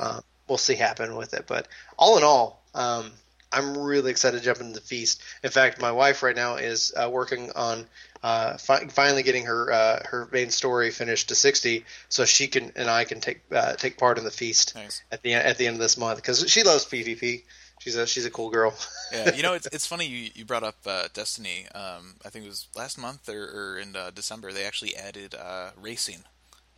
uh, 0.00 0.20
we'll 0.48 0.58
see 0.58 0.74
happen 0.74 1.14
with 1.14 1.34
it. 1.34 1.44
But 1.46 1.68
all 1.96 2.18
in 2.18 2.24
all, 2.24 2.64
um, 2.74 3.12
I'm 3.52 3.78
really 3.78 4.10
excited 4.10 4.38
to 4.38 4.44
jump 4.44 4.60
into 4.60 4.72
the 4.72 4.80
feast. 4.80 5.22
In 5.44 5.50
fact, 5.50 5.80
my 5.80 5.92
wife 5.92 6.24
right 6.24 6.34
now 6.34 6.56
is 6.56 6.92
uh, 6.96 7.08
working 7.08 7.52
on 7.54 7.86
uh, 8.24 8.56
fi- 8.56 8.86
finally 8.88 9.22
getting 9.22 9.44
her 9.44 9.72
uh, 9.72 10.02
her 10.04 10.28
main 10.32 10.50
story 10.50 10.90
finished 10.90 11.28
to 11.28 11.36
60, 11.36 11.84
so 12.08 12.24
she 12.24 12.48
can 12.48 12.72
and 12.74 12.90
I 12.90 13.04
can 13.04 13.20
take 13.20 13.42
uh, 13.52 13.74
take 13.74 13.98
part 13.98 14.18
in 14.18 14.24
the 14.24 14.30
feast 14.32 14.74
Nice. 14.74 15.02
at 15.12 15.22
the 15.22 15.34
at 15.34 15.58
the 15.58 15.68
end 15.68 15.76
of 15.76 15.80
this 15.80 15.96
month 15.96 16.16
because 16.16 16.50
she 16.50 16.64
loves 16.64 16.84
PvP. 16.86 17.42
She's 17.82 17.96
a 17.96 18.06
she's 18.06 18.24
a 18.24 18.30
cool 18.30 18.48
girl. 18.48 18.74
yeah, 19.12 19.34
you 19.34 19.42
know, 19.42 19.54
it's 19.54 19.66
it's 19.72 19.86
funny 19.88 20.06
you, 20.06 20.30
you 20.34 20.44
brought 20.44 20.62
up 20.62 20.76
uh, 20.86 21.08
Destiny. 21.12 21.66
Um, 21.74 22.14
I 22.24 22.28
think 22.28 22.44
it 22.44 22.48
was 22.48 22.68
last 22.76 22.96
month 22.96 23.28
or, 23.28 23.42
or 23.42 23.78
in 23.78 23.96
uh, 23.96 24.12
December 24.14 24.52
they 24.52 24.64
actually 24.64 24.94
added 24.94 25.34
uh, 25.34 25.70
racing. 25.80 26.22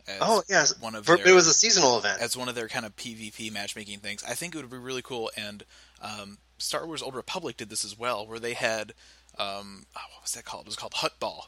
As 0.07 0.17
oh 0.19 0.41
yes, 0.49 0.73
one 0.79 0.95
of 0.95 1.05
For- 1.05 1.17
their, 1.17 1.27
it 1.27 1.33
was 1.33 1.45
a 1.45 1.53
seasonal 1.53 1.99
event. 1.99 2.21
as 2.21 2.35
one 2.35 2.49
of 2.49 2.55
their 2.55 2.67
kind 2.67 2.87
of 2.87 2.95
PvP 2.95 3.53
matchmaking 3.53 3.99
things. 3.99 4.23
I 4.23 4.33
think 4.33 4.55
it 4.55 4.57
would 4.61 4.71
be 4.71 4.77
really 4.77 5.03
cool. 5.03 5.29
And 5.37 5.63
um, 6.01 6.39
Star 6.57 6.87
Wars 6.87 7.03
Old 7.03 7.13
Republic 7.13 7.55
did 7.55 7.69
this 7.69 7.85
as 7.85 7.97
well, 7.97 8.25
where 8.25 8.39
they 8.39 8.53
had 8.53 8.93
um, 9.37 9.85
oh, 9.95 10.01
what 10.13 10.23
was 10.23 10.31
that 10.33 10.45
called? 10.45 10.63
It 10.63 10.69
was 10.69 10.75
called 10.75 10.93
Huttball, 10.93 11.43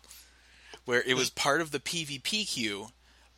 where 0.86 1.02
it 1.02 1.16
was 1.16 1.32
part 1.32 1.62
of 1.62 1.72
the 1.72 1.80
PvP 1.80 2.48
queue, 2.48 2.90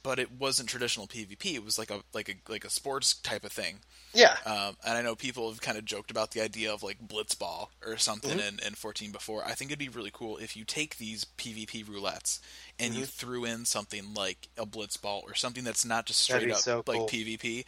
but 0.01 0.19
it 0.19 0.31
wasn't 0.31 0.69
traditional 0.69 1.07
PvP. 1.07 1.55
It 1.55 1.63
was 1.63 1.77
like 1.77 1.91
a 1.91 2.01
like 2.13 2.29
a 2.29 2.51
like 2.51 2.65
a 2.65 2.69
sports 2.69 3.13
type 3.15 3.43
of 3.43 3.51
thing. 3.51 3.79
yeah, 4.13 4.37
Um, 4.45 4.77
and 4.85 4.97
I 4.97 5.01
know 5.01 5.15
people 5.15 5.49
have 5.49 5.61
kind 5.61 5.77
of 5.77 5.85
joked 5.85 6.09
about 6.09 6.31
the 6.31 6.41
idea 6.41 6.73
of 6.73 6.83
like 6.83 7.05
Blitzball 7.05 7.67
or 7.85 7.97
something 7.97 8.39
in, 8.39 8.59
in 8.65 8.73
14 8.73 9.11
before. 9.11 9.43
I 9.45 9.51
think 9.51 9.71
it'd 9.71 9.79
be 9.79 9.89
really 9.89 10.11
cool 10.11 10.37
if 10.37 10.55
you 10.55 10.63
take 10.63 10.97
these 10.97 11.25
PvP 11.37 11.85
roulettes 11.85 12.39
and 12.79 12.93
you 12.93 13.05
threw 13.05 13.45
in 13.45 13.65
something 13.65 14.13
like 14.13 14.47
a 14.57 14.65
Blitzball 14.65 15.23
or 15.23 15.35
something 15.35 15.63
that's 15.63 15.85
not 15.85 16.05
just 16.05 16.21
straight 16.21 16.49
up 16.49 16.57
so 16.57 16.83
like 16.87 16.97
cool. 16.97 17.07
PvP. 17.07 17.65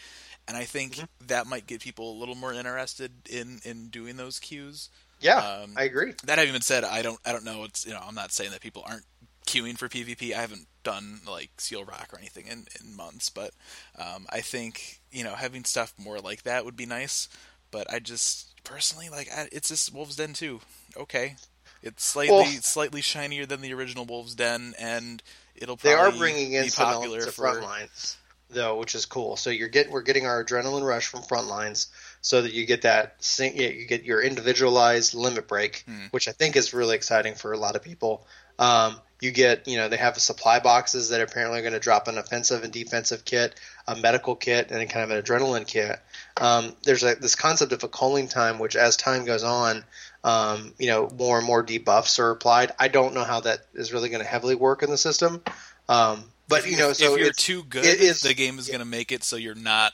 And 0.47 0.57
I 0.57 0.63
think 0.63 0.99
that 1.27 1.47
might 1.47 1.67
get 1.67 1.81
people 1.81 2.11
a 2.11 2.17
little 2.17 2.35
more 2.35 2.53
interested 2.53 3.11
in, 3.29 3.59
in 3.63 3.89
doing 3.89 4.17
those 4.17 4.39
queues. 4.39 4.89
yeah, 5.19 5.37
um, 5.37 5.73
I 5.77 5.83
agree. 5.83 6.13
That 6.23 6.39
having 6.39 6.53
been 6.53 6.61
said, 6.61 6.83
I 6.83 7.03
don't 7.03 7.19
I 7.25 7.31
don't 7.31 7.45
know. 7.45 7.63
It's 7.65 7.85
you 7.85 7.93
know 7.93 8.01
I'm 8.05 8.15
not 8.15 8.31
saying 8.31 8.51
that 8.51 8.61
people 8.61 8.83
aren't 8.87 9.05
queuing 9.45 9.77
for 9.77 9.89
PvP. 9.89 10.33
I 10.33 10.41
haven't 10.41 10.67
done 10.83 11.21
like 11.27 11.51
Seal 11.57 11.83
Rock 11.83 12.09
or 12.13 12.19
anything 12.19 12.47
in, 12.47 12.65
in 12.79 12.95
months, 12.95 13.29
but 13.29 13.51
um, 13.97 14.25
I 14.29 14.41
think 14.41 14.99
you 15.11 15.23
know 15.23 15.35
having 15.35 15.63
stuff 15.65 15.93
more 15.97 16.19
like 16.19 16.43
that 16.43 16.65
would 16.65 16.75
be 16.75 16.85
nice. 16.85 17.27
But 17.71 17.91
I 17.91 17.99
just 17.99 18.61
personally 18.63 19.09
like 19.09 19.29
I, 19.35 19.47
it's 19.51 19.69
just 19.69 19.93
Wolves 19.93 20.15
Den 20.15 20.33
too. 20.33 20.59
Okay, 20.97 21.35
it's 21.81 22.03
slightly 22.03 22.33
Well- 22.35 22.45
slightly 22.61 23.01
shinier 23.01 23.45
than 23.45 23.61
the 23.61 23.73
original 23.73 24.05
Wolves 24.05 24.35
Den, 24.35 24.73
and 24.79 25.21
it'll 25.55 25.75
They 25.77 25.93
are 25.93 26.11
bringing 26.11 26.53
in 26.53 26.63
be 26.63 26.69
some 26.69 26.85
popular 26.85 27.05
elements 27.19 27.27
of 27.27 27.33
for 27.35 27.41
front 27.43 27.61
lines, 27.63 28.17
though, 28.49 28.77
which 28.77 28.93
is 28.95 29.05
cool. 29.05 29.37
So 29.37 29.49
you're 29.51 29.69
getting 29.69 29.91
we're 29.93 30.01
getting 30.01 30.25
our 30.25 30.43
adrenaline 30.43 30.85
rush 30.85 31.07
from 31.07 31.21
front 31.23 31.47
lines, 31.47 31.87
so 32.19 32.41
that 32.41 32.51
you 32.53 32.65
get 32.65 32.81
that 32.81 33.15
you 33.55 33.85
get 33.85 34.03
your 34.03 34.21
individualized 34.21 35.13
limit 35.13 35.47
break, 35.47 35.83
Hmm. 35.87 36.07
which 36.11 36.27
I 36.27 36.31
think 36.33 36.55
is 36.57 36.73
really 36.73 36.95
exciting 36.95 37.35
for 37.35 37.53
a 37.53 37.57
lot 37.57 37.75
of 37.77 37.83
people. 37.83 38.27
Um, 38.61 38.95
you 39.19 39.31
get 39.31 39.67
you 39.67 39.77
know 39.77 39.87
they 39.89 39.97
have 39.97 40.17
supply 40.17 40.59
boxes 40.59 41.09
that 41.09 41.21
apparently 41.21 41.59
are 41.59 41.61
going 41.61 41.73
to 41.73 41.79
drop 41.79 42.07
an 42.07 42.17
offensive 42.17 42.63
and 42.63 42.71
defensive 42.71 43.23
kit, 43.25 43.53
a 43.87 43.95
medical 43.95 44.35
kit, 44.35 44.71
and 44.71 44.89
kind 44.89 45.03
of 45.03 45.15
an 45.15 45.21
adrenaline 45.23 45.67
kit. 45.67 45.99
Um, 46.37 46.75
there's 46.83 47.03
a, 47.03 47.15
this 47.15 47.35
concept 47.35 47.71
of 47.71 47.83
a 47.83 47.87
calling 47.87 48.27
time, 48.27 48.57
which 48.57 48.75
as 48.75 48.97
time 48.97 49.25
goes 49.25 49.43
on, 49.43 49.83
um, 50.23 50.73
you 50.79 50.87
know, 50.87 51.09
more 51.19 51.37
and 51.37 51.45
more 51.45 51.63
debuffs 51.63 52.17
are 52.19 52.31
applied. 52.31 52.71
I 52.79 52.87
don't 52.87 53.13
know 53.13 53.23
how 53.23 53.41
that 53.41 53.59
is 53.75 53.93
really 53.93 54.09
going 54.09 54.23
to 54.23 54.27
heavily 54.27 54.55
work 54.55 54.81
in 54.81 54.89
the 54.89 54.97
system. 54.97 55.41
Um, 55.89 56.23
but 56.47 56.59
if, 56.65 56.71
you 56.71 56.77
know, 56.77 56.93
so 56.93 57.13
if 57.13 57.19
you're 57.19 57.31
too 57.33 57.63
good, 57.63 57.85
is- 57.85 58.21
the 58.21 58.33
game 58.33 58.57
is 58.57 58.67
going 58.67 58.79
to 58.79 58.85
make 58.85 59.11
it 59.11 59.23
so 59.23 59.35
you're 59.35 59.53
not 59.55 59.93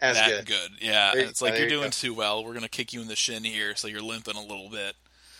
as 0.00 0.16
that 0.16 0.46
good. 0.46 0.70
Yeah, 0.80 1.12
There- 1.14 1.22
it's 1.24 1.40
like 1.42 1.52
you're 1.58 1.68
doing 1.70 1.90
too 1.90 2.12
well. 2.14 2.44
We're 2.44 2.52
going 2.52 2.62
to 2.64 2.68
kick 2.68 2.92
you 2.92 3.00
in 3.00 3.08
the 3.08 3.16
shin 3.16 3.44
here, 3.44 3.74
so 3.76 3.88
you're 3.88 4.02
limping 4.02 4.36
a 4.36 4.42
little 4.42 4.68
bit. 4.68 4.94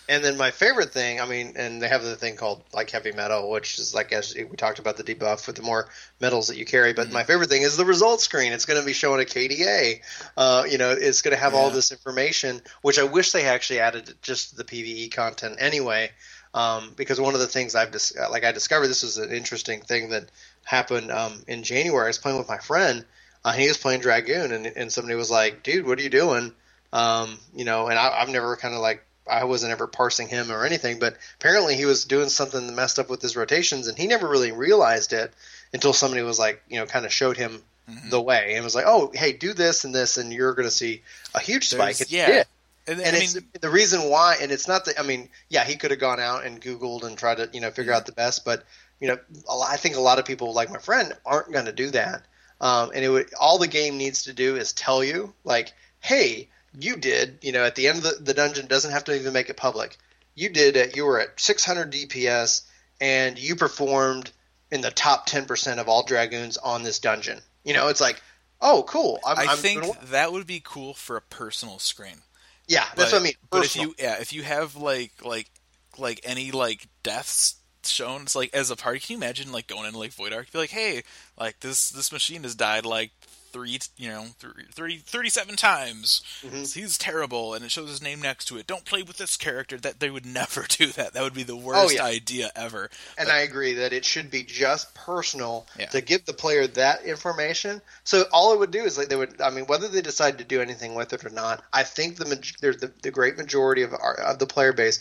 And 0.09 0.25
then 0.25 0.39
my 0.39 0.51
favorite 0.51 0.91
thing, 0.91 1.21
I 1.21 1.27
mean, 1.27 1.53
and 1.57 1.83
they 1.83 1.89
have 1.89 2.03
the 2.03 2.17
thing 2.17 2.37
called 2.37 2.65
like 2.73 2.89
heavy 2.91 3.13
metal, 3.13 3.51
which 3.51 3.79
is 3.79 3.95
like 3.95 4.11
as 4.13 4.35
we 4.35 4.57
talked 4.57 4.79
about 4.79 4.97
the 4.97 5.05
debuff 5.05 5.47
with 5.47 5.57
the 5.57 5.63
more 5.63 5.89
metals 6.19 6.49
that 6.49 6.57
you 6.57 6.65
carry. 6.65 6.95
But 6.95 7.13
my 7.13 7.25
favorite 7.25 7.51
thing 7.51 7.61
is 7.61 7.77
the 7.77 7.85
result 7.85 8.23
screen. 8.23 8.53
It's 8.53 8.65
going 8.65 8.81
to 8.81 8.87
be 8.87 8.95
showing 8.95 9.21
a 9.21 9.25
KDA. 9.27 10.01
Uh, 10.35 10.65
you 10.69 10.79
know, 10.79 10.93
it's 10.93 11.21
going 11.21 11.37
to 11.37 11.41
have 11.41 11.53
all 11.55 11.69
this 11.69 11.93
information, 11.93 12.63
which 12.81 12.99
I 12.99 13.05
wish 13.05 13.33
they 13.33 13.45
actually 13.45 13.81
added 13.81 14.15
just 14.23 14.57
the 14.57 14.65
PVE 14.65 15.13
content 15.13 15.57
anyway. 15.59 16.11
Um, 16.55 16.95
because 16.97 17.21
one 17.21 17.35
of 17.35 17.41
the 17.41 17.47
things 17.47 17.75
I've 17.75 17.91
dis- 17.91 18.17
like 18.31 18.45
I 18.45 18.53
discovered 18.53 18.89
this 18.89 19.03
was 19.03 19.19
an 19.19 19.31
interesting 19.31 19.83
thing 19.83 20.09
that 20.11 20.31
happened 20.65 21.13
um, 21.13 21.45
in 21.47 21.63
January. 21.63 22.07
I 22.07 22.09
was 22.09 22.19
playing 22.19 22.39
with 22.39 22.49
my 22.49 22.59
friend. 22.59 23.05
Uh, 23.45 23.53
he 23.53 23.69
was 23.69 23.77
playing 23.77 24.01
Dragoon, 24.01 24.53
and, 24.53 24.67
and 24.67 24.91
somebody 24.91 25.15
was 25.17 25.31
like, 25.31 25.63
"Dude, 25.63 25.87
what 25.87 25.99
are 25.99 26.03
you 26.03 26.09
doing?" 26.09 26.53
Um, 26.95 27.39
you 27.55 27.67
know, 27.67 27.89
and 27.89 27.99
I, 27.99 28.09
I've 28.09 28.31
never 28.31 28.57
kind 28.57 28.75
of 28.75 28.81
like 28.81 29.05
I 29.29 29.45
wasn't 29.45 29.73
ever 29.73 29.87
parsing 29.87 30.29
him 30.29 30.51
or 30.51 30.65
anything, 30.65 30.99
but 30.99 31.17
apparently 31.39 31.75
he 31.77 31.85
was 31.85 32.05
doing 32.05 32.29
something 32.29 32.67
that 32.67 32.73
messed 32.73 32.99
up 32.99 33.09
with 33.11 33.23
his 33.23 33.37
rotations, 33.37 33.89
and 33.89 33.99
he 33.99 34.07
never 34.07 34.29
really 34.29 34.53
realized 34.53 35.13
it 35.13 35.33
until 35.73 35.93
somebody 35.93 36.23
was 36.23 36.39
like, 36.39 36.63
you 36.69 36.79
know, 36.79 36.87
kind 36.87 37.05
of 37.07 37.13
showed 37.13 37.37
him 37.37 37.63
Mm-hmm. 37.89 38.11
the 38.11 38.21
way 38.21 38.53
and 38.55 38.63
was 38.65 38.75
like, 38.75 38.85
"Oh, 38.87 39.11
hey, 39.15 39.33
do 39.33 39.55
this 39.55 39.85
and 39.85 39.95
this, 39.95 40.19
and 40.19 40.31
you're 40.31 40.53
going 40.53 40.69
to 40.69 40.71
see 40.71 41.01
a 41.35 41.41
huge 41.41 41.69
spike." 41.69 41.99
And 42.03 42.13
yeah. 42.13 42.43
And, 42.87 43.01
And 43.01 43.17
I 43.17 43.21
it's 43.21 43.35
mean, 43.35 43.45
the 43.63 43.71
reason 43.71 44.11
why, 44.11 44.37
and 44.43 44.53
it's 44.53 44.69
not 44.69 44.85
that 44.85 45.01
I 45.01 45.03
mean, 45.03 45.31
yeah, 45.49 45.65
he 45.65 45.77
could 45.77 45.91
have 45.91 45.99
gone 45.99 46.21
out 46.21 46.45
and 46.45 46.61
Googled 46.61 47.05
and 47.05 47.17
tried 47.17 47.39
to, 47.39 47.49
you 47.51 47.63
know, 47.63 47.71
figure 47.71 47.95
out 47.95 48.05
the 48.05 48.13
best, 48.13 48.45
but 48.45 48.63
you 49.01 49.09
know, 49.09 49.19
I 49.51 49.79
think 49.79 49.97
a 49.97 50.01
lot 50.01 50.19
of 50.19 50.27
people 50.27 50.53
like 50.53 50.71
my 50.71 50.79
friend 50.79 51.15
aren't 51.25 51.51
going 51.51 51.65
to 51.65 51.73
do 51.73 51.91
that. 51.93 52.25
Um, 52.61 52.91
and 52.95 53.03
it 53.03 53.09
would 53.09 53.33
all 53.41 53.57
the 53.59 53.69
game 53.69 53.97
needs 53.97 54.25
to 54.25 54.35
do 54.35 54.57
is 54.57 54.75
tell 54.75 55.03
you, 55.03 55.33
like, 55.45 55.73
hey, 56.01 56.49
you 56.79 56.97
did, 56.97 57.39
you 57.43 57.53
know, 57.53 57.65
at 57.65 57.75
the 57.75 57.89
end 57.89 57.99
of 57.99 58.05
the, 58.05 58.17
the 58.23 58.35
dungeon 58.35 58.67
doesn't 58.67 58.91
have 58.93 59.05
to 59.05 59.15
even 59.15 59.33
make 59.33 59.51
it 59.51 59.57
public. 59.57 59.97
You 60.35 60.49
did 60.49 60.77
it. 60.77 60.97
You 60.97 61.05
were 61.05 61.21
at 61.21 61.41
600 61.41 61.93
DPS, 61.93 62.63
and 63.01 63.39
you 63.39 63.57
performed 63.57 64.31
in 64.71 64.81
the 64.81 64.91
top 64.91 65.29
10% 65.29 65.79
of 65.79 65.89
all 65.89 66.05
dragoons 66.05 66.57
on 66.57 66.83
this 66.83 66.99
dungeon. 66.99 67.41
You 67.65 67.75
know, 67.75 67.89
it's 67.89 68.01
like, 68.01 68.23
oh, 68.61 68.85
cool. 68.87 69.19
I'm, 69.27 69.39
I 69.39 69.53
I'm 69.53 69.57
think 69.59 69.83
well. 69.83 69.97
that 70.11 70.33
would 70.33 70.47
be 70.47 70.61
cool 70.65 70.95
for 70.95 71.17
a 71.17 71.21
personal 71.23 71.79
screen. 71.79 72.23
yeah, 72.69 72.85
But, 72.91 72.97
that's 72.97 73.13
what 73.13 73.21
I 73.21 73.25
mean. 73.25 73.35
but 73.51 73.65
if 73.65 73.77
you 73.77 73.95
yeah, 73.99 74.21
if 74.21 74.33
you 74.33 74.43
have 74.43 74.77
like 74.77 75.13
like 75.25 75.51
like 75.99 76.21
any 76.25 76.53
like 76.53 76.87
deaths 77.03 77.57
shown, 77.85 78.23
it's 78.23 78.37
like 78.37 78.51
as 78.55 78.71
a 78.71 78.77
party, 78.77 79.01
can 79.01 79.15
you 79.15 79.19
imagine 79.19 79.53
like 79.53 79.67
going 79.67 79.87
into 79.87 79.99
like 79.99 80.13
Void 80.13 80.33
Ark, 80.33 80.53
be 80.53 80.59
like, 80.59 80.71
hey, 80.71 81.03
like 81.39 81.61
this 81.61 81.91
this 81.91 82.13
machine 82.13 82.43
has 82.45 82.55
died 82.55 82.87
like 82.87 83.11
three 83.53 83.79
you 83.97 84.09
know 84.11 84.27
three, 84.39 84.65
30, 84.73 84.99
37 84.99 85.57
times. 85.57 86.23
Mm-hmm. 86.43 86.81
He's 86.81 86.99
terrible, 86.99 87.55
and 87.55 87.65
it 87.65 87.71
shows 87.71 87.89
his 87.89 88.03
name 88.03 88.21
next 88.21 88.47
to 88.47 88.57
it. 88.59 88.67
Don't 88.67 88.85
play 88.85 89.03
with 89.03 89.17
this 89.19 89.37
character. 89.37 89.77
That 89.77 90.01
they 90.01 90.11
would 90.11 90.27
never 90.41 90.65
do 90.69 90.87
that. 90.89 91.13
That 91.15 91.23
would 91.23 91.35
be 91.35 91.43
the 91.43 91.57
worst 91.57 91.79
Oh, 91.81 91.91
yeah. 91.91 92.05
idea 92.05 92.51
ever. 92.57 92.91
and 93.17 93.29
I 93.29 93.39
agree 93.41 93.75
that 93.75 93.93
it 93.93 94.05
should 94.05 94.31
be 94.31 94.43
just 94.45 94.95
personal 94.95 95.67
Yeah. 95.79 95.87
to 95.87 96.01
give 96.01 96.25
the 96.25 96.33
player 96.33 96.67
that 96.67 97.03
information. 97.05 97.81
So 98.05 98.25
all 98.33 98.53
it 98.53 98.59
would 98.59 98.71
do 98.71 98.83
is 98.85 98.97
like 98.99 99.09
they 99.09 99.17
would. 99.17 99.41
I 99.41 99.51
mean, 99.51 99.67
whether 99.67 99.89
they 99.89 100.03
decide 100.03 100.39
to 100.39 100.45
do 100.45 100.61
anything 100.61 100.95
with 100.95 101.13
it 101.13 101.25
or 101.25 101.31
not, 101.31 101.63
I 101.73 101.83
think 101.83 102.17
the 102.17 102.25
the, 102.25 102.93
the 103.03 103.11
great 103.11 103.37
majority 103.37 103.83
of 103.83 103.93
our, 103.93 104.15
of 104.21 104.39
the 104.39 104.47
player 104.47 104.73
base 104.73 105.01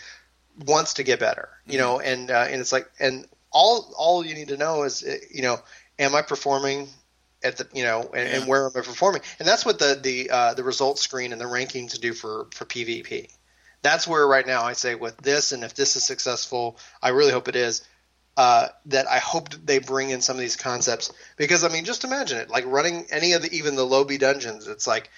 wants 0.65 0.95
to 0.95 1.03
get 1.03 1.19
better. 1.19 1.49
You 1.65 1.77
know, 1.77 1.99
and 1.99 2.31
uh, 2.31 2.45
and 2.49 2.59
it's 2.61 2.71
like 2.71 2.89
and 2.99 3.25
all 3.51 3.93
all 3.97 4.25
you 4.25 4.33
need 4.35 4.49
to 4.49 4.57
know 4.57 4.83
is 4.83 5.03
uh, 5.03 5.15
you 5.31 5.41
know, 5.41 5.57
am 5.99 6.15
I 6.15 6.21
performing 6.21 6.89
at 7.43 7.57
the 7.57 7.67
you 7.73 7.83
know 7.83 8.09
and, 8.13 8.29
Yeah. 8.29 8.35
and 8.37 8.47
where 8.47 8.65
am 8.65 8.71
I 8.75 8.81
performing? 8.81 9.21
And 9.39 9.47
that's 9.47 9.65
what 9.65 9.79
the 9.79 9.99
the 10.01 10.29
uh, 10.29 10.53
the 10.53 10.63
results 10.63 11.01
screen 11.01 11.31
and 11.31 11.41
the 11.41 11.45
rankings 11.45 11.99
do 11.99 12.13
for 12.13 12.47
for 12.53 12.65
PvP. 12.65 13.29
That's 13.83 14.07
where 14.07 14.27
right 14.27 14.45
now 14.45 14.63
I 14.63 14.73
say 14.73 14.95
with 14.95 15.17
this, 15.17 15.51
and 15.51 15.63
if 15.63 15.75
this 15.75 15.95
is 15.95 16.03
successful, 16.03 16.79
I 17.01 17.09
really 17.09 17.31
hope 17.31 17.47
it 17.47 17.55
is. 17.55 17.83
Uh, 18.35 18.67
that 18.85 19.09
I 19.09 19.17
hope 19.17 19.49
they 19.65 19.79
bring 19.79 20.11
in 20.11 20.21
some 20.21 20.35
of 20.35 20.39
these 20.39 20.55
concepts 20.55 21.11
because 21.37 21.63
I 21.63 21.69
mean, 21.69 21.85
just 21.85 22.03
imagine 22.03 22.37
it 22.37 22.49
like 22.51 22.65
running 22.67 23.07
any 23.09 23.33
of 23.33 23.41
the 23.41 23.51
even 23.51 23.75
the 23.75 23.85
lobby 23.85 24.19
dungeons. 24.19 24.67
It's 24.67 24.85
like 24.85 25.09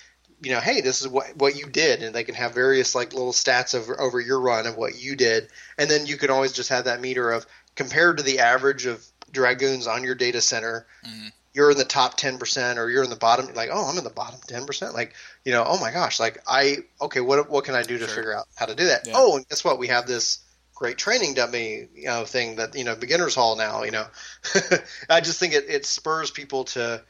you 0.42 0.52
know, 0.52 0.62
hey, 0.62 0.80
this 0.80 1.02
is 1.02 1.08
what 1.08 1.36
what 1.36 1.58
you 1.58 1.66
did, 1.66 2.02
and 2.02 2.16
they 2.16 2.24
can 2.24 2.36
have 2.36 2.54
various 2.54 2.96
like 2.96 3.14
little 3.14 3.34
stats 3.34 3.76
over 3.76 4.00
over 4.00 4.22
your 4.22 4.40
run 4.40 4.68
of 4.68 4.78
what 4.78 4.98
you 4.98 5.18
did, 5.18 5.50
and 5.78 5.90
then 5.90 6.06
you 6.06 6.16
can 6.16 6.30
always 6.30 6.54
just 6.54 6.70
have 6.70 6.86
that 6.86 7.02
meter 7.02 7.32
of 7.32 7.46
compared 7.76 8.18
to 8.18 8.24
the 8.24 8.40
average 8.40 8.86
of 8.86 9.06
dragoons 9.32 9.86
on 9.86 10.04
your 10.04 10.16
data 10.16 10.40
center, 10.42 10.88
Mhm. 11.06 11.32
You're 11.60 11.72
in 11.72 11.78
the 11.78 11.84
top 11.84 12.16
ten 12.16 12.38
percent, 12.38 12.80
or 12.80 12.90
you're 12.90 13.04
in 13.04 13.10
the 13.10 13.18
bottom. 13.18 13.54
Like, 13.54 13.70
oh, 13.70 13.86
I'm 13.86 13.98
in 13.98 14.06
the 14.06 14.10
bottom 14.10 14.40
ten 14.48 14.66
percent. 14.66 14.94
Like, 14.94 15.14
you 15.44 15.52
know, 15.52 15.66
oh 15.68 15.78
my 15.78 15.92
gosh, 15.92 16.18
like 16.18 16.38
I 16.48 16.78
okay, 17.02 17.20
what 17.20 17.50
what 17.50 17.66
can 17.66 17.76
I 17.76 17.84
do 17.84 17.98
to 17.98 18.06
Sure. 18.06 18.16
figure 18.16 18.34
out 18.34 18.48
how 18.56 18.66
to 18.66 18.76
do 18.76 18.86
that? 18.86 19.06
Yeah. 19.06 19.14
Oh, 19.18 19.36
and 19.36 19.48
guess 19.50 19.66
what? 19.66 19.78
We 19.78 19.88
have 19.88 20.08
this 20.08 20.40
great 20.74 20.98
training 20.98 21.34
dummy 21.34 21.90
you 21.94 22.06
know 22.06 22.24
thing 22.24 22.56
that 22.56 22.74
you 22.74 22.86
know 22.86 22.96
beginners 22.96 23.36
hall 23.36 23.58
now 23.58 23.84
you 23.84 23.92
know 23.92 24.06
i 25.10 25.20
just 25.20 25.38
think 25.38 25.54
it, 25.54 25.66
it 25.68 25.86
spurs 25.86 26.32
people 26.32 26.64
to 26.64 27.04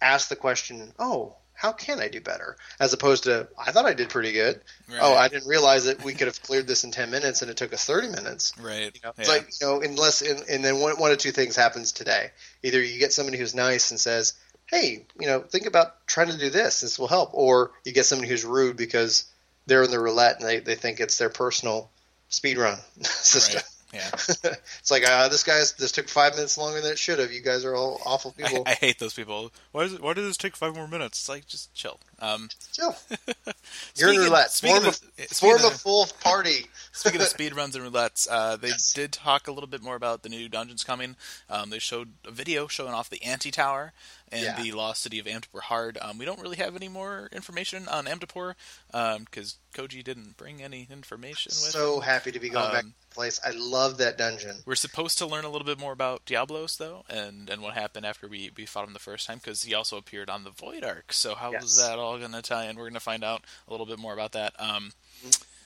ask 0.00 0.28
the 0.28 0.34
question 0.34 0.92
oh 0.98 1.36
how 1.54 1.72
can 1.72 2.00
i 2.00 2.08
do 2.08 2.20
better 2.20 2.56
as 2.80 2.92
opposed 2.92 3.24
to 3.24 3.48
i 3.58 3.70
thought 3.72 3.84
i 3.84 3.94
did 3.94 4.08
pretty 4.08 4.32
good 4.32 4.60
Right. 4.88 4.98
oh 5.00 5.14
i 5.14 5.28
didn't 5.28 5.48
realize 5.48 5.84
that 5.84 6.02
we 6.04 6.14
could 6.14 6.26
have 6.26 6.42
cleared 6.42 6.66
this 6.66 6.84
in 6.84 6.90
10 6.90 7.10
minutes 7.10 7.42
and 7.42 7.50
it 7.50 7.56
took 7.56 7.72
us 7.72 7.84
30 7.84 8.08
minutes 8.08 8.52
right. 8.60 8.92
you 8.94 9.00
know, 9.04 9.12
yeah. 9.16 9.20
it's 9.20 9.28
like 9.28 9.48
you 9.60 9.66
know, 9.66 9.80
unless 9.80 10.22
and, 10.22 10.42
and 10.48 10.64
then 10.64 10.80
one, 10.80 10.96
one 10.98 11.10
of 11.12 11.18
two 11.18 11.30
things 11.32 11.56
happens 11.56 11.92
today. 11.92 12.30
Either 12.62 12.82
you 12.82 12.98
get 12.98 13.12
somebody 13.12 13.38
who's 13.38 13.54
nice 13.54 13.90
and 13.90 13.98
says, 14.00 14.34
"Hey, 14.66 15.06
you 15.20 15.26
know, 15.26 15.40
think 15.40 15.66
about 15.66 16.06
trying 16.06 16.28
to 16.30 16.38
do 16.38 16.50
this. 16.50 16.80
This 16.80 16.98
will 16.98 17.08
help," 17.08 17.30
or 17.34 17.72
you 17.84 17.92
get 17.92 18.06
somebody 18.06 18.28
who's 18.28 18.44
rude 18.44 18.76
because 18.76 19.24
they're 19.66 19.82
in 19.82 19.90
the 19.90 20.00
roulette 20.00 20.40
and 20.40 20.48
they, 20.48 20.60
they 20.60 20.74
think 20.74 21.00
it's 21.00 21.18
their 21.18 21.28
personal 21.28 21.90
speed 22.28 22.58
run 22.58 22.78
system. 23.02 23.62
Yeah. 23.92 24.08
it's 24.14 24.90
like 24.90 25.06
uh, 25.06 25.28
this 25.28 25.42
guy's 25.44 25.72
this 25.74 25.92
took 25.92 26.08
five 26.08 26.34
minutes 26.34 26.56
longer 26.56 26.80
than 26.80 26.92
it 26.92 26.98
should 26.98 27.18
have. 27.18 27.30
You 27.30 27.42
guys 27.42 27.64
are 27.64 27.74
all 27.74 28.00
awful 28.06 28.34
I, 28.38 28.42
people. 28.48 28.62
I 28.66 28.72
hate 28.74 28.98
those 28.98 29.12
people. 29.14 29.52
Why 29.72 29.82
does 29.84 29.92
it, 29.94 30.00
why 30.02 30.14
does 30.14 30.24
this 30.26 30.36
take 30.38 30.56
five 30.56 30.74
more 30.74 30.88
minutes? 30.88 31.18
It's 31.20 31.28
like 31.28 31.46
just 31.46 31.74
chill. 31.74 32.00
Um, 32.18 32.48
Chill. 32.72 32.96
You're 33.96 34.12
in 34.12 34.20
roulette. 34.20 34.50
Form, 34.52 34.78
of- 34.78 34.86
a, 34.88 34.92
speaking 35.34 35.58
form 35.58 35.64
a 35.64 35.70
full 35.74 36.06
party. 36.22 36.66
Speaking 36.92 37.20
of 37.20 37.26
speed 37.26 37.54
runs 37.56 37.74
and 37.74 37.84
roulettes, 37.84 38.28
uh, 38.30 38.56
they 38.56 38.68
Yes. 38.68 38.92
did 38.92 39.12
talk 39.12 39.48
a 39.48 39.52
little 39.52 39.66
bit 39.68 39.82
more 39.82 39.96
about 39.96 40.22
the 40.22 40.28
new 40.28 40.48
dungeons 40.48 40.84
coming. 40.84 41.16
Um, 41.50 41.70
they 41.70 41.78
showed 41.78 42.12
a 42.26 42.30
video 42.30 42.66
showing 42.68 42.92
off 42.94 43.10
the 43.10 43.22
Antitower 43.26 43.92
and 44.30 44.42
Yeah. 44.42 44.62
the 44.62 44.72
lost 44.72 45.02
city 45.02 45.18
of 45.18 45.26
Amdapor 45.26 45.62
Hard. 45.62 45.98
Um, 46.00 46.16
we 46.16 46.24
don't 46.24 46.40
really 46.40 46.56
have 46.58 46.76
any 46.76 46.88
more 46.88 47.28
information 47.32 47.88
on 47.88 48.06
Amdapor 48.06 48.54
because 48.90 49.56
Koji 49.74 50.02
didn't 50.04 50.36
bring 50.36 50.62
any 50.62 50.86
information 50.90 51.50
with 51.50 51.72
So 51.72 51.96
him. 51.96 52.02
happy 52.02 52.30
to 52.32 52.38
be 52.40 52.48
going 52.48 52.70
back 52.72 52.84
Um, 52.84 52.94
the 53.00 53.01
place. 53.14 53.40
I 53.44 53.50
love 53.50 53.98
that 53.98 54.18
dungeon. 54.18 54.56
We're 54.66 54.74
supposed 54.74 55.18
to 55.18 55.26
learn 55.26 55.44
a 55.44 55.48
little 55.50 55.66
bit 55.66 55.78
more 55.78 55.92
about 55.92 56.24
Diablos 56.24 56.76
though, 56.76 57.04
and, 57.08 57.48
and 57.50 57.62
what 57.62 57.74
happened 57.74 58.06
after 58.06 58.28
we, 58.28 58.50
we 58.56 58.66
fought 58.66 58.86
him 58.86 58.92
the 58.92 58.98
first 58.98 59.26
time 59.26 59.38
because 59.38 59.62
he 59.62 59.74
also 59.74 59.96
appeared 59.96 60.30
on 60.30 60.44
the 60.44 60.50
Void 60.50 60.84
Ark. 60.84 61.12
So 61.12 61.34
how 61.34 61.52
Yes. 61.52 61.64
is 61.64 61.76
that 61.78 61.98
all 61.98 62.18
going 62.18 62.32
to 62.32 62.42
tie 62.42 62.66
in? 62.68 62.76
We're 62.76 62.84
going 62.84 62.94
to 62.94 63.00
find 63.00 63.24
out 63.24 63.44
a 63.68 63.70
little 63.70 63.86
bit 63.86 63.98
more 63.98 64.12
about 64.12 64.32
that. 64.32 64.54
Um, 64.58 64.92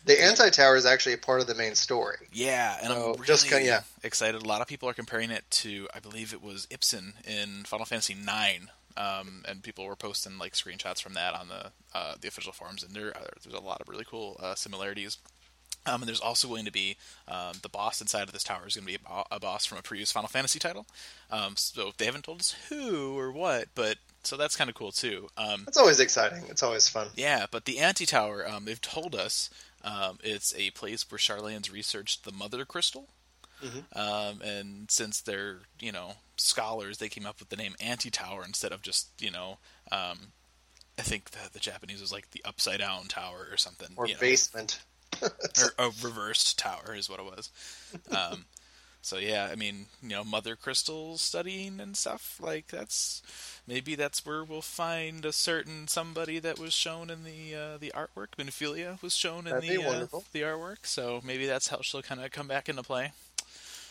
The 0.05 0.23
Antitower 0.23 0.77
is 0.77 0.87
actually 0.87 1.15
a 1.15 1.19
part 1.19 1.41
of 1.41 1.49
the 1.49 1.55
main 1.57 1.75
story. 1.75 2.29
Yeah, 2.33 2.79
and 2.81 2.93
I'm 2.93 2.99
really 3.13 3.27
just 3.27 3.51
yeah. 3.51 3.81
excited. 4.05 4.41
A 4.41 4.47
lot 4.47 4.61
of 4.61 4.69
people 4.69 4.89
are 4.89 4.95
comparing 4.95 5.31
it 5.33 5.45
to, 5.51 5.89
I 5.93 5.99
believe 5.99 6.33
it 6.33 6.41
was 6.43 6.67
Ipsen 6.67 7.15
in 7.27 7.65
Final 7.65 7.87
Fantasy 7.87 8.13
IX, 8.15 8.67
um, 8.97 9.43
and 9.49 9.63
people 9.65 9.85
were 9.85 9.97
posting 9.97 10.39
like 10.39 10.53
screenshots 10.53 11.03
from 11.03 11.15
that 11.15 11.35
on 11.35 11.49
the 11.49 11.73
uh, 11.93 12.15
the 12.21 12.29
official 12.29 12.53
forums, 12.53 12.83
and 12.85 12.95
there 12.95 13.17
uh, 13.17 13.27
there's 13.43 13.55
a 13.55 13.61
lot 13.61 13.81
of 13.81 13.89
really 13.89 14.05
cool 14.09 14.37
uh, 14.41 14.55
similarities. 14.55 15.19
Um, 15.87 16.03
and 16.03 16.09
there's 16.09 16.21
also 16.21 16.49
going 16.49 16.65
to 16.65 16.73
be 16.73 16.97
um, 17.29 17.55
the 17.63 17.69
boss 17.69 18.01
inside 18.01 18.25
of 18.25 18.33
this 18.33 18.43
tower 18.45 18.67
is 18.67 18.75
going 18.75 18.85
to 18.87 18.93
be 18.93 18.97
a, 18.97 19.09
bo- 19.09 19.25
a 19.31 19.39
boss 19.41 19.65
from 19.65 19.79
a 19.79 19.83
previous 19.83 20.11
Final 20.13 20.29
Fantasy 20.29 20.59
title. 20.59 20.87
Um, 21.31 21.55
so 21.57 21.93
they 21.97 22.05
haven't 22.07 22.25
told 22.25 22.41
us 22.41 22.55
who 22.69 23.19
or 23.19 23.31
what, 23.31 23.69
but 23.75 23.97
so 24.25 24.37
that's 24.37 24.57
kind 24.57 24.69
of 24.69 24.75
cool 24.75 24.91
too. 24.93 25.29
Um, 25.37 25.65
It's 25.69 25.77
always 25.77 26.01
exciting. 26.01 26.43
It's 26.49 26.63
always 26.63 26.89
fun. 26.89 27.09
yeah, 27.15 27.47
but 27.51 27.65
the 27.65 27.79
Antitower, 27.81 28.47
um, 28.49 28.65
they've 28.65 28.81
told 28.81 29.15
us 29.15 29.49
um, 29.85 30.19
it's 30.25 30.55
a 30.57 30.71
place 30.71 31.09
where 31.11 31.19
Sharlayans 31.19 31.73
researched 31.73 32.25
the 32.25 32.33
Mother 32.33 32.65
Crystal. 32.65 33.09
Um, 33.95 34.43
and 34.43 34.91
since 34.91 35.21
they're 35.21 35.61
you 35.81 35.91
know 35.91 36.13
scholars, 36.37 36.99
they 36.99 37.09
came 37.09 37.25
up 37.27 37.41
with 37.41 37.49
the 37.49 37.57
name 37.57 37.75
Antitower 37.81 38.45
instead 38.45 38.71
of 38.71 38.83
just 38.83 39.09
you 39.19 39.31
know 39.31 39.59
um, 39.91 40.19
I 40.99 41.03
think 41.03 41.31
the, 41.31 41.39
the 41.53 41.59
Japanese 41.59 42.01
was 42.01 42.13
like 42.13 42.31
the 42.33 42.43
upside 42.45 42.81
down 42.81 43.05
tower 43.07 43.47
or 43.51 43.57
something. 43.57 43.89
Or 43.97 44.07
you 44.07 44.15
know, 44.15 44.21
basement. 44.21 44.81
or 45.23 45.73
a 45.79 45.91
reversed 46.03 46.59
tower 46.59 46.95
is 46.95 47.09
what 47.09 47.21
it 47.21 47.25
was. 47.25 47.51
Um, 48.11 48.45
so 49.07 49.19
yeah, 49.19 49.49
I 49.53 49.55
mean, 49.55 49.87
you 50.03 50.09
know, 50.09 50.25
mother 50.25 50.57
crystal 50.57 51.17
studying 51.17 51.79
and 51.81 51.97
stuff 51.97 52.41
like 52.43 52.67
that's 52.67 53.23
maybe 53.65 53.95
that's 53.95 54.27
where 54.27 54.43
we'll 54.43 54.63
find 54.63 55.25
a 55.25 55.33
certain 55.33 55.87
somebody 55.87 56.41
that 56.41 56.59
was 56.59 56.73
shown 56.73 57.09
in 57.09 57.23
the 57.23 57.55
uh, 57.55 57.79
the 57.79 57.93
artwork. 57.95 58.35
Minfilia 58.37 59.01
was 59.03 59.15
shown 59.15 59.47
in 59.47 59.55
That'd 59.55 59.71
the 59.71 59.85
uh, 59.85 60.21
the 60.33 60.41
artwork, 60.41 60.79
so 60.85 61.21
maybe 61.25 61.47
that's 61.47 61.69
how 61.69 61.83
she'll 61.83 62.03
kind 62.03 62.21
of 62.21 62.33
come 62.33 62.49
back 62.49 62.69
into 62.69 62.83
play. 62.83 63.13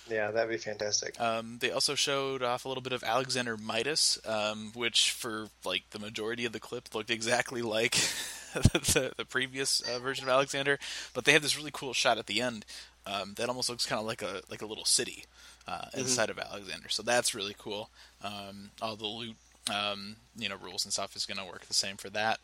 Yeah, 0.10 0.32
that'd 0.32 0.50
be 0.50 0.58
fantastic. 0.58 1.20
Um, 1.20 1.58
they 1.60 1.72
also 1.72 1.96
showed 1.96 2.44
off 2.44 2.66
a 2.66 2.68
little 2.68 2.84
bit 2.84 2.94
of 2.94 3.04
Alexander 3.04 3.58
Midas, 3.58 4.20
um, 4.26 4.72
which 4.76 5.12
for 5.12 5.48
like 5.64 5.90
the 5.92 6.00
majority 6.00 6.46
of 6.46 6.52
the 6.52 6.60
clip 6.60 6.94
looked 6.94 7.10
exactly 7.10 7.62
like 7.62 7.94
the, 8.54 9.14
the 9.18 9.26
previous 9.26 9.82
uh, 9.82 10.00
version 10.00 10.26
of 10.26 10.30
Alexander. 10.30 10.78
But 11.14 11.26
they 11.26 11.32
have 11.34 11.42
this 11.42 11.58
really 11.58 11.72
cool 11.74 11.94
shot 11.94 12.18
at 12.18 12.28
the 12.28 12.42
end 12.42 12.66
um, 13.08 13.34
that 13.38 13.50
almost 13.50 13.70
looks 13.70 13.86
kind 13.86 14.00
of 14.00 14.06
like 14.06 14.22
a 14.22 14.42
like 14.50 14.62
a 14.62 14.66
little 14.66 14.86
city 14.86 15.26
uh, 15.68 15.86
inside 15.96 16.30
of 16.30 16.40
Alexander. 16.40 16.90
So 16.90 17.04
that's 17.04 17.36
really 17.36 17.56
cool. 17.58 17.90
Um, 18.24 18.72
all 18.82 18.96
the 18.96 19.08
loot, 19.08 19.36
um, 19.74 20.16
you 20.38 20.50
know, 20.50 20.56
rules 20.62 20.86
and 20.86 20.94
stuff 20.94 21.16
is 21.16 21.26
going 21.26 21.38
to 21.38 21.46
work 21.46 21.66
the 21.66 21.74
same 21.74 21.98
for 21.98 22.10
that. 22.12 22.40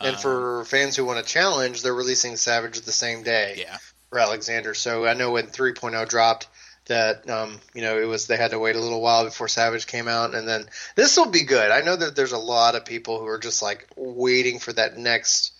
and 0.00 0.16
Um, 0.16 0.22
for 0.22 0.64
fans 0.64 0.96
who 0.96 1.04
want 1.04 1.24
to 1.24 1.32
challenge, 1.32 1.82
they're 1.82 1.94
releasing 1.94 2.36
Savage 2.36 2.80
the 2.80 2.92
same 2.92 3.22
day 3.22 3.56
yeah, 3.58 3.78
for 4.10 4.18
Alexander. 4.18 4.74
So 4.74 5.06
I 5.06 5.14
know 5.14 5.32
when 5.32 5.46
3.0 5.46 6.08
dropped 6.08 6.48
that 6.86 7.28
um, 7.30 7.58
you 7.74 7.82
know 7.82 7.98
it 7.98 8.06
was 8.06 8.26
they 8.26 8.36
had 8.36 8.50
to 8.50 8.58
wait 8.58 8.76
a 8.76 8.80
little 8.80 9.00
while 9.00 9.24
before 9.24 9.48
Savage 9.48 9.86
came 9.86 10.08
out, 10.08 10.34
and 10.34 10.46
then 10.46 10.66
this 10.96 11.16
will 11.16 11.30
be 11.30 11.44
good. 11.44 11.70
I 11.70 11.80
know 11.80 11.96
that 11.96 12.16
there's 12.16 12.32
a 12.32 12.38
lot 12.38 12.74
of 12.74 12.84
people 12.84 13.18
who 13.18 13.26
are 13.26 13.38
just 13.38 13.62
like 13.62 13.88
waiting 13.96 14.58
for 14.58 14.72
that 14.74 14.96
next, 14.96 15.52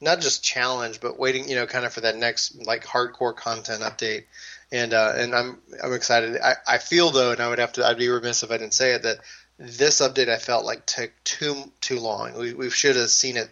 not 0.00 0.20
just 0.20 0.42
challenge, 0.42 1.00
but 1.00 1.18
waiting, 1.18 1.48
you 1.48 1.54
know, 1.54 1.66
kind 1.66 1.84
of 1.84 1.92
for 1.92 2.00
that 2.02 2.16
next 2.16 2.66
like 2.66 2.84
hardcore 2.84 3.36
content 3.36 3.82
update. 3.82 4.24
And 4.72 4.94
uh, 4.94 5.12
and 5.16 5.34
I'm 5.34 5.58
I'm 5.82 5.92
excited. 5.92 6.40
I, 6.42 6.54
I 6.66 6.78
feel 6.78 7.10
though, 7.10 7.32
and 7.32 7.40
I 7.40 7.48
would 7.48 7.58
have 7.58 7.74
to 7.74 7.86
I'd 7.86 7.98
be 7.98 8.08
remiss 8.08 8.42
if 8.42 8.50
I 8.50 8.56
didn't 8.56 8.74
say 8.74 8.94
it 8.94 9.02
that 9.02 9.18
this 9.58 10.00
update 10.00 10.28
I 10.28 10.38
felt 10.38 10.64
like 10.64 10.86
took 10.86 11.12
too 11.24 11.70
too 11.80 12.00
long. 12.00 12.36
We, 12.36 12.54
we 12.54 12.70
should 12.70 12.96
have 12.96 13.10
seen 13.10 13.36
it. 13.36 13.48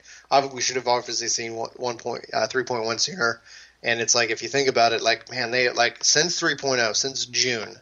We 0.53 0.61
should 0.61 0.77
have 0.77 0.89
obviously 0.89 1.29
seen 1.29 1.55
one 1.55 1.99
point 1.99 2.25
uh, 2.33 2.47
three 2.47 2.65
point 2.65 2.85
one 2.85 2.99
sooner. 2.99 3.41
And 3.83 4.01
it's 4.01 4.15
like 4.15 4.31
if 4.31 4.43
you 4.43 4.49
think 4.49 4.69
about 4.69 4.93
it, 4.93 5.03
like 5.03 5.31
man, 5.31 5.51
they 5.51 5.71
like 5.71 6.05
since 6.05 6.41
3.0, 6.41 6.95
since 6.95 7.25
June, 7.27 7.75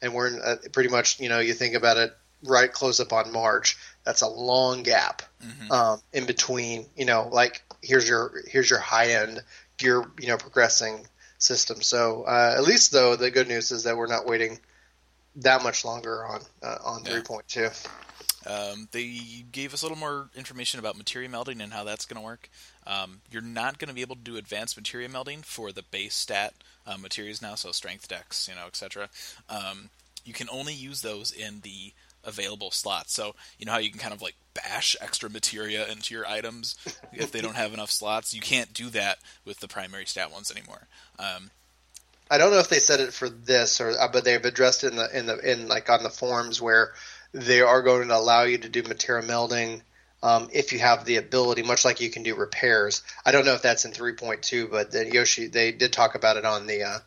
and 0.00 0.14
we're 0.14 0.28
in, 0.28 0.40
uh, 0.42 0.56
pretty 0.72 0.88
much 0.88 1.20
you 1.20 1.28
know 1.28 1.38
you 1.40 1.52
think 1.54 1.74
about 1.74 1.96
it 1.98 2.16
right 2.44 2.72
close 2.72 3.00
up 3.00 3.12
on 3.12 3.32
March. 3.32 3.76
That's 4.04 4.22
a 4.22 4.28
long 4.28 4.82
gap 4.82 5.22
um, 5.70 6.00
in 6.12 6.26
between. 6.26 6.86
You 6.96 7.04
know, 7.06 7.28
like 7.30 7.62
here's 7.82 8.08
your 8.08 8.32
here's 8.46 8.70
your 8.70 8.78
high 8.78 9.12
end 9.12 9.42
gear 9.76 10.04
you 10.18 10.28
know 10.28 10.36
progressing 10.38 11.06
system. 11.38 11.82
So 11.82 12.22
uh, 12.24 12.54
at 12.56 12.62
least 12.64 12.92
though 12.92 13.16
the 13.16 13.30
good 13.30 13.48
news 13.48 13.70
is 13.70 13.84
that 13.84 13.96
we're 13.96 14.06
not 14.06 14.26
waiting 14.26 14.58
that 15.36 15.62
much 15.62 15.84
longer 15.84 16.24
on 16.24 16.40
uh, 16.62 16.78
on 16.84 17.04
Yeah. 17.04 17.20
3.2. 17.20 17.86
Um, 18.46 18.88
they 18.92 19.44
gave 19.52 19.72
us 19.72 19.82
a 19.82 19.84
little 19.84 19.98
more 19.98 20.28
information 20.34 20.80
about 20.80 20.96
materia 20.96 21.28
melding 21.28 21.62
and 21.62 21.72
how 21.72 21.84
that's 21.84 22.06
going 22.06 22.20
to 22.20 22.24
work. 22.24 22.48
Um, 22.86 23.20
you're 23.30 23.42
not 23.42 23.78
going 23.78 23.88
to 23.88 23.94
be 23.94 24.02
able 24.02 24.16
to 24.16 24.22
do 24.22 24.36
advanced 24.36 24.76
materia 24.76 25.08
melding 25.08 25.44
for 25.44 25.72
the 25.72 25.82
base 25.82 26.14
stat 26.14 26.54
uh, 26.86 26.98
materials 26.98 27.40
now, 27.40 27.54
so 27.54 27.72
strength, 27.72 28.08
dex, 28.08 28.48
you 28.48 28.54
know, 28.54 28.66
etc. 28.66 29.08
Um, 29.48 29.90
you 30.24 30.32
can 30.32 30.48
only 30.50 30.74
use 30.74 31.02
those 31.02 31.32
in 31.32 31.60
the 31.60 31.92
available 32.24 32.70
slots. 32.70 33.12
So 33.12 33.34
you 33.58 33.66
know 33.66 33.72
how 33.72 33.78
you 33.78 33.90
can 33.90 34.00
kind 34.00 34.14
of 34.14 34.22
like 34.22 34.34
bash 34.54 34.96
extra 35.00 35.30
materia 35.30 35.86
into 35.88 36.14
your 36.14 36.26
items 36.26 36.76
if 37.12 37.32
they 37.32 37.40
don't 37.40 37.56
have 37.56 37.74
enough 37.74 37.90
slots. 37.90 38.34
You 38.34 38.40
can't 38.40 38.72
do 38.72 38.88
that 38.90 39.18
with 39.44 39.60
the 39.60 39.68
primary 39.68 40.06
stat 40.06 40.32
ones 40.32 40.50
anymore. 40.50 40.86
Um, 41.18 41.50
I 42.30 42.38
don't 42.38 42.50
know 42.50 42.58
if 42.58 42.68
they 42.68 42.78
said 42.78 43.00
it 43.00 43.12
for 43.12 43.28
this 43.28 43.80
or 43.80 43.90
uh, 43.90 44.08
but 44.08 44.24
they've 44.24 44.44
addressed 44.44 44.84
it 44.84 44.92
in 44.92 44.96
the 44.96 45.18
in 45.18 45.26
the 45.26 45.52
in 45.52 45.68
like 45.68 45.90
on 45.90 46.02
the 46.02 46.10
forums 46.10 46.60
where 46.60 46.92
they 47.34 47.60
are 47.60 47.82
going 47.82 48.08
to 48.08 48.16
allow 48.16 48.44
you 48.44 48.56
to 48.58 48.68
do 48.68 48.82
materia 48.84 49.26
melding 49.26 49.82
um, 50.22 50.48
if 50.54 50.72
you 50.72 50.78
have 50.78 51.04
the 51.04 51.16
ability, 51.16 51.62
much 51.62 51.84
like 51.84 52.00
you 52.00 52.08
can 52.08 52.22
do 52.22 52.34
repairs. 52.34 53.02
I 53.26 53.32
don't 53.32 53.44
know 53.44 53.52
if 53.52 53.60
that's 53.60 53.84
in 53.84 53.92
3.2, 53.92 54.70
but 54.70 54.90
the 54.90 55.06
Yoshi 55.12 55.48
they 55.48 55.70
did 55.70 55.92
talk 55.92 56.14
about 56.14 56.38
it 56.38 56.46
on 56.46 56.66
the 56.66 56.82
uh, 56.82 56.98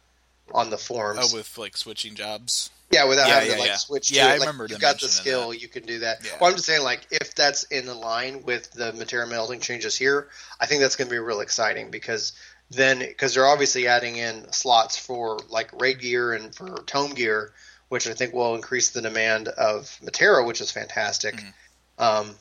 on 0.53 0.69
the 0.69 0.77
forums. 0.77 1.33
oh, 1.33 1.37
with 1.37 1.57
like 1.57 1.75
switching 1.75 2.13
jobs. 2.13 2.69
Yeah, 2.91 3.05
without 3.05 3.27
Yeah, 3.27 3.33
having 3.33 3.49
yeah, 3.49 3.55
to 3.55 3.59
like 3.59 3.69
yeah. 3.69 3.75
switch. 3.77 4.11
Yeah, 4.11 4.23
to 4.23 4.29
I 4.29 4.35
it. 4.35 4.39
Like, 4.39 4.47
remember 4.47 4.67
You've 4.69 4.79
got 4.79 4.99
the 5.01 5.07
skill, 5.07 5.49
that. 5.49 5.61
you 5.61 5.67
can 5.67 5.83
do 5.83 5.99
that. 5.99 6.19
Well, 6.39 6.49
I'm 6.49 6.55
just 6.55 6.67
saying, 6.67 6.83
like, 6.83 7.07
if 7.09 7.33
that's 7.33 7.63
in 7.63 7.85
the 7.87 7.95
line 7.95 8.43
with 8.43 8.71
the 8.71 8.93
material 8.93 9.27
melding 9.29 9.61
changes 9.61 9.97
here, 9.97 10.29
I 10.59 10.67
think 10.67 10.81
that's 10.81 10.95
going 10.95 11.09
to 11.09 11.11
be 11.13 11.19
real 11.19 11.41
exciting 11.41 11.89
because 11.89 12.33
then 12.69 12.99
because 12.99 13.33
they're 13.33 13.47
obviously 13.47 13.87
adding 13.87 14.17
in 14.17 14.51
slots 14.53 14.95
for 14.97 15.39
like 15.49 15.69
raid 15.81 15.99
gear 15.99 16.33
and 16.33 16.53
for 16.53 16.83
tome 16.85 17.13
gear, 17.15 17.51
which 17.89 18.07
I 18.07 18.13
think 18.13 18.33
will 18.33 18.55
increase 18.55 18.89
the 18.89 19.01
demand 19.01 19.47
of 19.47 19.97
Materia, 20.03 20.45
which 20.45 20.61
is 20.61 20.71
fantastic. 20.71 21.35
Mm-hmm. 21.35 22.03
Um, 22.03 22.35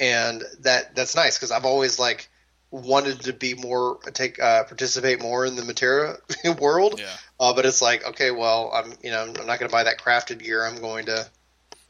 and 0.00 0.42
that 0.60 0.94
that's 0.94 1.14
nice 1.14 1.36
because 1.36 1.50
I've 1.50 1.64
always 1.64 1.98
like 1.98 2.28
wanted 2.70 3.20
to 3.20 3.32
be 3.32 3.54
more 3.54 3.98
take 4.12 4.40
uh, 4.40 4.64
participate 4.64 5.22
more 5.22 5.46
in 5.46 5.56
the 5.56 5.64
Materia 5.64 6.16
world. 6.60 7.00
Yeah. 7.00 7.06
Uh, 7.38 7.54
but 7.54 7.66
it's 7.66 7.80
like, 7.80 8.06
okay, 8.06 8.30
well, 8.30 8.70
I'm 8.74 8.92
you 9.02 9.10
know 9.10 9.22
I'm 9.22 9.46
not 9.46 9.58
going 9.58 9.68
to 9.68 9.72
buy 9.72 9.84
that 9.84 9.98
crafted 9.98 10.42
gear. 10.42 10.64
I'm 10.64 10.80
going 10.80 11.06
to. 11.06 11.26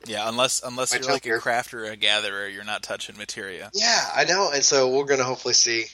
Yeah, 0.07 0.29
unless 0.29 0.63
unless 0.63 0.93
you're 0.93 1.11
like 1.11 1.25
a 1.25 1.31
crafter 1.39 1.87
or 1.87 1.93
a 1.93 1.97
gatherer, 1.97 2.47
you're 2.47 2.65
not 2.65 2.83
touching 2.83 3.17
materia. 3.17 3.71
Yeah, 3.73 4.05
I 4.15 4.25
know, 4.25 4.51
and 4.53 4.63
so 4.63 4.91
we're 4.91 5.07
going 5.07 5.21
to 5.21 5.25
hopefully 5.25 5.55
see 5.55 5.87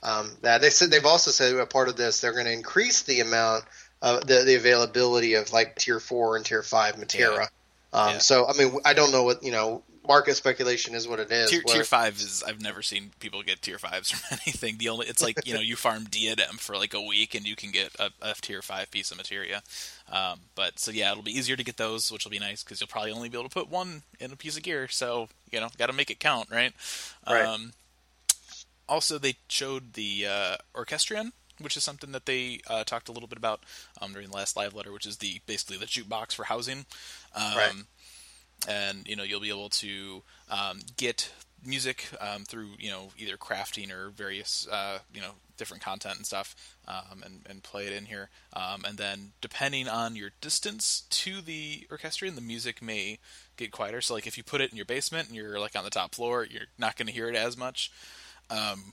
um, 0.00 0.30
that. 0.42 0.60
They 0.60 0.70
said 0.70 0.92
they've 0.92 1.04
also 1.04 1.32
said 1.32 1.56
a 1.56 1.66
part 1.66 1.88
of 1.88 1.96
this 1.96 2.20
they're 2.20 2.32
going 2.32 2.44
to 2.44 2.52
increase 2.52 3.02
the 3.02 3.18
amount 3.18 3.64
of 4.02 4.26
the 4.26 4.44
the 4.44 4.54
availability 4.54 5.34
of 5.34 5.52
like 5.52 5.76
tier 5.76 6.00
four 6.00 6.36
and 6.36 6.44
tier 6.44 6.62
five 6.62 6.98
Materia. 6.98 7.48
Um, 7.92 8.12
Yeah. 8.12 8.18
So 8.18 8.46
I 8.46 8.52
mean, 8.56 8.78
I 8.84 8.94
don't 8.94 9.12
know 9.12 9.24
what 9.24 9.42
you 9.42 9.52
know. 9.52 9.82
Market 10.06 10.36
speculation 10.36 10.94
is 10.94 11.06
what 11.06 11.20
it 11.20 11.30
is. 11.30 11.50
Tier, 11.50 11.60
where- 11.66 11.74
tier 11.74 11.84
five 11.84 12.16
is 12.16 12.42
I've 12.42 12.62
never 12.62 12.80
seen 12.80 13.10
people 13.20 13.42
get 13.42 13.60
tier 13.60 13.78
fives 13.78 14.10
from 14.12 14.38
anything. 14.46 14.78
The 14.78 14.88
only 14.88 15.06
it's 15.06 15.22
like 15.22 15.46
you 15.46 15.52
know 15.52 15.60
you 15.60 15.76
farm 15.86 16.04
diadem 16.04 16.56
for 16.56 16.76
like 16.78 16.94
a 16.94 17.02
week 17.02 17.34
and 17.34 17.46
you 17.46 17.54
can 17.54 17.70
get 17.70 17.94
a, 17.98 18.10
a 18.22 18.32
tier 18.40 18.62
five 18.62 18.90
piece 18.90 19.10
of 19.10 19.18
materia. 19.18 19.62
Um, 20.10 20.40
but 20.54 20.78
so 20.78 20.90
yeah, 20.92 21.10
it'll 21.12 21.22
be 21.22 21.36
easier 21.36 21.56
to 21.56 21.62
get 21.64 21.76
those, 21.76 22.10
which 22.10 22.24
will 22.24 22.30
be 22.30 22.38
nice 22.38 22.62
because 22.64 22.80
you'll 22.80 22.88
probably 22.88 23.10
only 23.12 23.28
be 23.28 23.36
able 23.36 23.50
to 23.50 23.54
put 23.54 23.68
one 23.70 24.00
in 24.18 24.32
a 24.32 24.36
piece 24.36 24.56
of 24.56 24.62
gear. 24.62 24.88
So 24.88 25.28
you 25.50 25.60
know, 25.60 25.68
got 25.76 25.88
to 25.88 25.92
make 25.92 26.10
it 26.10 26.20
count, 26.20 26.50
right? 26.50 26.72
Right. 27.28 27.44
Um, 27.44 27.72
also, 28.88 29.18
they 29.18 29.36
showed 29.48 29.92
the 29.92 30.26
uh, 30.26 30.56
orchestrion, 30.74 31.32
which 31.60 31.76
is 31.76 31.84
something 31.84 32.12
that 32.12 32.26
they 32.26 32.60
uh, 32.68 32.84
talked 32.84 33.08
a 33.08 33.12
little 33.12 33.28
bit 33.28 33.38
about 33.38 33.60
um, 34.00 34.12
during 34.12 34.28
the 34.28 34.36
last 34.36 34.56
live 34.56 34.74
letter, 34.74 34.92
which 34.92 35.06
is 35.06 35.18
the 35.18 35.40
basically 35.46 35.76
the 35.76 35.86
jukebox 35.86 36.34
for 36.34 36.44
housing. 36.44 36.86
Um, 37.34 37.56
Right. 37.56 37.72
And 38.68 39.06
you 39.06 39.14
know 39.14 39.22
you'll 39.22 39.40
be 39.40 39.50
able 39.50 39.68
to 39.68 40.22
um, 40.50 40.80
get 40.96 41.30
music 41.64 42.08
um, 42.20 42.44
through 42.44 42.70
you 42.78 42.90
know 42.90 43.10
either 43.16 43.36
crafting 43.36 43.92
or 43.92 44.10
various 44.10 44.66
uh, 44.70 44.98
you 45.14 45.20
know 45.20 45.32
different 45.56 45.82
content 45.82 46.16
and 46.16 46.26
stuff, 46.26 46.54
um, 46.86 47.22
and 47.24 47.42
and 47.48 47.62
play 47.62 47.86
it 47.86 47.92
in 47.92 48.06
here. 48.06 48.30
Um, 48.52 48.84
and 48.86 48.98
then 48.98 49.32
depending 49.40 49.88
on 49.88 50.16
your 50.16 50.30
distance 50.40 51.02
to 51.10 51.40
the 51.40 51.86
orchestrion, 51.90 52.34
the 52.34 52.40
music 52.40 52.80
may 52.82 53.18
get 53.56 53.70
quieter. 53.72 54.00
So 54.00 54.14
like 54.14 54.26
if 54.26 54.36
you 54.36 54.42
put 54.44 54.60
it 54.60 54.70
in 54.70 54.76
your 54.76 54.86
basement 54.86 55.28
and 55.28 55.36
you're 55.36 55.60
like 55.60 55.76
on 55.76 55.84
the 55.84 55.90
top 55.90 56.14
floor, 56.14 56.46
you're 56.48 56.68
not 56.78 56.96
going 56.96 57.06
to 57.06 57.12
hear 57.12 57.28
it 57.28 57.36
as 57.36 57.56
much. 57.56 57.92
Um, 58.50 58.92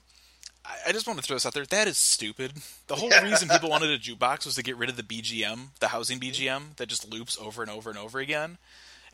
I- 0.86 0.92
just 0.92 1.06
want 1.06 1.18
to 1.18 1.24
throw 1.24 1.36
this 1.36 1.46
out 1.46 1.54
there. 1.54 1.64
That 1.66 1.88
is 1.88 1.98
stupid. 1.98 2.52
The 2.86 2.96
whole 2.96 3.10
reason 3.22 3.48
people 3.48 3.70
wanted 3.70 3.90
a 3.90 3.98
jukebox 3.98 4.46
was 4.46 4.54
to 4.56 4.62
get 4.62 4.76
rid 4.76 4.88
of 4.90 4.96
the 4.96 5.02
BGM, 5.02 5.68
the 5.80 5.88
housing 5.88 6.18
BGM 6.18 6.76
that 6.76 6.88
just 6.88 7.08
loops 7.10 7.36
over 7.40 7.62
and 7.62 7.70
over 7.70 7.90
and 7.90 7.98
over 7.98 8.18
again. 8.18 8.58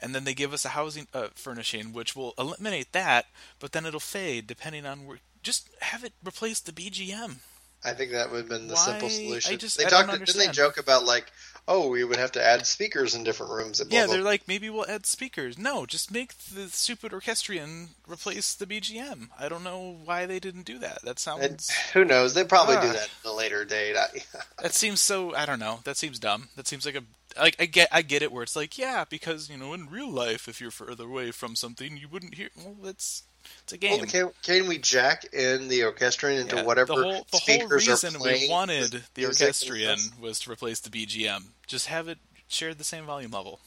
And 0.01 0.15
then 0.15 0.25
they 0.25 0.35
give 0.35 0.53
us 0.53 0.65
a 0.65 0.71
housing 0.71 1.07
uh, 1.15 1.29
furnishing, 1.35 1.93
which 1.93 2.17
will 2.17 2.35
eliminate 2.39 2.93
that, 2.93 3.27
but 3.61 3.73
then 3.73 3.87
it'll 3.87 4.01
fade 4.01 4.47
depending 4.47 4.85
on 4.87 5.07
where. 5.07 5.19
Just 5.43 5.69
have 5.81 6.05
it 6.05 6.13
replace 6.25 6.61
the 6.61 6.71
BGM. 6.73 7.37
I 7.85 7.93
think 7.95 8.13
that 8.13 8.31
would 8.31 8.39
have 8.39 8.49
been 8.49 8.69
the 8.69 8.75
Why? 8.75 8.85
simple 8.85 9.09
I 9.09 9.11
solution. 9.11 9.59
just- 9.59 9.79
they 9.79 9.87
I 9.87 9.89
talked. 9.89 10.11
Didn't 10.13 10.39
they 10.39 10.49
joke 10.53 10.79
about 10.79 11.05
like, 11.05 11.33
oh, 11.67 11.89
we 11.89 12.05
would 12.05 12.17
have 12.19 12.33
to 12.33 12.45
add 12.45 12.67
speakers 12.67 13.15
in 13.15 13.25
different 13.25 13.53
rooms? 13.53 13.81
and 13.81 13.89
blah, 13.91 13.99
Yeah, 13.99 14.07
blah, 14.07 14.15
they're 14.15 14.25
like, 14.25 14.47
maybe 14.47 14.71
we'll 14.71 14.89
add 14.89 15.05
speakers. 15.07 15.59
No, 15.59 15.85
just 15.87 16.11
make 16.13 16.37
the 16.39 16.69
stupid 16.69 17.13
orchestrion 17.13 17.91
replace 18.07 18.55
the 18.55 18.67
BGM. 18.67 19.29
I 19.39 19.49
don't 19.49 19.65
know 19.65 19.97
why 20.05 20.27
they 20.27 20.39
didn't 20.39 20.65
do 20.65 20.79
that. 20.79 21.03
That 21.03 21.19
sounds. 21.19 21.43
And 21.45 21.61
who 21.93 22.05
knows? 22.05 22.35
They 22.35 22.45
probably 22.45 22.77
do 22.77 22.89
that 22.93 23.11
at 23.25 23.31
a 23.31 23.33
later 23.33 23.65
date. 23.65 23.97
That 24.63 24.75
seems 24.75 25.01
so. 25.01 25.35
I 25.35 25.45
don't 25.45 25.59
know. 25.59 25.81
That 25.85 25.97
seems 25.97 26.21
dumb. 26.21 26.49
That 26.57 26.69
seems 26.69 26.87
like 26.87 26.95
a 26.95 27.03
like 27.41 27.57
I 27.59 27.67
get 27.67 27.89
I 27.91 28.03
get 28.03 28.23
it 28.23 28.31
where 28.31 28.43
it's 28.45 28.55
like 28.55 28.79
yeah 28.79 29.05
because 29.09 29.51
you 29.51 29.57
know 29.57 29.73
in 29.75 29.89
real 29.91 30.09
life 30.11 30.47
if 30.49 30.61
you're 30.61 30.71
further 30.71 31.05
away 31.05 31.31
from 31.33 31.57
something 31.57 31.97
you 31.97 32.07
wouldn't 32.09 32.35
hear. 32.37 32.51
Well, 32.57 32.77
it's 32.85 33.25
it's 33.63 33.73
a 33.73 33.79
game. 33.79 33.99
well, 33.99 34.07
can, 34.07 34.31
can 34.43 34.69
we 34.69 34.79
jack 34.79 35.25
in 35.33 35.69
the 35.69 35.85
orchestrion 35.85 36.41
into 36.41 36.57
Yeah, 36.57 36.65
whatever 36.65 36.89
the 36.89 37.03
whole, 37.03 37.27
the 37.31 37.39
whole 37.39 37.69
reason 37.69 38.15
are 38.17 38.19
playing? 38.19 38.43
we 38.43 38.51
wanted 38.51 39.03
the 39.15 39.27
orchestrion 39.27 39.99
was 40.21 40.41
to 40.41 40.51
replace 40.51 40.81
the 40.81 40.91
BGM. 40.91 41.45
Just 41.67 41.87
have 41.87 42.09
it 42.09 42.19
share 42.49 42.75
the 42.75 42.85
same 42.85 43.05
volume 43.07 43.31
level. 43.31 43.61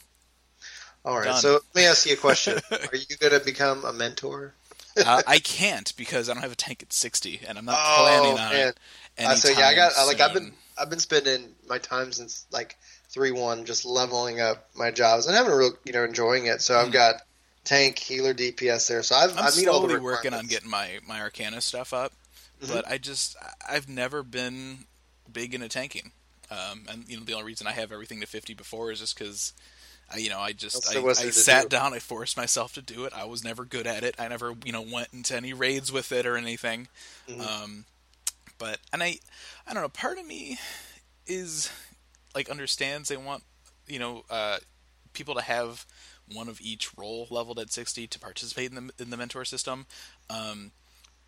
All 1.04 1.18
right. 1.18 1.26
Done. 1.26 1.42
So 1.42 1.54
let 1.54 1.76
me 1.76 1.86
ask 1.86 2.06
you 2.06 2.14
a 2.14 2.18
question: 2.18 2.60
Are 2.72 2.96
you 2.96 3.18
going 3.18 3.34
to 3.38 3.44
become 3.46 3.86
a 3.86 3.94
mentor? 3.94 4.54
Uh, 4.98 5.22
I 5.28 5.40
can't 5.40 5.94
because 5.98 6.30
I 6.30 6.34
don't 6.34 6.42
have 6.44 6.52
a 6.52 6.56
tank 6.56 6.82
at 6.82 6.94
sixty, 6.94 7.42
and 7.48 7.58
I'm 7.58 7.66
not 7.66 7.78
Oh, 7.78 8.04
planning 8.06 8.38
on 8.40 8.52
man. 8.52 8.68
it. 8.70 8.80
Uh, 9.20 9.36
so 9.36 9.50
yeah, 9.50 9.68
I 9.68 9.76
got 9.76 9.92
anytime 9.92 10.08
like 10.08 10.22
I've 10.22 10.34
been. 10.34 10.54
I've 10.78 10.90
been 10.90 11.00
spending 11.00 11.56
my 11.70 11.78
time 11.78 12.12
since 12.12 12.46
like 12.52 12.76
three 13.10 13.32
one 13.32 13.66
just 13.66 13.86
leveling 13.86 14.42
up 14.42 14.68
my 14.76 14.92
jobs 14.92 15.26
and 15.26 15.36
having 15.36 15.52
a 15.52 15.56
real 15.56 15.72
you 15.86 15.94
know 15.94 16.04
enjoying 16.04 16.48
it. 16.48 16.62
So 16.62 16.78
I've 16.78 16.92
got 16.92 17.16
tank, 17.66 18.00
healer, 18.00 18.34
DPS 18.34 18.88
there. 18.88 19.04
So 19.04 19.16
I've. 19.16 19.32
I'm 19.38 19.44
I 19.46 19.56
meet 19.56 19.68
all 19.68 19.82
the 19.82 19.90
slowly 19.90 20.00
working 20.00 20.34
on 20.34 20.46
getting 20.48 20.70
my 20.70 21.00
my 21.06 21.20
Arcana 21.22 21.60
stuff 21.62 21.94
up, 21.94 22.14
Mhm. 22.64 22.70
but 22.74 22.88
I 22.88 22.98
just 22.98 23.36
I've 23.68 23.90
never 23.90 24.24
been 24.24 24.86
big 25.32 25.54
into 25.54 25.68
tanking, 25.68 26.12
um, 26.50 26.86
and 26.88 27.06
you 27.10 27.18
know 27.18 27.24
the 27.26 27.34
only 27.34 27.46
reason 27.46 27.68
I 27.68 27.72
have 27.74 27.92
everything 27.92 28.22
to 28.22 28.28
50 28.28 28.54
before 28.54 28.92
is 28.92 29.00
just 29.00 29.18
because. 29.18 29.52
I, 30.08 30.18
you 30.18 30.30
know, 30.30 30.40
I 30.40 30.52
just 30.54 30.96
I, 30.96 31.02
I 31.04 31.14
sat 31.32 31.64
do. 31.64 31.70
down. 31.70 31.92
I 31.96 31.98
forced 31.98 32.38
myself 32.38 32.74
to 32.76 32.82
do 32.84 33.06
it. 33.06 33.14
I 33.14 33.26
was 33.26 33.44
never 33.44 33.66
good 33.66 33.88
at 33.88 34.04
it. 34.04 34.14
I 34.20 34.28
never, 34.28 34.54
you 34.64 34.72
know, 34.72 34.84
went 34.84 35.08
into 35.14 35.36
any 35.36 35.52
raids 35.52 35.92
with 35.92 36.12
it 36.12 36.28
or 36.28 36.38
anything. 36.38 36.90
Mhm. 37.28 37.42
Um, 37.42 37.86
but 38.60 38.78
and 38.94 39.02
I, 39.02 39.18
I 39.66 39.74
don't 39.74 39.82
know. 39.82 39.90
Part 39.90 40.20
of 40.20 40.28
me 40.28 40.60
is 41.26 41.72
like 42.36 42.50
understands 42.52 43.10
they 43.10 43.18
want 43.18 43.42
you 43.88 43.98
know 43.98 44.24
uh, 44.30 44.58
people 45.14 45.34
to 45.34 45.42
have 45.42 45.88
one 46.34 46.48
of 46.50 46.60
each 46.62 46.98
role 46.98 47.28
leveled 47.30 47.60
at 47.60 47.72
60 47.72 48.08
to 48.08 48.20
participate 48.20 48.72
in 48.72 48.88
the 48.88 49.04
in 49.04 49.10
the 49.10 49.18
mentor 49.18 49.46
system. 49.46 49.86
Um, 50.30 50.72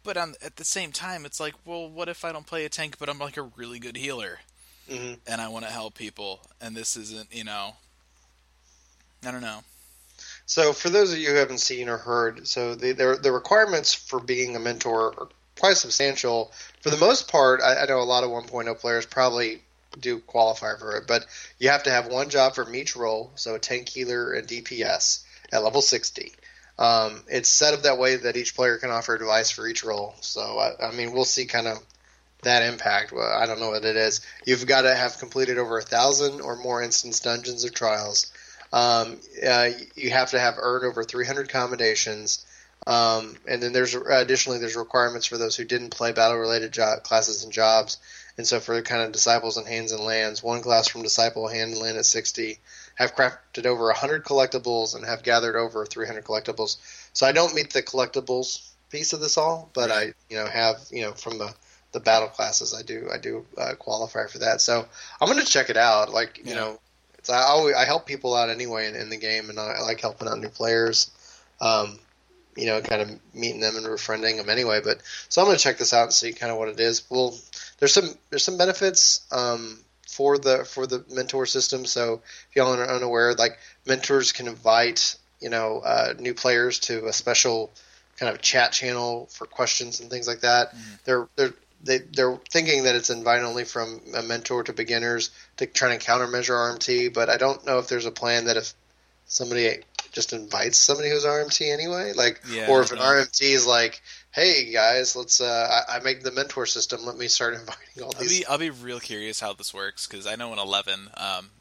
but 0.03 0.17
on 0.17 0.35
at 0.43 0.55
the 0.55 0.63
same 0.65 0.91
time, 0.91 1.25
it's 1.25 1.39
like, 1.39 1.53
well, 1.65 1.89
what 1.89 2.09
if 2.09 2.23
I 2.23 2.31
don't 2.31 2.45
play 2.47 2.65
a 2.65 2.69
tank, 2.69 2.97
but 2.99 3.09
I'm 3.09 3.19
like 3.19 3.37
a 3.37 3.41
really 3.41 3.79
good 3.79 3.97
healer, 3.97 4.39
Mhm. 4.89 5.19
and 5.27 5.41
I 5.41 5.49
want 5.49 5.65
to 5.65 5.71
help 5.71 5.95
people, 5.95 6.41
and 6.61 6.75
this 6.75 6.95
isn't, 6.95 7.33
you 7.33 7.43
know, 7.43 7.75
I 9.25 9.31
don't 9.31 9.41
know. 9.41 9.63
So 10.45 10.73
for 10.73 10.89
those 10.89 11.11
of 11.11 11.19
you 11.19 11.29
who 11.29 11.35
haven't 11.35 11.59
seen 11.59 11.89
or 11.89 11.97
heard, 11.97 12.47
so 12.47 12.73
the 12.73 12.93
the, 12.93 13.19
the 13.21 13.31
requirements 13.31 13.93
for 13.93 14.19
being 14.19 14.55
a 14.55 14.59
mentor 14.59 15.13
are 15.19 15.27
quite 15.59 15.77
substantial. 15.77 16.51
For 16.81 16.89
the 16.89 16.97
most 16.97 17.27
part, 17.27 17.61
I, 17.61 17.83
I 17.83 17.85
know 17.85 17.99
a 17.99 18.03
lot 18.03 18.23
of 18.23 18.29
1.0 18.29 18.79
players 18.79 19.05
probably 19.05 19.61
do 19.99 20.19
qualify 20.19 20.77
for 20.77 20.97
it, 20.97 21.07
but 21.07 21.25
you 21.59 21.69
have 21.69 21.83
to 21.83 21.91
have 21.91 22.07
one 22.07 22.29
job 22.29 22.55
from 22.55 22.75
each 22.75 22.95
role, 22.95 23.31
so 23.35 23.55
a 23.55 23.59
tank 23.59 23.89
healer 23.89 24.33
and 24.33 24.47
DPS 24.47 25.23
at 25.51 25.63
level 25.63 25.81
60. 25.81 26.33
Um, 26.79 27.23
it's 27.27 27.49
set 27.49 27.73
up 27.73 27.83
that 27.83 27.97
way 27.97 28.17
that 28.17 28.37
each 28.37 28.55
player 28.55 28.77
can 28.77 28.91
offer 28.91 29.15
advice 29.15 29.49
for 29.49 29.67
each 29.67 29.83
role. 29.83 30.15
So 30.21 30.41
I, 30.41 30.87
I 30.87 30.91
mean, 30.91 31.11
we'll 31.11 31.25
see 31.25 31.45
kind 31.45 31.67
of 31.67 31.79
that 32.43 32.63
impact. 32.63 33.11
Well, 33.11 33.27
I 33.27 33.45
don't 33.45 33.59
know 33.59 33.69
what 33.69 33.85
it 33.85 33.95
is. 33.95 34.21
You've 34.45 34.67
got 34.67 34.81
to 34.81 34.95
have 34.95 35.17
completed 35.17 35.57
over 35.57 35.77
a 35.79 35.83
thousand 35.83 36.41
or 36.41 36.55
more 36.55 36.83
instance 36.83 37.19
dungeons 37.19 37.65
or 37.65 37.69
trials. 37.69 38.31
Um, 38.71 39.19
uh, 39.45 39.69
you 39.95 40.11
have 40.11 40.31
to 40.31 40.39
have 40.39 40.55
earned 40.59 40.85
over 40.85 41.03
300 41.03 41.49
commendations. 41.49 42.45
Um, 42.85 43.35
and 43.47 43.61
then 43.61 43.73
there's 43.73 43.95
additionally 43.95 44.59
there's 44.59 44.75
requirements 44.75 45.25
for 45.25 45.37
those 45.37 45.55
who 45.55 45.65
didn't 45.65 45.89
play 45.89 46.11
battle 46.11 46.37
related 46.37 46.71
job, 46.71 47.03
classes 47.03 47.43
and 47.43 47.51
jobs. 47.51 47.97
And 48.37 48.45
so 48.47 48.59
for 48.59 48.75
the 48.75 48.81
kind 48.83 49.01
of 49.01 49.11
disciples 49.11 49.57
and 49.57 49.67
hands 49.67 49.91
and 49.91 50.03
lands, 50.03 50.43
one 50.43 50.61
class 50.61 50.87
from 50.87 51.01
disciple 51.03 51.47
hand 51.47 51.73
and 51.73 51.81
land 51.81 51.97
at 51.97 52.05
60 52.05 52.59
have 52.95 53.15
crafted 53.15 53.65
over 53.65 53.85
100 53.85 54.23
collectibles 54.23 54.95
and 54.95 55.05
have 55.05 55.23
gathered 55.23 55.55
over 55.55 55.85
300 55.85 56.23
collectibles. 56.23 56.77
So 57.13 57.25
I 57.25 57.31
don't 57.31 57.55
meet 57.55 57.73
the 57.73 57.81
collectibles 57.83 58.69
piece 58.91 59.13
of 59.13 59.19
this 59.19 59.37
all, 59.37 59.69
but 59.73 59.91
I 59.91 60.13
you 60.29 60.37
know 60.37 60.45
have 60.47 60.77
you 60.91 61.01
know 61.01 61.11
from 61.13 61.37
the 61.37 61.53
the 61.91 61.99
battle 61.99 62.27
classes 62.27 62.73
I 62.73 62.83
do 62.83 63.09
I 63.11 63.17
do 63.17 63.45
uh, 63.57 63.73
qualify 63.75 64.27
for 64.27 64.39
that. 64.39 64.61
So 64.61 64.85
I'm 65.19 65.27
going 65.31 65.43
to 65.43 65.51
check 65.51 65.69
it 65.69 65.77
out. 65.77 66.11
Like 66.11 66.39
you 66.39 66.53
Yeah. 66.53 66.55
know, 66.55 66.79
it's, 67.17 67.29
I 67.29 67.41
always 67.43 67.75
I 67.75 67.85
help 67.85 68.05
people 68.05 68.35
out 68.35 68.49
anyway 68.49 68.87
in, 68.87 68.95
in 68.95 69.09
the 69.09 69.17
game, 69.17 69.49
and 69.49 69.59
I, 69.59 69.75
I 69.77 69.81
like 69.81 69.99
helping 70.01 70.27
out 70.27 70.39
new 70.39 70.49
players. 70.49 71.11
Um, 71.59 71.99
you 72.55 72.65
know, 72.65 72.81
kind 72.81 73.01
of 73.01 73.09
meeting 73.35 73.59
them 73.61 73.75
and 73.75 73.85
befriending 73.85 74.37
them 74.37 74.49
anyway. 74.49 74.81
But 74.83 75.01
so 75.29 75.41
I'm 75.41 75.47
going 75.47 75.57
to 75.57 75.63
check 75.63 75.77
this 75.77 75.93
out 75.93 76.03
and 76.03 76.13
see 76.13 76.33
kind 76.33 76.51
of 76.51 76.57
what 76.57 76.69
it 76.69 76.79
is. 76.79 77.03
Well, 77.09 77.35
there's 77.79 77.93
some 77.93 78.09
there's 78.29 78.43
some 78.43 78.57
benefits 78.57 79.25
um, 79.31 79.79
for 80.07 80.37
the 80.37 80.65
for 80.65 80.87
the 80.87 81.03
mentor 81.13 81.45
system. 81.45 81.85
So 81.85 82.21
if 82.49 82.55
y'all 82.55 82.73
are 82.73 82.89
unaware, 82.89 83.33
like 83.33 83.57
mentors 83.85 84.31
can 84.31 84.47
invite 84.47 85.15
you 85.39 85.49
know 85.49 85.79
uh, 85.79 86.13
new 86.19 86.33
players 86.33 86.79
to 86.79 87.05
a 87.07 87.13
special 87.13 87.71
kind 88.17 88.33
of 88.33 88.41
chat 88.41 88.71
channel 88.71 89.27
for 89.31 89.45
questions 89.45 89.99
and 89.99 90.09
things 90.09 90.27
like 90.27 90.41
that. 90.41 90.73
They're 91.05 91.27
they're 91.35 91.53
they 91.83 91.99
they're 91.99 92.39
thinking 92.49 92.83
that 92.83 92.95
it's 92.95 93.09
invite 93.09 93.43
only 93.43 93.63
from 93.63 94.01
a 94.15 94.23
mentor 94.23 94.63
to 94.63 94.73
beginners 94.73 95.29
to 95.57 95.65
try 95.67 95.93
and 95.93 96.01
countermeasure 96.01 96.49
RMT, 96.49 97.13
but 97.13 97.29
I 97.29 97.37
don't 97.37 97.63
know 97.65 97.79
if 97.79 97.87
there's 97.87 98.05
a 98.05 98.11
plan 98.11 98.45
that 98.45 98.57
if 98.57 98.73
somebody 99.27 99.79
just 100.17 100.33
invites 100.33 100.79
somebody 100.79 101.11
who's 101.11 101.23
RMT 101.25 101.71
anyway, 101.71 102.11
like, 102.13 102.41
Yeah, 102.49 102.69
or 102.71 102.81
if 102.81 102.91
an. 102.91 102.97
RMT 102.97 103.39
is 103.41 103.67
like, 103.67 104.01
hey 104.31 104.71
guys, 104.73 105.15
let's 105.15 105.39
uh, 105.39 105.83
I, 105.87 105.97
I 105.97 105.99
make 105.99 106.23
the 106.23 106.31
mentor 106.31 106.65
system, 106.65 107.05
let 107.05 107.15
me 107.17 107.27
start 107.27 107.53
inviting 107.59 108.01
all 108.03 108.11
I'll 108.15 108.21
these. 108.21 108.39
be 108.39 108.45
I'll 108.47 108.57
be 108.57 108.71
real 108.71 108.99
curious 108.99 109.39
how 109.39 109.53
this 109.53 109.73
works 109.75 110.07
because 110.07 110.25
I 110.25 110.35
know 110.35 110.51
in 110.53 110.59
eleven, 110.59 111.07
um, 111.15 111.51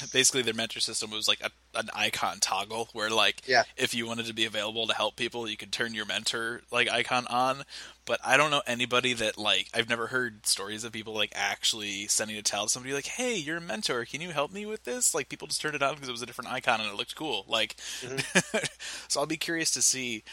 basically 0.12 0.42
their 0.42 0.54
mentor 0.54 0.80
system 0.80 1.10
was 1.10 1.28
like 1.28 1.40
a, 1.42 1.50
an 1.78 1.88
icon 1.94 2.38
toggle 2.40 2.88
where 2.92 3.10
like 3.10 3.42
Yeah. 3.46 3.64
if 3.76 3.94
you 3.94 4.06
wanted 4.06 4.26
to 4.26 4.34
be 4.34 4.44
available 4.44 4.86
to 4.86 4.94
help 4.94 5.16
people, 5.16 5.48
you 5.48 5.56
could 5.56 5.72
turn 5.72 5.94
your 5.94 6.06
mentor 6.06 6.62
like 6.70 6.88
icon 6.90 7.26
on. 7.28 7.62
But 8.04 8.18
I 8.24 8.36
don't 8.36 8.50
know 8.50 8.62
anybody 8.66 9.12
that 9.14 9.38
like 9.38 9.68
I've 9.74 9.88
never 9.88 10.08
heard 10.08 10.46
stories 10.46 10.82
of 10.84 10.92
people 10.92 11.14
like 11.14 11.32
actually 11.34 12.06
sending 12.08 12.36
a 12.36 12.42
tell 12.42 12.64
to 12.64 12.68
somebody 12.70 12.92
like, 12.94 13.06
"Hey, 13.06 13.36
you're 13.36 13.58
a 13.58 13.60
mentor. 13.60 14.04
Can 14.04 14.20
you 14.20 14.30
help 14.30 14.50
me 14.52 14.66
with 14.66 14.82
this?" 14.84 15.14
Like 15.14 15.28
people 15.28 15.46
just 15.46 15.60
turned 15.60 15.74
it 15.76 15.82
on 15.82 15.94
because 15.94 16.08
it 16.08 16.12
was 16.12 16.22
a 16.22 16.26
different 16.26 16.50
icon 16.50 16.80
and 16.80 16.88
it 16.90 16.96
looked 16.96 17.14
cool. 17.14 17.44
Like, 17.48 17.76
so 19.08 19.20
I'll 19.20 19.26
be 19.26 19.36
curious 19.36 19.70
to 19.72 19.82
see 19.82 20.24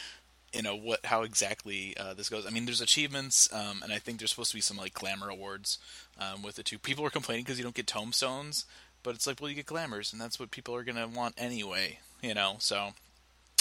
you 0.52 0.62
know 0.62 0.74
what 0.74 1.06
how 1.06 1.22
exactly 1.22 1.96
uh, 1.96 2.12
this 2.14 2.28
goes. 2.28 2.44
I 2.44 2.50
mean, 2.50 2.64
there's 2.64 2.80
achievements, 2.80 3.48
um, 3.52 3.82
and 3.84 3.92
I 3.92 3.98
think 3.98 4.18
there's 4.18 4.30
supposed 4.30 4.50
to 4.50 4.56
be 4.56 4.60
some 4.60 4.76
like 4.76 4.94
glamour 4.94 5.28
awards 5.28 5.78
um, 6.18 6.42
with 6.42 6.56
the 6.56 6.64
two. 6.64 6.76
People 6.78 7.04
are 7.06 7.10
complaining 7.10 7.44
because 7.44 7.56
you 7.56 7.62
don't 7.62 7.74
get 7.74 7.86
tomestones, 7.86 8.64
but 9.02 9.14
it's 9.14 9.26
like, 9.26 9.40
well, 9.40 9.48
you 9.48 9.56
get 9.56 9.66
glamours, 9.66 10.12
and 10.12 10.20
that's 10.20 10.38
what 10.38 10.50
people 10.50 10.74
are 10.74 10.84
gonna 10.84 11.08
want 11.08 11.34
anyway, 11.38 11.98
you 12.22 12.34
know. 12.34 12.56
So, 12.58 12.90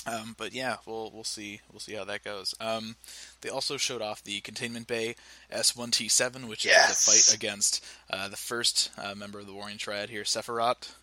um, 0.06 0.36
but 0.38 0.54
yeah, 0.54 0.78
we'll 0.86 1.12
we'll 1.14 1.24
see 1.24 1.62
we'll 1.72 1.80
see 1.80 1.94
how 1.94 2.06
that 2.06 2.24
goes. 2.24 2.56
Um, 2.60 2.96
they 3.42 3.50
also 3.50 3.78
showed 3.78 4.02
off 4.02 4.24
the 4.24 4.42
containment 4.42 4.88
bay 4.88 5.16
S1T7, 5.52 6.48
which 6.48 6.66
is 6.66 6.72
the 6.72 7.12
fight 7.12 7.36
against 7.36 7.84
uh, 8.10 8.28
the 8.28 8.38
first 8.38 8.92
uh, 8.98 9.16
member 9.16 9.40
of 9.40 9.48
the 9.48 9.54
Warring 9.54 9.78
Triad 9.78 10.10
here, 10.10 10.24
Sephirot. 10.24 10.94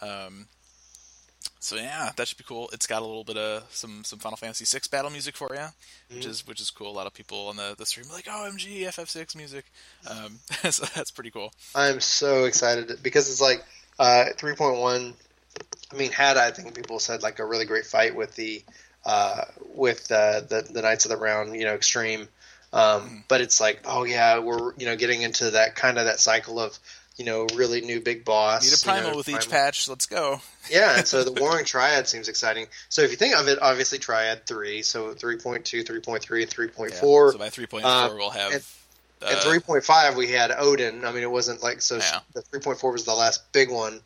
Um, 0.00 0.46
so 1.64 1.76
yeah, 1.76 2.10
that 2.16 2.28
should 2.28 2.36
be 2.36 2.44
cool. 2.44 2.68
It's 2.72 2.86
got 2.86 3.00
a 3.00 3.06
little 3.06 3.24
bit 3.24 3.38
of 3.38 3.66
some 3.70 4.04
some 4.04 4.18
Final 4.18 4.36
Fantasy 4.36 4.66
VI 4.66 4.84
battle 4.90 5.10
music 5.10 5.34
for 5.34 5.48
you, 5.54 5.66
which 6.14 6.26
is 6.26 6.46
which 6.46 6.60
is 6.60 6.70
cool. 6.70 6.90
A 6.90 6.92
lot 6.92 7.06
of 7.06 7.14
people 7.14 7.48
on 7.48 7.56
the, 7.56 7.74
the 7.76 7.86
stream 7.86 8.06
are 8.10 8.14
like, 8.14 8.28
"Oh, 8.28 8.50
MG 8.52 8.82
FF6 8.82 9.34
music," 9.34 9.64
um, 10.06 10.38
so 10.70 10.84
that's 10.94 11.10
pretty 11.10 11.30
cool. 11.30 11.52
I'm 11.74 12.00
so 12.00 12.44
excited 12.44 12.98
because 13.02 13.30
it's 13.30 13.40
like 13.40 13.64
uh, 13.98 14.24
3.1. 14.36 15.12
I 15.92 15.96
mean, 15.96 16.10
had 16.12 16.36
I 16.36 16.50
think 16.50 16.74
people 16.74 16.98
said 16.98 17.22
like 17.22 17.38
a 17.38 17.44
really 17.44 17.66
great 17.66 17.86
fight 17.86 18.16
with 18.16 18.34
the 18.34 18.62
uh, 19.04 19.44
with 19.74 20.10
uh, 20.10 20.40
the 20.40 20.66
the 20.70 20.82
Knights 20.82 21.04
of 21.04 21.10
the 21.10 21.16
Round, 21.16 21.54
you 21.56 21.64
know, 21.64 21.74
extreme. 21.74 22.28
Um, 22.72 23.22
But 23.28 23.40
it's 23.40 23.60
like, 23.60 23.82
oh 23.84 24.04
yeah, 24.04 24.40
we're 24.40 24.72
you 24.76 24.86
know 24.86 24.96
getting 24.96 25.22
into 25.22 25.52
that 25.52 25.76
kind 25.76 25.98
of 25.98 26.06
that 26.06 26.18
cycle 26.18 26.58
of 26.58 26.76
you 27.16 27.24
know 27.24 27.46
really 27.54 27.80
new 27.82 28.00
big 28.00 28.24
boss. 28.24 28.64
Need 28.64 28.70
a 28.70 28.72
you 28.72 28.92
primal 28.92 29.10
know, 29.12 29.16
with 29.18 29.28
each 29.28 29.34
primal. 29.48 29.50
patch. 29.52 29.88
Let's 29.88 30.06
go. 30.06 30.40
Yeah, 30.70 30.96
and 30.96 31.06
so 31.06 31.22
the 31.22 31.32
Warring 31.40 31.66
Triad 31.66 32.08
seems 32.08 32.26
exciting. 32.28 32.66
So 32.88 33.02
if 33.02 33.10
you 33.10 33.18
think 33.18 33.36
of 33.36 33.48
it, 33.48 33.58
obviously 33.60 33.98
Triad 33.98 34.46
three, 34.46 34.80
so 34.80 35.12
3.2, 35.12 35.84
3.3, 35.84 36.22
3.4. 36.48 37.32
So 37.32 37.38
by 37.38 37.50
3.4, 37.50 37.80
uh, 37.84 38.14
we'll 38.16 38.30
have. 38.30 38.52
and- 38.54 38.64
uh, 39.24 39.28
and 39.30 39.38
3.5 39.38 40.16
we 40.16 40.28
had 40.28 40.52
Odin. 40.56 41.04
I 41.04 41.12
mean, 41.12 41.22
it 41.22 41.30
wasn't 41.30 41.62
like 41.62 41.82
so. 41.82 41.96
Yeah. 41.96 42.20
The 42.34 42.42
3.4 42.42 42.92
was 42.92 43.04
the 43.04 43.14
last 43.14 43.52
big 43.52 43.70
one, 43.70 44.00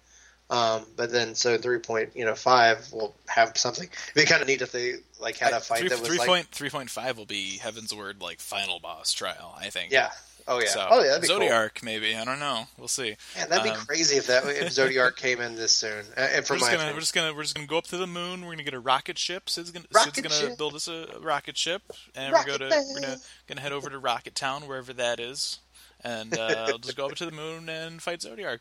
um, 0.50 0.84
but 0.96 1.10
then 1.10 1.34
so 1.34 1.58
3. 1.58 1.78
Point, 1.78 2.10
you 2.14 2.24
know 2.24 2.34
5 2.34 2.92
will 2.92 3.14
have 3.26 3.56
something. 3.56 3.88
It'd 3.88 4.14
be 4.14 4.24
kind 4.24 4.42
of 4.42 4.48
neat 4.48 4.62
if 4.62 4.72
they 4.72 4.94
like 5.20 5.36
had 5.36 5.52
a 5.52 5.60
fight 5.60 5.80
three, 5.80 5.88
that 5.88 6.00
was 6.00 6.08
three 6.08 6.18
like 6.18 6.28
point 6.28 6.46
three 6.48 6.70
point 6.70 6.90
five 6.90 7.18
will 7.18 7.26
be 7.26 7.58
Heavensward 7.62 8.22
like 8.22 8.40
final 8.40 8.78
boss 8.80 9.12
trial. 9.12 9.56
I 9.58 9.70
think. 9.70 9.92
yeah. 9.92 10.10
Oh 10.50 10.58
yeah. 10.60 10.66
So, 10.68 10.86
oh 10.90 11.02
yeah. 11.02 11.18
That'd 11.18 11.28
cool. 11.28 11.38
Zodiark 11.40 11.82
maybe. 11.82 12.16
I 12.16 12.24
don't 12.24 12.40
know. 12.40 12.66
We'll 12.78 12.88
see. 12.88 13.16
Man, 13.36 13.48
that'd 13.50 13.64
be 13.64 13.70
Um, 13.70 13.76
crazy 13.86 14.16
if 14.16 14.26
that 14.28 14.44
if 14.46 14.68
Zodiark 14.72 15.16
came 15.16 15.40
in 15.40 15.54
this 15.56 15.72
soon. 15.72 16.04
Uh, 16.16 16.20
And 16.34 16.46
for 16.46 16.54
We're 16.54 16.60
my 16.60 16.70
just, 16.70 16.78
gonna, 16.80 16.92
we're 16.94 17.00
just 17.00 17.14
gonna 17.14 17.34
we're 17.34 17.42
just 17.42 17.54
gonna 17.54 17.66
go 17.66 17.78
up 17.78 17.86
to 17.88 17.96
the 17.98 18.06
moon. 18.06 18.42
We're 18.44 18.52
gonna 18.52 18.62
get 18.64 18.74
a 18.74 18.80
rocket 18.80 19.18
ship. 19.18 19.48
Sid's 19.50 19.70
gonna, 19.70 19.84
Rocket 19.92 20.14
Sid's 20.16 20.28
gonna 20.28 20.48
ship. 20.50 20.58
build 20.58 20.74
us 20.74 20.88
a 20.88 21.06
rocket 21.20 21.56
ship, 21.56 21.82
and 22.16 22.32
Rocket 22.32 22.60
we're 22.60 22.68
gonna 22.70 22.82
we're 22.94 23.00
gonna 23.00 23.16
gonna 23.46 23.60
head 23.60 23.72
over 23.72 23.90
to 23.90 23.98
Rocket 23.98 24.34
Town, 24.34 24.66
wherever 24.66 24.92
that 24.94 25.20
is, 25.20 25.58
and 26.02 26.36
uh, 26.36 26.64
we'll 26.68 26.78
just 26.78 26.96
go 26.96 27.06
up 27.06 27.14
to 27.16 27.26
the 27.26 27.32
moon 27.32 27.68
and 27.68 28.00
fight 28.00 28.20
Zodiark. 28.20 28.60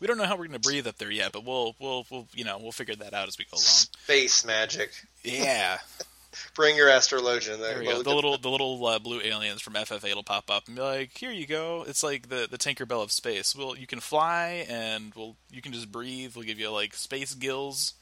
We 0.00 0.06
don't 0.06 0.16
know 0.18 0.24
how 0.26 0.36
we're 0.36 0.46
gonna 0.46 0.58
breathe 0.58 0.86
up 0.86 0.98
there 0.98 1.10
yet, 1.10 1.32
but 1.32 1.44
we'll 1.44 1.74
we'll 1.78 2.04
we'll 2.10 2.26
you 2.34 2.44
know 2.44 2.58
we'll 2.58 2.72
figure 2.72 2.94
that 2.96 3.14
out 3.14 3.28
as 3.28 3.38
we 3.38 3.44
go 3.44 3.54
along. 3.54 3.62
space 3.62 4.44
magic. 4.44 4.90
Yeah, 5.24 5.78
Bring 6.54 6.76
your 6.76 6.88
astrologian. 6.88 7.60
there 7.60 7.78
we 7.78 7.86
go. 7.86 8.02
The 8.02 8.14
little 8.14 8.38
the 8.38 8.50
little 8.50 8.84
uh, 8.86 8.98
blue 8.98 9.20
aliens 9.22 9.62
from 9.62 9.74
FF8 9.74 10.14
will 10.14 10.22
pop 10.22 10.50
up 10.50 10.66
and 10.66 10.76
be 10.76 10.82
like, 10.82 11.16
"Here 11.16 11.30
you 11.30 11.46
go." 11.46 11.84
It's 11.86 12.02
like 12.02 12.28
the 12.28 12.46
the 12.50 12.58
Tinkerbell 12.58 13.02
of 13.02 13.12
space. 13.12 13.54
Well, 13.54 13.76
you 13.76 13.86
can 13.86 14.00
fly, 14.00 14.66
and 14.68 15.12
we'll 15.14 15.36
you 15.50 15.62
can 15.62 15.72
just 15.72 15.90
breathe. 15.90 16.34
We'll 16.36 16.46
give 16.46 16.58
you 16.58 16.70
like 16.70 16.94
space 16.94 17.34
gills. 17.34 17.94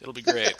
It'll 0.00 0.12
be 0.12 0.22
great. 0.22 0.54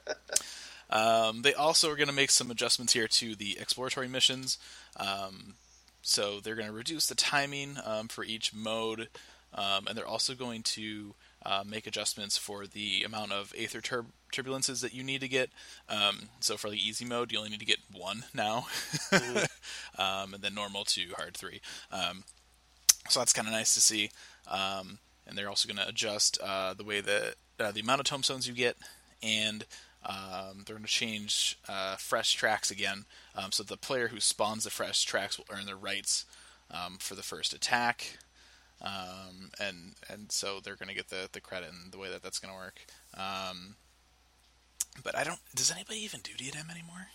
um, 0.90 1.42
they 1.42 1.54
also 1.54 1.90
are 1.90 1.96
going 1.96 2.08
to 2.08 2.14
make 2.14 2.30
some 2.30 2.50
adjustments 2.50 2.92
here 2.92 3.08
to 3.08 3.34
the 3.34 3.58
exploratory 3.58 4.08
missions. 4.08 4.58
Um, 4.96 5.54
so 6.02 6.40
they're 6.40 6.54
going 6.54 6.68
to 6.68 6.72
reduce 6.74 7.06
the 7.06 7.14
timing 7.14 7.76
um, 7.84 8.08
for 8.08 8.24
each 8.24 8.54
mode, 8.54 9.08
um, 9.54 9.86
and 9.86 9.96
they're 9.96 10.06
also 10.06 10.34
going 10.34 10.62
to 10.62 11.14
uh, 11.44 11.64
make 11.66 11.86
adjustments 11.86 12.36
for 12.38 12.66
the 12.66 13.02
amount 13.04 13.32
of 13.32 13.52
aether 13.56 13.80
tur- 13.80 14.06
turbulences 14.32 14.80
that 14.82 14.94
you 14.94 15.02
need 15.02 15.20
to 15.20 15.28
get. 15.28 15.50
Um, 15.88 16.28
so 16.40 16.56
for 16.56 16.70
the 16.70 16.76
easy 16.76 17.04
mode, 17.04 17.32
you 17.32 17.38
only 17.38 17.50
need 17.50 17.60
to 17.60 17.66
get 17.66 17.78
one 17.92 18.24
now, 18.34 18.66
um, 19.98 20.34
and 20.34 20.42
then 20.42 20.54
normal 20.54 20.84
two, 20.84 21.12
hard 21.16 21.36
three. 21.36 21.60
Um, 21.90 22.24
so 23.08 23.20
that's 23.20 23.32
kind 23.32 23.48
of 23.48 23.54
nice 23.54 23.74
to 23.74 23.80
see. 23.80 24.10
Um, 24.46 24.98
and 25.26 25.36
they're 25.36 25.48
also 25.48 25.68
going 25.68 25.84
to 25.84 25.88
adjust 25.88 26.38
uh, 26.42 26.74
the 26.74 26.84
way 26.84 27.00
that 27.00 27.34
uh, 27.60 27.72
the 27.72 27.80
amount 27.80 28.00
of 28.00 28.06
tomestones 28.06 28.48
you 28.48 28.54
get, 28.54 28.76
and 29.22 29.64
um, 30.04 30.64
they're 30.64 30.76
going 30.76 30.84
to 30.84 30.90
change 30.90 31.58
uh, 31.68 31.96
fresh 31.96 32.34
tracks 32.34 32.70
again. 32.70 33.04
Um, 33.36 33.52
so 33.52 33.62
the 33.62 33.76
player 33.76 34.08
who 34.08 34.20
spawns 34.20 34.64
the 34.64 34.70
fresh 34.70 35.04
tracks 35.04 35.38
will 35.38 35.46
earn 35.50 35.66
their 35.66 35.76
rights 35.76 36.24
um, 36.70 36.96
for 36.98 37.14
the 37.14 37.22
first 37.22 37.52
attack, 37.52 38.18
um, 38.80 39.50
and 39.60 39.94
and 40.08 40.30
so 40.32 40.60
they're 40.62 40.76
going 40.76 40.88
to 40.88 40.94
get 40.94 41.08
the 41.08 41.28
the 41.32 41.40
credit 41.40 41.70
and 41.70 41.92
the 41.92 41.98
way 41.98 42.08
that 42.10 42.22
that's 42.22 42.38
going 42.38 42.52
to 42.52 42.58
work. 42.58 42.86
Um, 43.14 43.76
but 45.02 45.16
I 45.16 45.24
don't. 45.24 45.38
Does 45.54 45.70
anybody 45.70 45.98
even 46.04 46.20
do 46.20 46.32
DDM 46.32 46.70
anymore? 46.70 47.08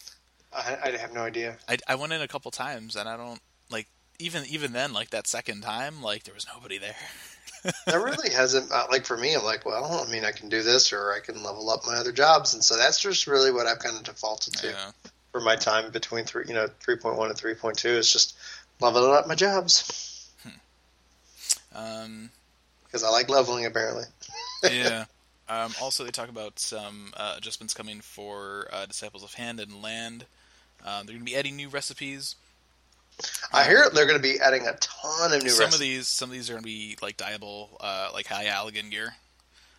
I, 0.55 0.77
I 0.83 0.89
have 0.97 1.13
no 1.13 1.21
idea. 1.21 1.57
I, 1.67 1.77
I 1.87 1.95
went 1.95 2.13
in 2.13 2.21
a 2.21 2.27
couple 2.27 2.51
times 2.51 2.95
and 2.95 3.09
I 3.09 3.17
don't 3.17 3.41
like 3.71 3.87
even 4.19 4.43
even 4.47 4.71
then 4.73 4.93
like 4.93 5.09
that 5.09 5.27
second 5.27 5.61
time 5.61 6.01
like 6.01 6.23
there 6.23 6.33
was 6.35 6.45
nobody 6.53 6.77
there. 6.77 6.95
that 7.87 7.95
really 7.95 8.29
hasn't 8.29 8.69
uh, 8.73 8.85
like 8.91 9.05
for 9.05 9.15
me 9.15 9.33
i'm 9.33 9.43
like 9.45 9.65
well 9.65 10.05
i 10.05 10.11
mean 10.11 10.25
i 10.25 10.31
can 10.31 10.49
do 10.49 10.61
this 10.63 10.91
or 10.91 11.13
i 11.13 11.19
can 11.21 11.41
level 11.43 11.69
up 11.69 11.79
my 11.87 11.95
other 11.95 12.11
jobs 12.11 12.53
and 12.53 12.61
so 12.61 12.75
that's 12.75 12.99
just 12.99 13.25
really 13.25 13.53
what 13.53 13.65
i've 13.65 13.79
kind 13.79 13.95
of 13.95 14.03
defaulted 14.03 14.53
to 14.53 14.67
Yeah. 14.67 14.91
for 15.31 15.39
my 15.39 15.55
time 15.55 15.89
between 15.89 16.25
three 16.25 16.43
you 16.45 16.53
know 16.53 16.67
3.1 16.85 17.25
and 17.29 17.39
3.2 17.39 17.85
is 17.85 18.11
just 18.11 18.35
leveling 18.81 19.15
up 19.15 19.27
my 19.29 19.35
jobs 19.35 20.29
Um, 21.73 22.29
because 22.85 23.03
i 23.03 23.09
like 23.09 23.29
leveling 23.29 23.65
apparently 23.65 24.03
yeah. 24.63 25.05
Um, 25.49 25.73
also, 25.81 26.03
they 26.03 26.11
talk 26.11 26.29
about 26.29 26.59
some 26.59 27.13
uh, 27.17 27.35
adjustments 27.37 27.73
coming 27.73 28.01
for 28.01 28.67
uh, 28.71 28.85
Disciples 28.85 29.23
of 29.23 29.33
Hand 29.33 29.59
and 29.59 29.81
Land. 29.81 30.25
Um, 30.85 31.05
they're 31.05 31.15
going 31.15 31.25
to 31.25 31.31
be 31.31 31.35
adding 31.35 31.55
new 31.55 31.69
recipes. 31.69 32.35
i 33.53 33.63
hear 33.63 33.89
they're 33.93 34.05
going 34.05 34.17
to 34.17 34.23
be 34.23 34.39
adding 34.39 34.65
a 34.67 34.73
ton 34.79 35.33
of 35.33 35.43
new 35.43 35.49
some 35.49 35.65
recipes 35.65 35.73
of 35.73 35.79
these, 35.79 36.07
some 36.07 36.29
of 36.29 36.33
these 36.33 36.49
are 36.49 36.53
going 36.53 36.63
to 36.63 36.67
be 36.67 36.97
like 37.01 37.17
dyeable, 37.17 37.69
uh, 37.79 38.09
like 38.13 38.27
high 38.27 38.45
Allagan 38.45 38.89
gear. 38.89 39.15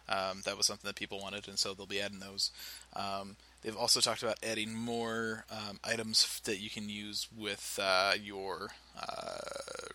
Um, 0.09 0.43
that 0.45 0.57
was 0.57 0.67
something 0.67 0.87
that 0.87 0.97
people 0.97 1.19
wanted, 1.21 1.49
and 1.49 1.59
so 1.59 1.73
they'll 1.73 1.87
be 1.87 2.01
adding 2.01 2.19
those. 2.19 2.51
Um, 2.95 3.37
they've 3.63 3.77
also 3.77 4.01
talked 4.01 4.23
about 4.23 4.37
adding 4.43 4.75
more 4.75 5.47
um, 5.51 5.81
items 5.83 6.23
f- 6.25 6.43
that 6.45 6.59
you 6.61 6.69
can 6.69 6.91
use 6.91 7.27
with 7.35 7.79
uh, 7.83 8.13
your 8.23 8.69
uh, 9.01 9.89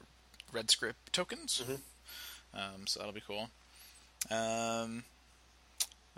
red 0.52 0.72
scrip 0.72 0.96
tokens. 1.12 1.62
Um, 2.56 2.88
so 2.88 3.00
that'll 3.00 3.14
be 3.14 3.22
cool. 3.26 3.50
Um, 4.32 5.04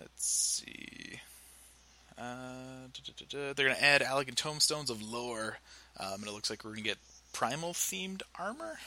let's 0.02 0.26
see. 0.26 1.20
Uh. 2.18 2.88
They're 3.32 3.54
going 3.54 3.76
to 3.76 3.84
add 3.84 4.02
Allagan 4.02 4.36
tomestones 4.36 4.90
of 4.90 5.02
lore, 5.02 5.58
um, 6.00 6.16
and 6.16 6.28
it 6.28 6.34
looks 6.34 6.50
like 6.50 6.64
we're 6.64 6.72
going 6.72 6.84
to 6.84 6.90
get 6.90 6.98
primal 7.34 7.74
themed 7.74 8.22
armor 8.38 8.78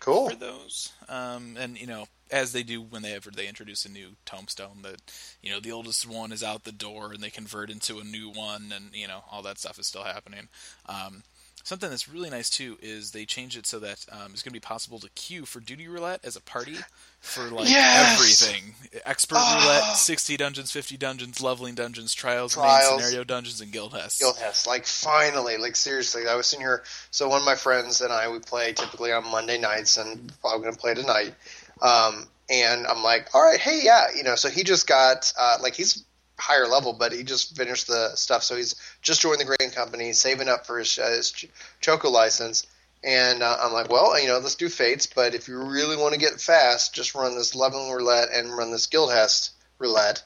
cool 0.00 0.30
for 0.30 0.36
those. 0.36 0.92
Um, 1.08 1.56
and 1.58 1.80
you 1.80 1.86
know, 1.86 2.06
as 2.30 2.52
they 2.52 2.62
do 2.62 2.80
whenever 2.80 3.30
they 3.30 3.48
introduce 3.48 3.84
a 3.84 3.90
new 3.90 4.10
tomestone, 4.24 4.82
that 4.82 5.00
you 5.42 5.50
know 5.50 5.60
the 5.60 5.72
oldest 5.72 6.08
one 6.08 6.32
is 6.32 6.42
out 6.42 6.64
the 6.64 6.72
door 6.72 7.12
and 7.12 7.22
they 7.22 7.30
convert 7.30 7.70
into 7.70 7.98
a 7.98 8.04
new 8.04 8.30
one, 8.30 8.72
and 8.74 8.90
you 8.92 9.08
know 9.08 9.24
all 9.30 9.42
that 9.42 9.58
stuff 9.58 9.78
is 9.78 9.86
still 9.86 10.04
happening. 10.04 10.48
Um, 10.86 11.22
something 11.68 11.90
that's 11.90 12.08
really 12.08 12.30
nice 12.30 12.48
too 12.50 12.78
is 12.80 13.10
they 13.10 13.24
changed 13.24 13.56
it 13.56 13.66
so 13.66 13.78
that 13.78 14.04
um, 14.10 14.32
it's 14.32 14.42
going 14.42 14.50
to 14.50 14.52
be 14.52 14.58
possible 14.60 14.98
to 14.98 15.08
queue 15.10 15.44
for 15.44 15.60
duty 15.60 15.86
roulette 15.86 16.20
as 16.24 16.34
a 16.34 16.40
party 16.40 16.76
for 17.20 17.42
like 17.42 17.68
Yes! 17.68 18.14
everything: 18.14 18.74
expert 19.04 19.36
Oh. 19.38 19.60
roulette, 19.60 19.96
sixty 19.96 20.36
dungeons, 20.36 20.70
fifty 20.72 20.96
dungeons, 20.96 21.40
leveling 21.42 21.74
dungeons, 21.74 22.14
trials, 22.14 22.54
Trials. 22.54 22.90
main 22.90 23.00
scenario 23.00 23.24
dungeons, 23.24 23.60
and 23.60 23.70
guild 23.70 23.92
hests. 23.92 24.20
Guildhests, 24.22 24.66
like 24.66 24.86
finally, 24.86 25.58
like 25.58 25.76
seriously, 25.76 26.26
I 26.26 26.34
was 26.34 26.46
sitting 26.46 26.64
here. 26.64 26.82
So 27.10 27.28
one 27.28 27.40
of 27.40 27.46
my 27.46 27.54
friends 27.54 28.00
and 28.00 28.12
I, 28.12 28.30
we 28.30 28.38
play 28.38 28.72
typically 28.72 29.12
on 29.12 29.30
Monday 29.30 29.58
nights, 29.58 29.96
and 29.98 30.32
probably 30.40 30.62
going 30.62 30.74
to 30.74 30.80
play 30.80 30.94
tonight. 30.94 31.34
Um, 31.82 32.26
and 32.50 32.86
I'm 32.86 33.02
like, 33.02 33.28
all 33.34 33.42
right, 33.42 33.60
hey, 33.60 33.80
yeah, 33.84 34.06
you 34.16 34.22
know. 34.22 34.34
So 34.36 34.48
he 34.48 34.64
just 34.64 34.86
got 34.86 35.32
uh, 35.38 35.58
like 35.62 35.74
he's 35.74 36.04
higher 36.38 36.66
level, 36.66 36.92
but 36.92 37.12
he 37.12 37.22
just 37.24 37.56
finished 37.56 37.86
the 37.88 38.12
stuff. 38.14 38.42
So 38.42 38.56
he's 38.56 38.74
just 39.02 39.20
joined 39.20 39.40
the 39.40 39.44
Grand 39.44 39.74
Company, 39.74 40.12
saving 40.12 40.48
up 40.48 40.66
for 40.66 40.78
his, 40.78 40.98
uh, 40.98 41.08
his 41.10 41.32
Ch- 41.32 41.48
Choco 41.80 42.10
license. 42.10 42.66
And 43.04 43.42
uh, 43.42 43.56
I'm 43.60 43.72
like, 43.72 43.90
well, 43.90 44.20
you 44.20 44.26
know, 44.26 44.38
let's 44.38 44.56
do 44.56 44.68
fates, 44.68 45.06
but 45.06 45.34
if 45.34 45.46
you 45.48 45.58
really 45.62 45.96
want 45.96 46.14
to 46.14 46.20
get 46.20 46.40
fast, 46.40 46.94
just 46.94 47.14
run 47.14 47.36
this 47.36 47.54
leveling 47.54 47.92
roulette 47.92 48.28
and 48.34 48.56
run 48.56 48.72
this 48.72 48.86
Guildhest 48.86 49.52
roulette, 49.78 50.22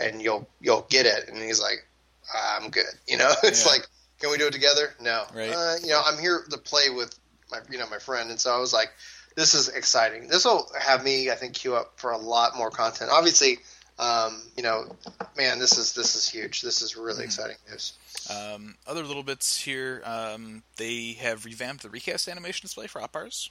and 0.00 0.22
you'll 0.22 0.48
you'll 0.60 0.86
get 0.88 1.04
it. 1.04 1.28
And 1.28 1.36
he's 1.36 1.60
like, 1.60 1.86
I'm 2.34 2.70
good. 2.70 2.86
You 3.06 3.18
know, 3.18 3.30
it's 3.42 3.66
Yeah. 3.66 3.72
like, 3.72 3.86
can 4.20 4.30
we 4.30 4.38
do 4.38 4.46
it 4.46 4.52
together? 4.54 4.94
No. 5.00 5.24
Right. 5.34 5.50
Uh, 5.50 5.74
you 5.82 5.88
know, 5.88 6.00
I'm 6.04 6.18
here 6.18 6.42
to 6.50 6.56
play 6.56 6.88
with 6.88 7.14
my, 7.50 7.58
you 7.70 7.76
know, 7.78 7.88
my 7.90 7.98
friend, 7.98 8.30
and 8.30 8.40
so 8.40 8.54
I 8.54 8.58
was 8.58 8.72
like, 8.72 8.88
this 9.36 9.52
is 9.54 9.68
exciting. 9.68 10.28
This 10.28 10.46
will 10.46 10.66
have 10.80 11.04
me, 11.04 11.30
I 11.30 11.34
think, 11.34 11.52
queue 11.54 11.74
up 11.76 11.92
for 11.96 12.12
a 12.12 12.18
lot 12.18 12.56
more 12.56 12.70
content. 12.70 13.10
Obviously, 13.12 13.58
um, 13.98 14.42
you 14.56 14.62
know, 14.62 14.96
man, 15.36 15.58
this 15.58 15.78
is 15.78 15.92
this 15.92 16.16
is 16.16 16.28
huge. 16.28 16.62
This 16.62 16.82
is 16.82 16.96
really 16.96 17.12
Mm-hmm. 17.14 17.24
exciting 17.24 17.56
news. 17.70 17.92
Um, 18.30 18.76
other 18.86 19.02
little 19.04 19.22
bits 19.22 19.58
here, 19.60 20.02
um, 20.04 20.62
they 20.76 21.12
have 21.20 21.44
revamped 21.44 21.82
the 21.82 21.90
recast 21.90 22.28
animation 22.28 22.64
display 22.64 22.86
for 22.86 23.00
hotbars. 23.00 23.50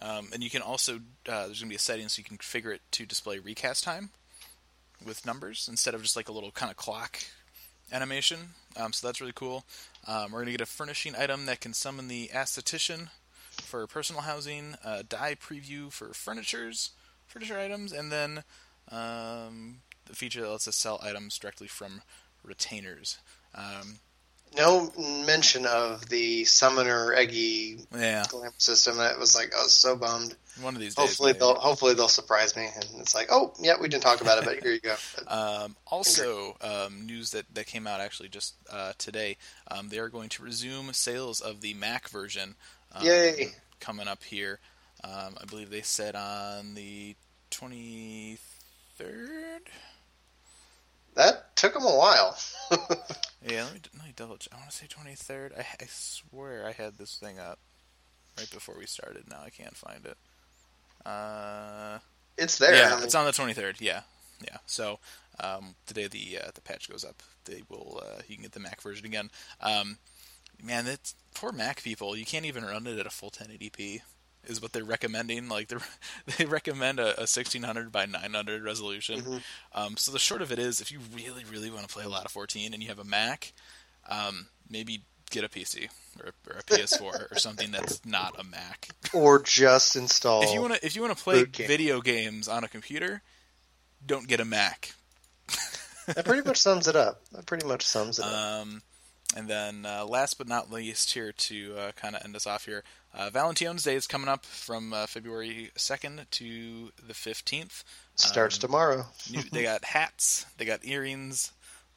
Um, 0.00 0.28
and 0.32 0.42
you 0.42 0.50
can 0.50 0.60
also, 0.60 0.96
uh, 1.28 1.46
there's 1.46 1.60
going 1.60 1.66
to 1.66 1.66
be 1.68 1.74
a 1.76 1.78
setting 1.78 2.08
so 2.08 2.18
you 2.18 2.24
can 2.24 2.36
configure 2.36 2.74
it 2.74 2.82
to 2.92 3.06
display 3.06 3.38
recast 3.38 3.84
time 3.84 4.10
with 5.04 5.24
numbers 5.24 5.68
instead 5.70 5.94
of 5.94 6.02
just 6.02 6.16
like 6.16 6.28
a 6.28 6.32
little 6.32 6.50
kind 6.50 6.70
of 6.70 6.76
clock 6.76 7.20
animation. 7.92 8.38
Um, 8.76 8.92
so 8.92 9.06
that's 9.06 9.20
really 9.20 9.32
cool. 9.34 9.64
Um, 10.06 10.32
we're 10.32 10.40
going 10.40 10.46
to 10.46 10.52
get 10.52 10.60
a 10.60 10.66
furnishing 10.66 11.14
item 11.16 11.46
that 11.46 11.60
can 11.60 11.72
summon 11.74 12.08
the 12.08 12.28
aesthetician 12.34 13.08
for 13.62 13.86
personal 13.86 14.22
housing, 14.22 14.74
uh, 14.84 15.02
dye 15.08 15.36
preview 15.36 15.92
for 15.92 16.12
furnitures, 16.12 16.90
furniture 17.26 17.58
items, 17.58 17.92
and 17.92 18.10
then 18.10 18.42
um, 18.90 19.80
the 20.06 20.14
feature 20.14 20.40
that 20.42 20.50
lets 20.50 20.68
us 20.68 20.76
sell 20.76 21.00
items 21.02 21.38
directly 21.38 21.66
from 21.68 22.02
retainers. 22.42 23.18
Um, 23.54 23.98
No 24.56 24.92
mention 25.26 25.66
of 25.66 26.08
the 26.08 26.44
summoner 26.44 27.12
Egi 27.16 27.84
yeah, 27.96 28.24
glam 28.28 28.52
system. 28.58 28.98
That 28.98 29.18
was 29.18 29.34
like, 29.34 29.52
I 29.54 29.62
was 29.62 29.74
so 29.74 29.96
bummed. 29.96 30.36
one 30.60 30.74
of 30.74 30.80
these 30.80 30.94
days. 30.94 31.06
Hopefully 31.08 31.30
maybe. 31.32 31.40
they'll 31.40 31.54
hopefully 31.56 31.94
they'll 31.94 32.08
surprise 32.08 32.54
me, 32.54 32.68
and 32.72 33.00
it's 33.00 33.14
like, 33.14 33.28
oh 33.30 33.52
yeah, 33.60 33.74
we 33.80 33.88
didn't 33.88 34.04
talk 34.04 34.20
about 34.20 34.38
it, 34.38 34.44
but 34.44 34.62
here 34.62 34.72
you 34.72 34.80
go. 34.80 34.94
Um, 35.26 35.74
also, 35.86 36.56
um, 36.60 37.06
news 37.06 37.30
that, 37.30 37.46
that 37.54 37.66
came 37.66 37.86
out 37.86 38.00
actually 38.00 38.28
just 38.28 38.54
uh, 38.70 38.92
today. 38.98 39.38
Um, 39.70 39.88
they 39.88 39.98
are 39.98 40.08
going 40.10 40.28
to 40.30 40.42
resume 40.42 40.92
sales 40.92 41.40
of 41.40 41.60
the 41.60 41.74
Mac 41.74 42.08
version. 42.08 42.54
Um, 42.92 43.04
Yay. 43.06 43.52
Coming 43.80 44.06
up 44.06 44.22
here, 44.22 44.60
um, 45.02 45.36
I 45.40 45.44
believe 45.48 45.70
they 45.70 45.80
said 45.82 46.14
on 46.14 46.74
the 46.74 47.16
twenty 47.50 48.38
third. 48.96 49.62
That 51.14 51.54
took 51.56 51.74
them 51.74 51.84
a 51.84 51.96
while. 51.96 52.36
Yeah, 53.46 53.64
let 53.64 53.74
me, 53.74 53.80
let 53.98 54.06
me 54.06 54.12
double. 54.16 54.38
check. 54.38 54.54
I 54.54 54.56
want 54.56 54.70
to 54.70 54.76
say 54.76 54.86
twenty 54.88 55.14
third. 55.14 55.52
I, 55.54 55.66
I 55.78 55.84
swear 55.88 56.66
I 56.66 56.72
had 56.72 56.96
this 56.96 57.16
thing 57.18 57.38
up 57.38 57.58
right 58.38 58.50
before 58.50 58.74
we 58.78 58.86
started. 58.86 59.24
Now 59.28 59.40
I 59.44 59.50
can't 59.50 59.76
find 59.76 60.06
it. 60.06 60.16
Uh, 61.06 61.98
it's 62.38 62.56
there. 62.58 62.74
Yeah, 62.74 62.92
I 62.92 62.94
mean, 62.96 63.04
it's 63.04 63.14
on 63.14 63.26
the 63.26 63.32
23rd. 63.32 63.80
Yeah, 63.80 64.00
yeah. 64.42 64.56
So 64.66 64.98
um, 65.40 65.74
today 65.86 66.06
the 66.06 66.38
uh, 66.42 66.50
the 66.54 66.62
patch 66.62 66.88
goes 66.88 67.04
up, 67.04 67.22
they 67.44 67.62
will 67.68 68.00
uh, 68.02 68.22
you 68.26 68.36
can 68.36 68.42
get 68.44 68.52
the 68.52 68.60
Mac 68.60 68.80
version 68.80 69.04
again. 69.04 69.30
Um, 69.60 69.98
man, 70.62 70.86
that's 70.86 71.14
poor 71.34 71.52
Mac 71.52 71.82
people. 71.82 72.16
You 72.16 72.24
can't 72.24 72.46
even 72.46 72.64
run 72.64 72.86
it 72.86 72.98
at 72.98 73.06
a 73.06 73.10
full 73.10 73.30
1080p. 73.30 74.00
Is 74.46 74.60
what 74.60 74.72
they're 74.72 74.84
recommending. 74.84 75.48
Like 75.48 75.68
they 75.68 75.76
they 76.38 76.44
recommend 76.44 77.00
a, 77.00 77.16
a 77.16 77.26
1600 77.26 77.90
by 77.90 78.06
900 78.06 78.62
resolution. 78.62 79.20
Mm-hmm. 79.20 79.36
Um, 79.74 79.96
so 79.96 80.12
the 80.12 80.18
short 80.18 80.42
of 80.42 80.52
it 80.52 80.58
is, 80.58 80.80
if 80.80 80.92
you 80.92 81.00
really 81.14 81.44
really 81.44 81.70
want 81.70 81.86
to 81.86 81.92
play 81.92 82.04
a 82.04 82.08
lot 82.08 82.24
of 82.24 82.30
14 82.30 82.72
and 82.72 82.82
you 82.82 82.88
have 82.88 82.98
a 82.98 83.04
Mac, 83.04 83.52
um, 84.08 84.46
maybe 84.68 85.02
get 85.30 85.44
a 85.44 85.48
PC 85.48 85.88
or, 86.20 86.32
or 86.48 86.58
a 86.58 86.62
PS4 86.64 87.32
or 87.32 87.38
something 87.38 87.70
that's 87.70 88.04
not 88.04 88.38
a 88.38 88.44
Mac. 88.44 88.88
or 89.12 89.42
just 89.42 89.96
install. 89.96 90.42
If 90.42 90.52
you 90.52 90.60
want 90.60 90.74
to 90.74 90.84
if 90.86 90.96
you 90.96 91.02
want 91.02 91.16
to 91.16 91.22
play 91.22 91.44
video 91.44 92.00
games 92.00 92.48
on 92.48 92.64
a 92.64 92.68
computer, 92.68 93.22
don't 94.04 94.28
get 94.28 94.40
a 94.40 94.44
Mac. 94.44 94.92
that 96.06 96.24
pretty 96.24 96.46
much 96.46 96.58
sums 96.58 96.88
it 96.88 96.96
up. 96.96 97.22
That 97.32 97.46
pretty 97.46 97.66
much 97.66 97.82
sums 97.86 98.18
it 98.18 98.24
up. 98.24 98.66
And 99.36 99.48
then 99.48 99.84
uh, 99.84 100.04
last 100.06 100.38
but 100.38 100.46
not 100.48 100.70
least, 100.70 101.12
here 101.12 101.32
to 101.32 101.74
uh, 101.76 101.92
kind 101.92 102.14
of 102.14 102.24
end 102.24 102.36
us 102.36 102.46
off 102.46 102.66
here, 102.66 102.84
uh, 103.12 103.30
Valentine's 103.30 103.82
Day 103.82 103.96
is 103.96 104.06
coming 104.06 104.28
up 104.28 104.44
from 104.44 104.92
uh, 104.92 105.06
February 105.06 105.70
second 105.74 106.26
to 106.32 106.92
the 107.04 107.14
fifteenth. 107.14 107.82
Starts 108.14 108.56
um, 108.56 108.60
tomorrow. 108.60 109.06
New, 109.30 109.42
they 109.50 109.64
got 109.64 109.84
hats, 109.86 110.46
they 110.56 110.64
got 110.64 110.84
earrings, 110.84 111.50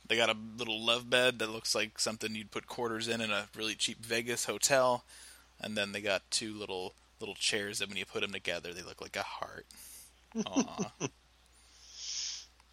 they 0.08 0.18
got 0.18 0.32
a 0.32 0.38
little 0.58 0.84
love 0.84 1.10
bed 1.10 1.38
that 1.40 1.52
looks 1.52 1.76
like 1.76 2.00
something 2.00 2.34
you'd 2.34 2.52
put 2.52 2.68
quarters 2.68 3.08
in 3.08 3.22
in 3.22 3.30
a 3.30 3.48
really 3.56 3.76
cheap 3.76 4.04
Vegas 4.04 4.46
hotel, 4.46 5.04
and 5.62 5.78
then 5.78 5.92
they 5.92 6.02
got 6.02 6.24
two 6.32 6.54
little 6.54 6.94
little 7.20 7.36
chairs 7.36 7.80
that 7.80 7.88
when 7.88 7.98
you 7.98 8.06
put 8.06 8.22
them 8.22 8.32
together, 8.32 8.74
they 8.74 8.82
look 8.82 9.02
like 9.02 9.16
a 9.16 9.24
heart. 9.24 9.66
Aw. 10.46 10.92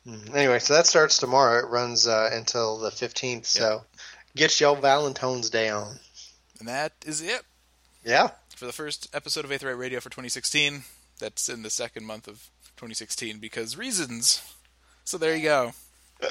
Mm. 0.06 0.34
Anyway, 0.34 0.58
so 0.58 0.74
that 0.74 0.86
starts 0.86 1.16
tomorrow. 1.16 1.58
It 1.60 1.70
runs 1.70 2.06
uh, 2.06 2.28
until 2.30 2.78
the 2.78 2.90
fifteenth. 2.90 3.46
So 3.46 3.84
get 4.36 4.58
your 4.60 4.76
Valentine's 4.76 5.50
Day 5.50 5.68
on. 5.68 5.96
and 6.58 6.68
that 6.68 6.92
is 7.06 7.20
it. 7.20 7.42
Yeah. 8.04 8.30
for 8.56 8.66
the 8.66 8.72
first 8.72 9.08
episode 9.14 9.44
of 9.44 9.50
Aetheryte 9.50 9.78
Radio 9.78 9.98
for 10.00 10.10
2016. 10.10 10.84
That's 11.18 11.48
in 11.48 11.62
the 11.62 11.70
second 11.70 12.04
month 12.06 12.26
of 12.28 12.50
2016 12.76 13.38
because 13.38 13.76
reasons. 13.78 14.42
So 15.04 15.16
there 15.18 15.34
you 15.36 15.42
go. 15.44 15.72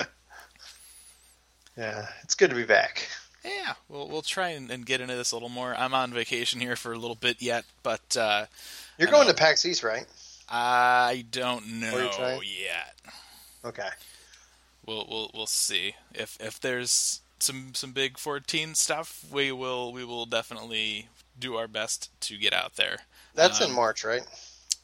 Yeah. 1.77 2.07
It's 2.23 2.35
good 2.35 2.49
to 2.51 2.55
be 2.55 2.65
back. 2.65 3.07
Yeah, 3.43 3.73
we'll 3.89 4.07
we'll 4.07 4.21
try 4.21 4.49
and, 4.49 4.69
and 4.71 4.85
get 4.85 5.01
into 5.01 5.15
this 5.15 5.31
a 5.31 5.35
little 5.35 5.49
more. 5.49 5.75
I'm 5.77 5.93
on 5.93 6.13
vacation 6.13 6.61
here 6.61 6.75
for 6.75 6.93
a 6.93 6.97
little 6.97 7.15
bit 7.15 7.41
yet, 7.41 7.65
but 7.81 8.15
uh, 8.15 8.45
You're 8.97 9.09
going 9.11 9.27
to 9.27 9.33
PAX 9.33 9.65
East, 9.65 9.83
right? 9.83 10.05
I 10.47 11.25
don't 11.31 11.67
know 11.79 11.91
What 11.91 12.01
are 12.01 12.05
you 12.05 12.11
trying? 12.11 12.41
yet. 12.61 12.95
Okay. 13.65 13.89
We'll 14.85 15.05
we'll 15.09 15.31
we'll 15.33 15.45
see 15.47 15.95
if 16.13 16.37
if 16.39 16.59
there's 16.61 17.19
some 17.43 17.73
some 17.75 17.91
big 17.91 18.17
14 18.17 18.75
stuff. 18.75 19.23
We 19.31 19.51
will 19.51 19.91
we 19.93 20.03
will 20.05 20.25
definitely 20.25 21.09
do 21.37 21.55
our 21.55 21.67
best 21.67 22.09
to 22.21 22.37
get 22.37 22.53
out 22.53 22.75
there. 22.75 22.99
That's 23.35 23.59
in 23.61 23.69
Um, 23.69 23.75
March, 23.75 24.03
right? 24.03 24.23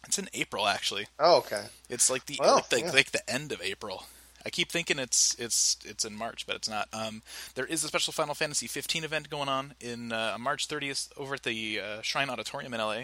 It's 0.05 0.18
in 0.20 0.30
April 0.34 0.68
actually. 0.68 1.07
Oh, 1.20 1.38
okay. 1.38 1.66
It's 1.89 2.10
like 2.10 2.26
the 2.26 2.38
Well, 2.39 2.55
like, 2.55 2.70
the- 2.70 2.80
yeah. 2.82 2.91
like 2.91 3.12
the 3.12 3.30
end 3.30 3.51
of 3.51 3.62
April. 3.62 4.05
I 4.45 4.49
keep 4.49 4.72
thinking 4.72 4.99
it's 4.99 5.36
it's 5.38 5.78
it's 5.84 6.05
in 6.05 6.16
March, 6.16 6.47
but 6.47 6.55
it's 6.55 6.70
not. 6.70 6.88
Um, 6.93 7.22
there 7.55 7.66
is 7.66 7.84
a 7.84 7.88
special 7.89 8.14
Final 8.14 8.34
Fantasy 8.34 8.68
15 8.68 9.03
event 9.03 9.30
going 9.30 9.49
on 9.49 9.74
in 9.82 10.12
uh, 10.14 10.38
March 10.39 10.68
30th 10.68 11.10
over 11.18 11.36
at 11.36 11.43
the 11.43 11.80
uh, 11.80 12.01
Shrine 12.01 12.30
Auditorium 12.30 12.74
in 12.74 12.80
LA. 12.80 13.03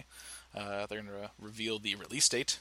Uh, 0.55 0.85
they're 0.87 1.01
going 1.01 1.07
to 1.07 1.29
reveal 1.39 1.77
the 1.77 1.95
release 1.95 2.29
date 2.29 2.59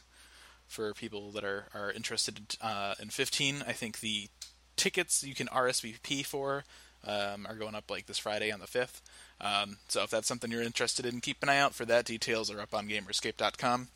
for 0.66 0.92
people 0.92 1.30
that 1.30 1.44
are 1.44 1.68
are 1.72 1.92
interested 1.92 2.56
uh, 2.60 2.94
in 3.00 3.10
15. 3.10 3.62
I 3.66 3.72
think 3.72 4.00
the 4.00 4.28
tickets 4.76 5.22
you 5.22 5.36
can 5.36 5.46
RSVP 5.46 6.26
for 6.26 6.64
um, 7.06 7.46
are 7.46 7.54
going 7.54 7.74
up 7.74 7.90
like 7.90 8.06
this 8.06 8.18
Friday 8.18 8.50
on 8.50 8.60
the 8.60 8.66
5th. 8.66 9.00
Um, 9.40 9.78
so 9.88 10.02
if 10.02 10.10
that's 10.10 10.28
something 10.28 10.50
you're 10.50 10.62
interested 10.62 11.04
in, 11.06 11.20
keep 11.20 11.42
an 11.42 11.48
eye 11.48 11.58
out 11.58 11.74
for 11.74 11.84
that. 11.86 12.04
Details 12.04 12.50
are 12.50 12.60
up 12.60 12.74
on 12.74 12.88
GamerEscape.com. 12.88 13.88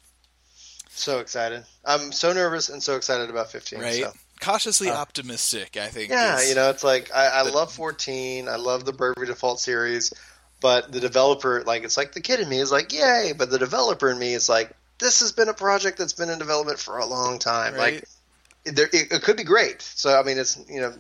So 0.91 1.19
excited. 1.21 1.65
I'm 1.85 2.13
so 2.13 2.33
nervous 2.33 2.69
and 2.69 2.83
so 2.83 2.97
excited 2.97 3.31
about 3.31 3.51
15. 3.53 3.81
Right. 3.81 4.03
So. 4.03 4.13
Cautiously 4.41 4.89
Uh, 4.91 4.95
optimistic, 4.95 5.77
I 5.77 5.89
think. 5.89 6.11
Yeah, 6.11 6.43
you 6.43 6.55
know, 6.55 6.71
it's 6.71 6.85
like 6.85 7.15
I, 7.15 7.41
I 7.41 7.45
But- 7.45 7.55
love 7.55 7.73
14. 7.73 8.49
I 8.49 8.57
love 8.57 8.85
the 8.85 8.93
Bravely 8.93 9.27
Default 9.27 9.61
series, 9.61 10.13
but 10.61 10.91
the 10.93 11.01
developer, 11.01 11.63
like, 11.65 11.85
it's 11.85 11.97
like 11.97 12.13
the 12.13 12.21
kid 12.21 12.41
in 12.41 12.49
me 12.49 12.59
is 12.59 12.73
like, 12.73 12.93
yay, 12.93 13.33
but 13.37 13.51
the 13.51 13.59
developer 13.59 14.11
in 14.11 14.19
me 14.19 14.35
is 14.35 14.49
like, 14.49 14.71
this 14.99 15.21
has 15.21 15.31
been 15.33 15.49
a 15.49 15.55
project 15.55 15.99
that's 15.99 16.13
been 16.13 16.31
in 16.31 16.39
development 16.39 16.79
for 16.79 16.99
a 16.99 17.07
long 17.07 17.39
time. 17.39 17.75
Right. 17.75 17.95
Like, 18.65 18.75
there, 18.75 18.87
it, 18.93 19.13
it 19.13 19.23
could 19.23 19.37
be 19.37 19.45
great. 19.45 19.83
So, 19.83 20.19
I 20.19 20.23
mean, 20.25 20.39
it's 20.39 20.59
you 20.69 20.81
know, 20.81 20.95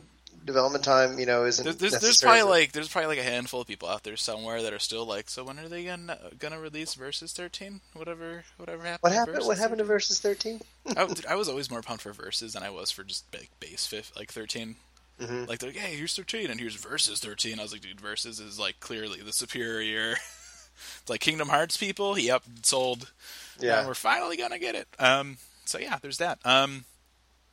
development 0.49 0.83
time, 0.85 1.19
you 1.21 1.27
know, 1.27 1.45
isn't 1.45 1.65
There's, 1.65 1.77
there's, 1.77 2.03
there's 2.03 2.21
probably 2.21 2.43
like 2.43 2.73
there's 2.73 2.89
probably 2.89 3.17
like 3.17 3.25
a 3.25 3.31
handful 3.31 3.61
of 3.61 3.69
people 3.69 3.89
out 3.89 4.03
there 4.03 4.17
somewhere 4.17 4.63
that 4.63 4.73
are 4.73 4.81
still 4.81 5.07
like, 5.07 5.31
so 5.31 5.45
when 5.45 5.59
are 5.61 5.69
they 5.69 5.85
gonna 5.85 6.19
gonna 6.39 6.59
release 6.59 6.95
Versus 6.95 7.33
13? 7.33 7.81
Whatever 7.95 8.45
whatever 8.57 8.83
happened. 8.83 9.03
what 9.03 9.13
happened. 9.13 9.47
What 9.47 9.59
happened 9.59 9.79
to 9.79 9.85
Versus 9.85 10.19
13? 10.19 10.61
13? 10.87 10.99
I, 10.99 11.07
dude, 11.15 11.27
I 11.31 11.37
was 11.37 11.49
always 11.49 11.71
more 11.71 11.83
pumped 11.83 12.03
for 12.03 12.13
Versus 12.13 12.55
than 12.55 12.63
I 12.63 12.71
was 12.71 12.91
for 12.91 13.05
just 13.05 13.25
like 13.33 13.51
base 13.61 13.87
fifth, 13.87 14.13
like 14.17 14.33
13. 14.33 14.77
Like 15.21 15.59
they're 15.59 15.71
like, 15.71 15.79
hey, 15.79 15.97
here's 15.97 16.15
13 16.15 16.49
and 16.49 16.61
here's 16.61 16.77
versus 16.77 17.19
13. 17.19 17.59
I 17.59 17.63
was 17.63 17.73
like, 17.73 17.81
dude, 17.81 18.01
versus 18.01 18.39
is 18.39 18.59
like 18.59 18.79
clearly 18.79 19.21
the 19.21 19.33
superior. 19.33 20.13
it's 20.13 21.11
like 21.11 21.21
Kingdom 21.21 21.49
Hearts 21.49 21.77
people. 21.77 22.17
Yep, 22.17 22.45
sold. 22.63 23.13
Yeah. 23.59 23.85
we're 23.87 23.95
finally 23.95 24.37
gonna 24.37 24.61
get 24.61 24.77
it. 24.77 24.87
Um, 24.99 25.39
so 25.65 25.79
yeah, 25.79 25.99
there's 26.01 26.19
that. 26.19 26.39
Um, 26.45 26.85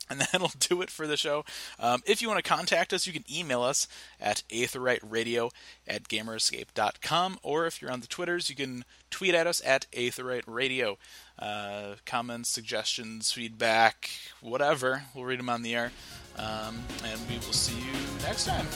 and 0.10 0.20
that'll 0.32 0.52
do 0.60 0.82
it 0.82 0.90
for 0.90 1.08
the 1.08 1.18
show. 1.18 1.44
Um, 1.80 2.02
if 2.06 2.22
you 2.22 2.28
want 2.28 2.44
to 2.44 2.50
contact 2.50 2.94
us, 2.94 3.08
you 3.08 3.14
can 3.14 3.26
email 3.32 3.62
us 3.62 3.88
at 4.20 4.44
aetheryteradio 4.50 5.52
at 5.88 6.08
gamerescape.com, 6.08 7.40
or 7.44 7.66
if 7.66 7.82
you're 7.82 7.92
on 7.92 8.02
the 8.02 8.08
Twitters, 8.08 8.50
you 8.50 8.56
can 8.56 8.86
tweet 9.10 9.36
at 9.36 9.48
us 9.48 9.62
at 9.66 9.88
aetheryteradio. 9.92 10.98
Uh, 11.38 11.96
comments, 12.06 12.50
suggestions, 12.50 13.32
feedback, 13.32 14.10
whatever. 14.42 15.04
We'll 15.14 15.26
read 15.26 15.40
them 15.40 15.50
on 15.50 15.64
the 15.64 15.76
air. 15.76 15.92
Um, 16.38 16.84
and 17.04 17.20
we 17.30 17.36
will 17.36 17.54
see 17.54 17.78
you 17.78 17.94
next 18.24 18.46
time. 18.46 18.68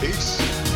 Peace. 0.00 0.71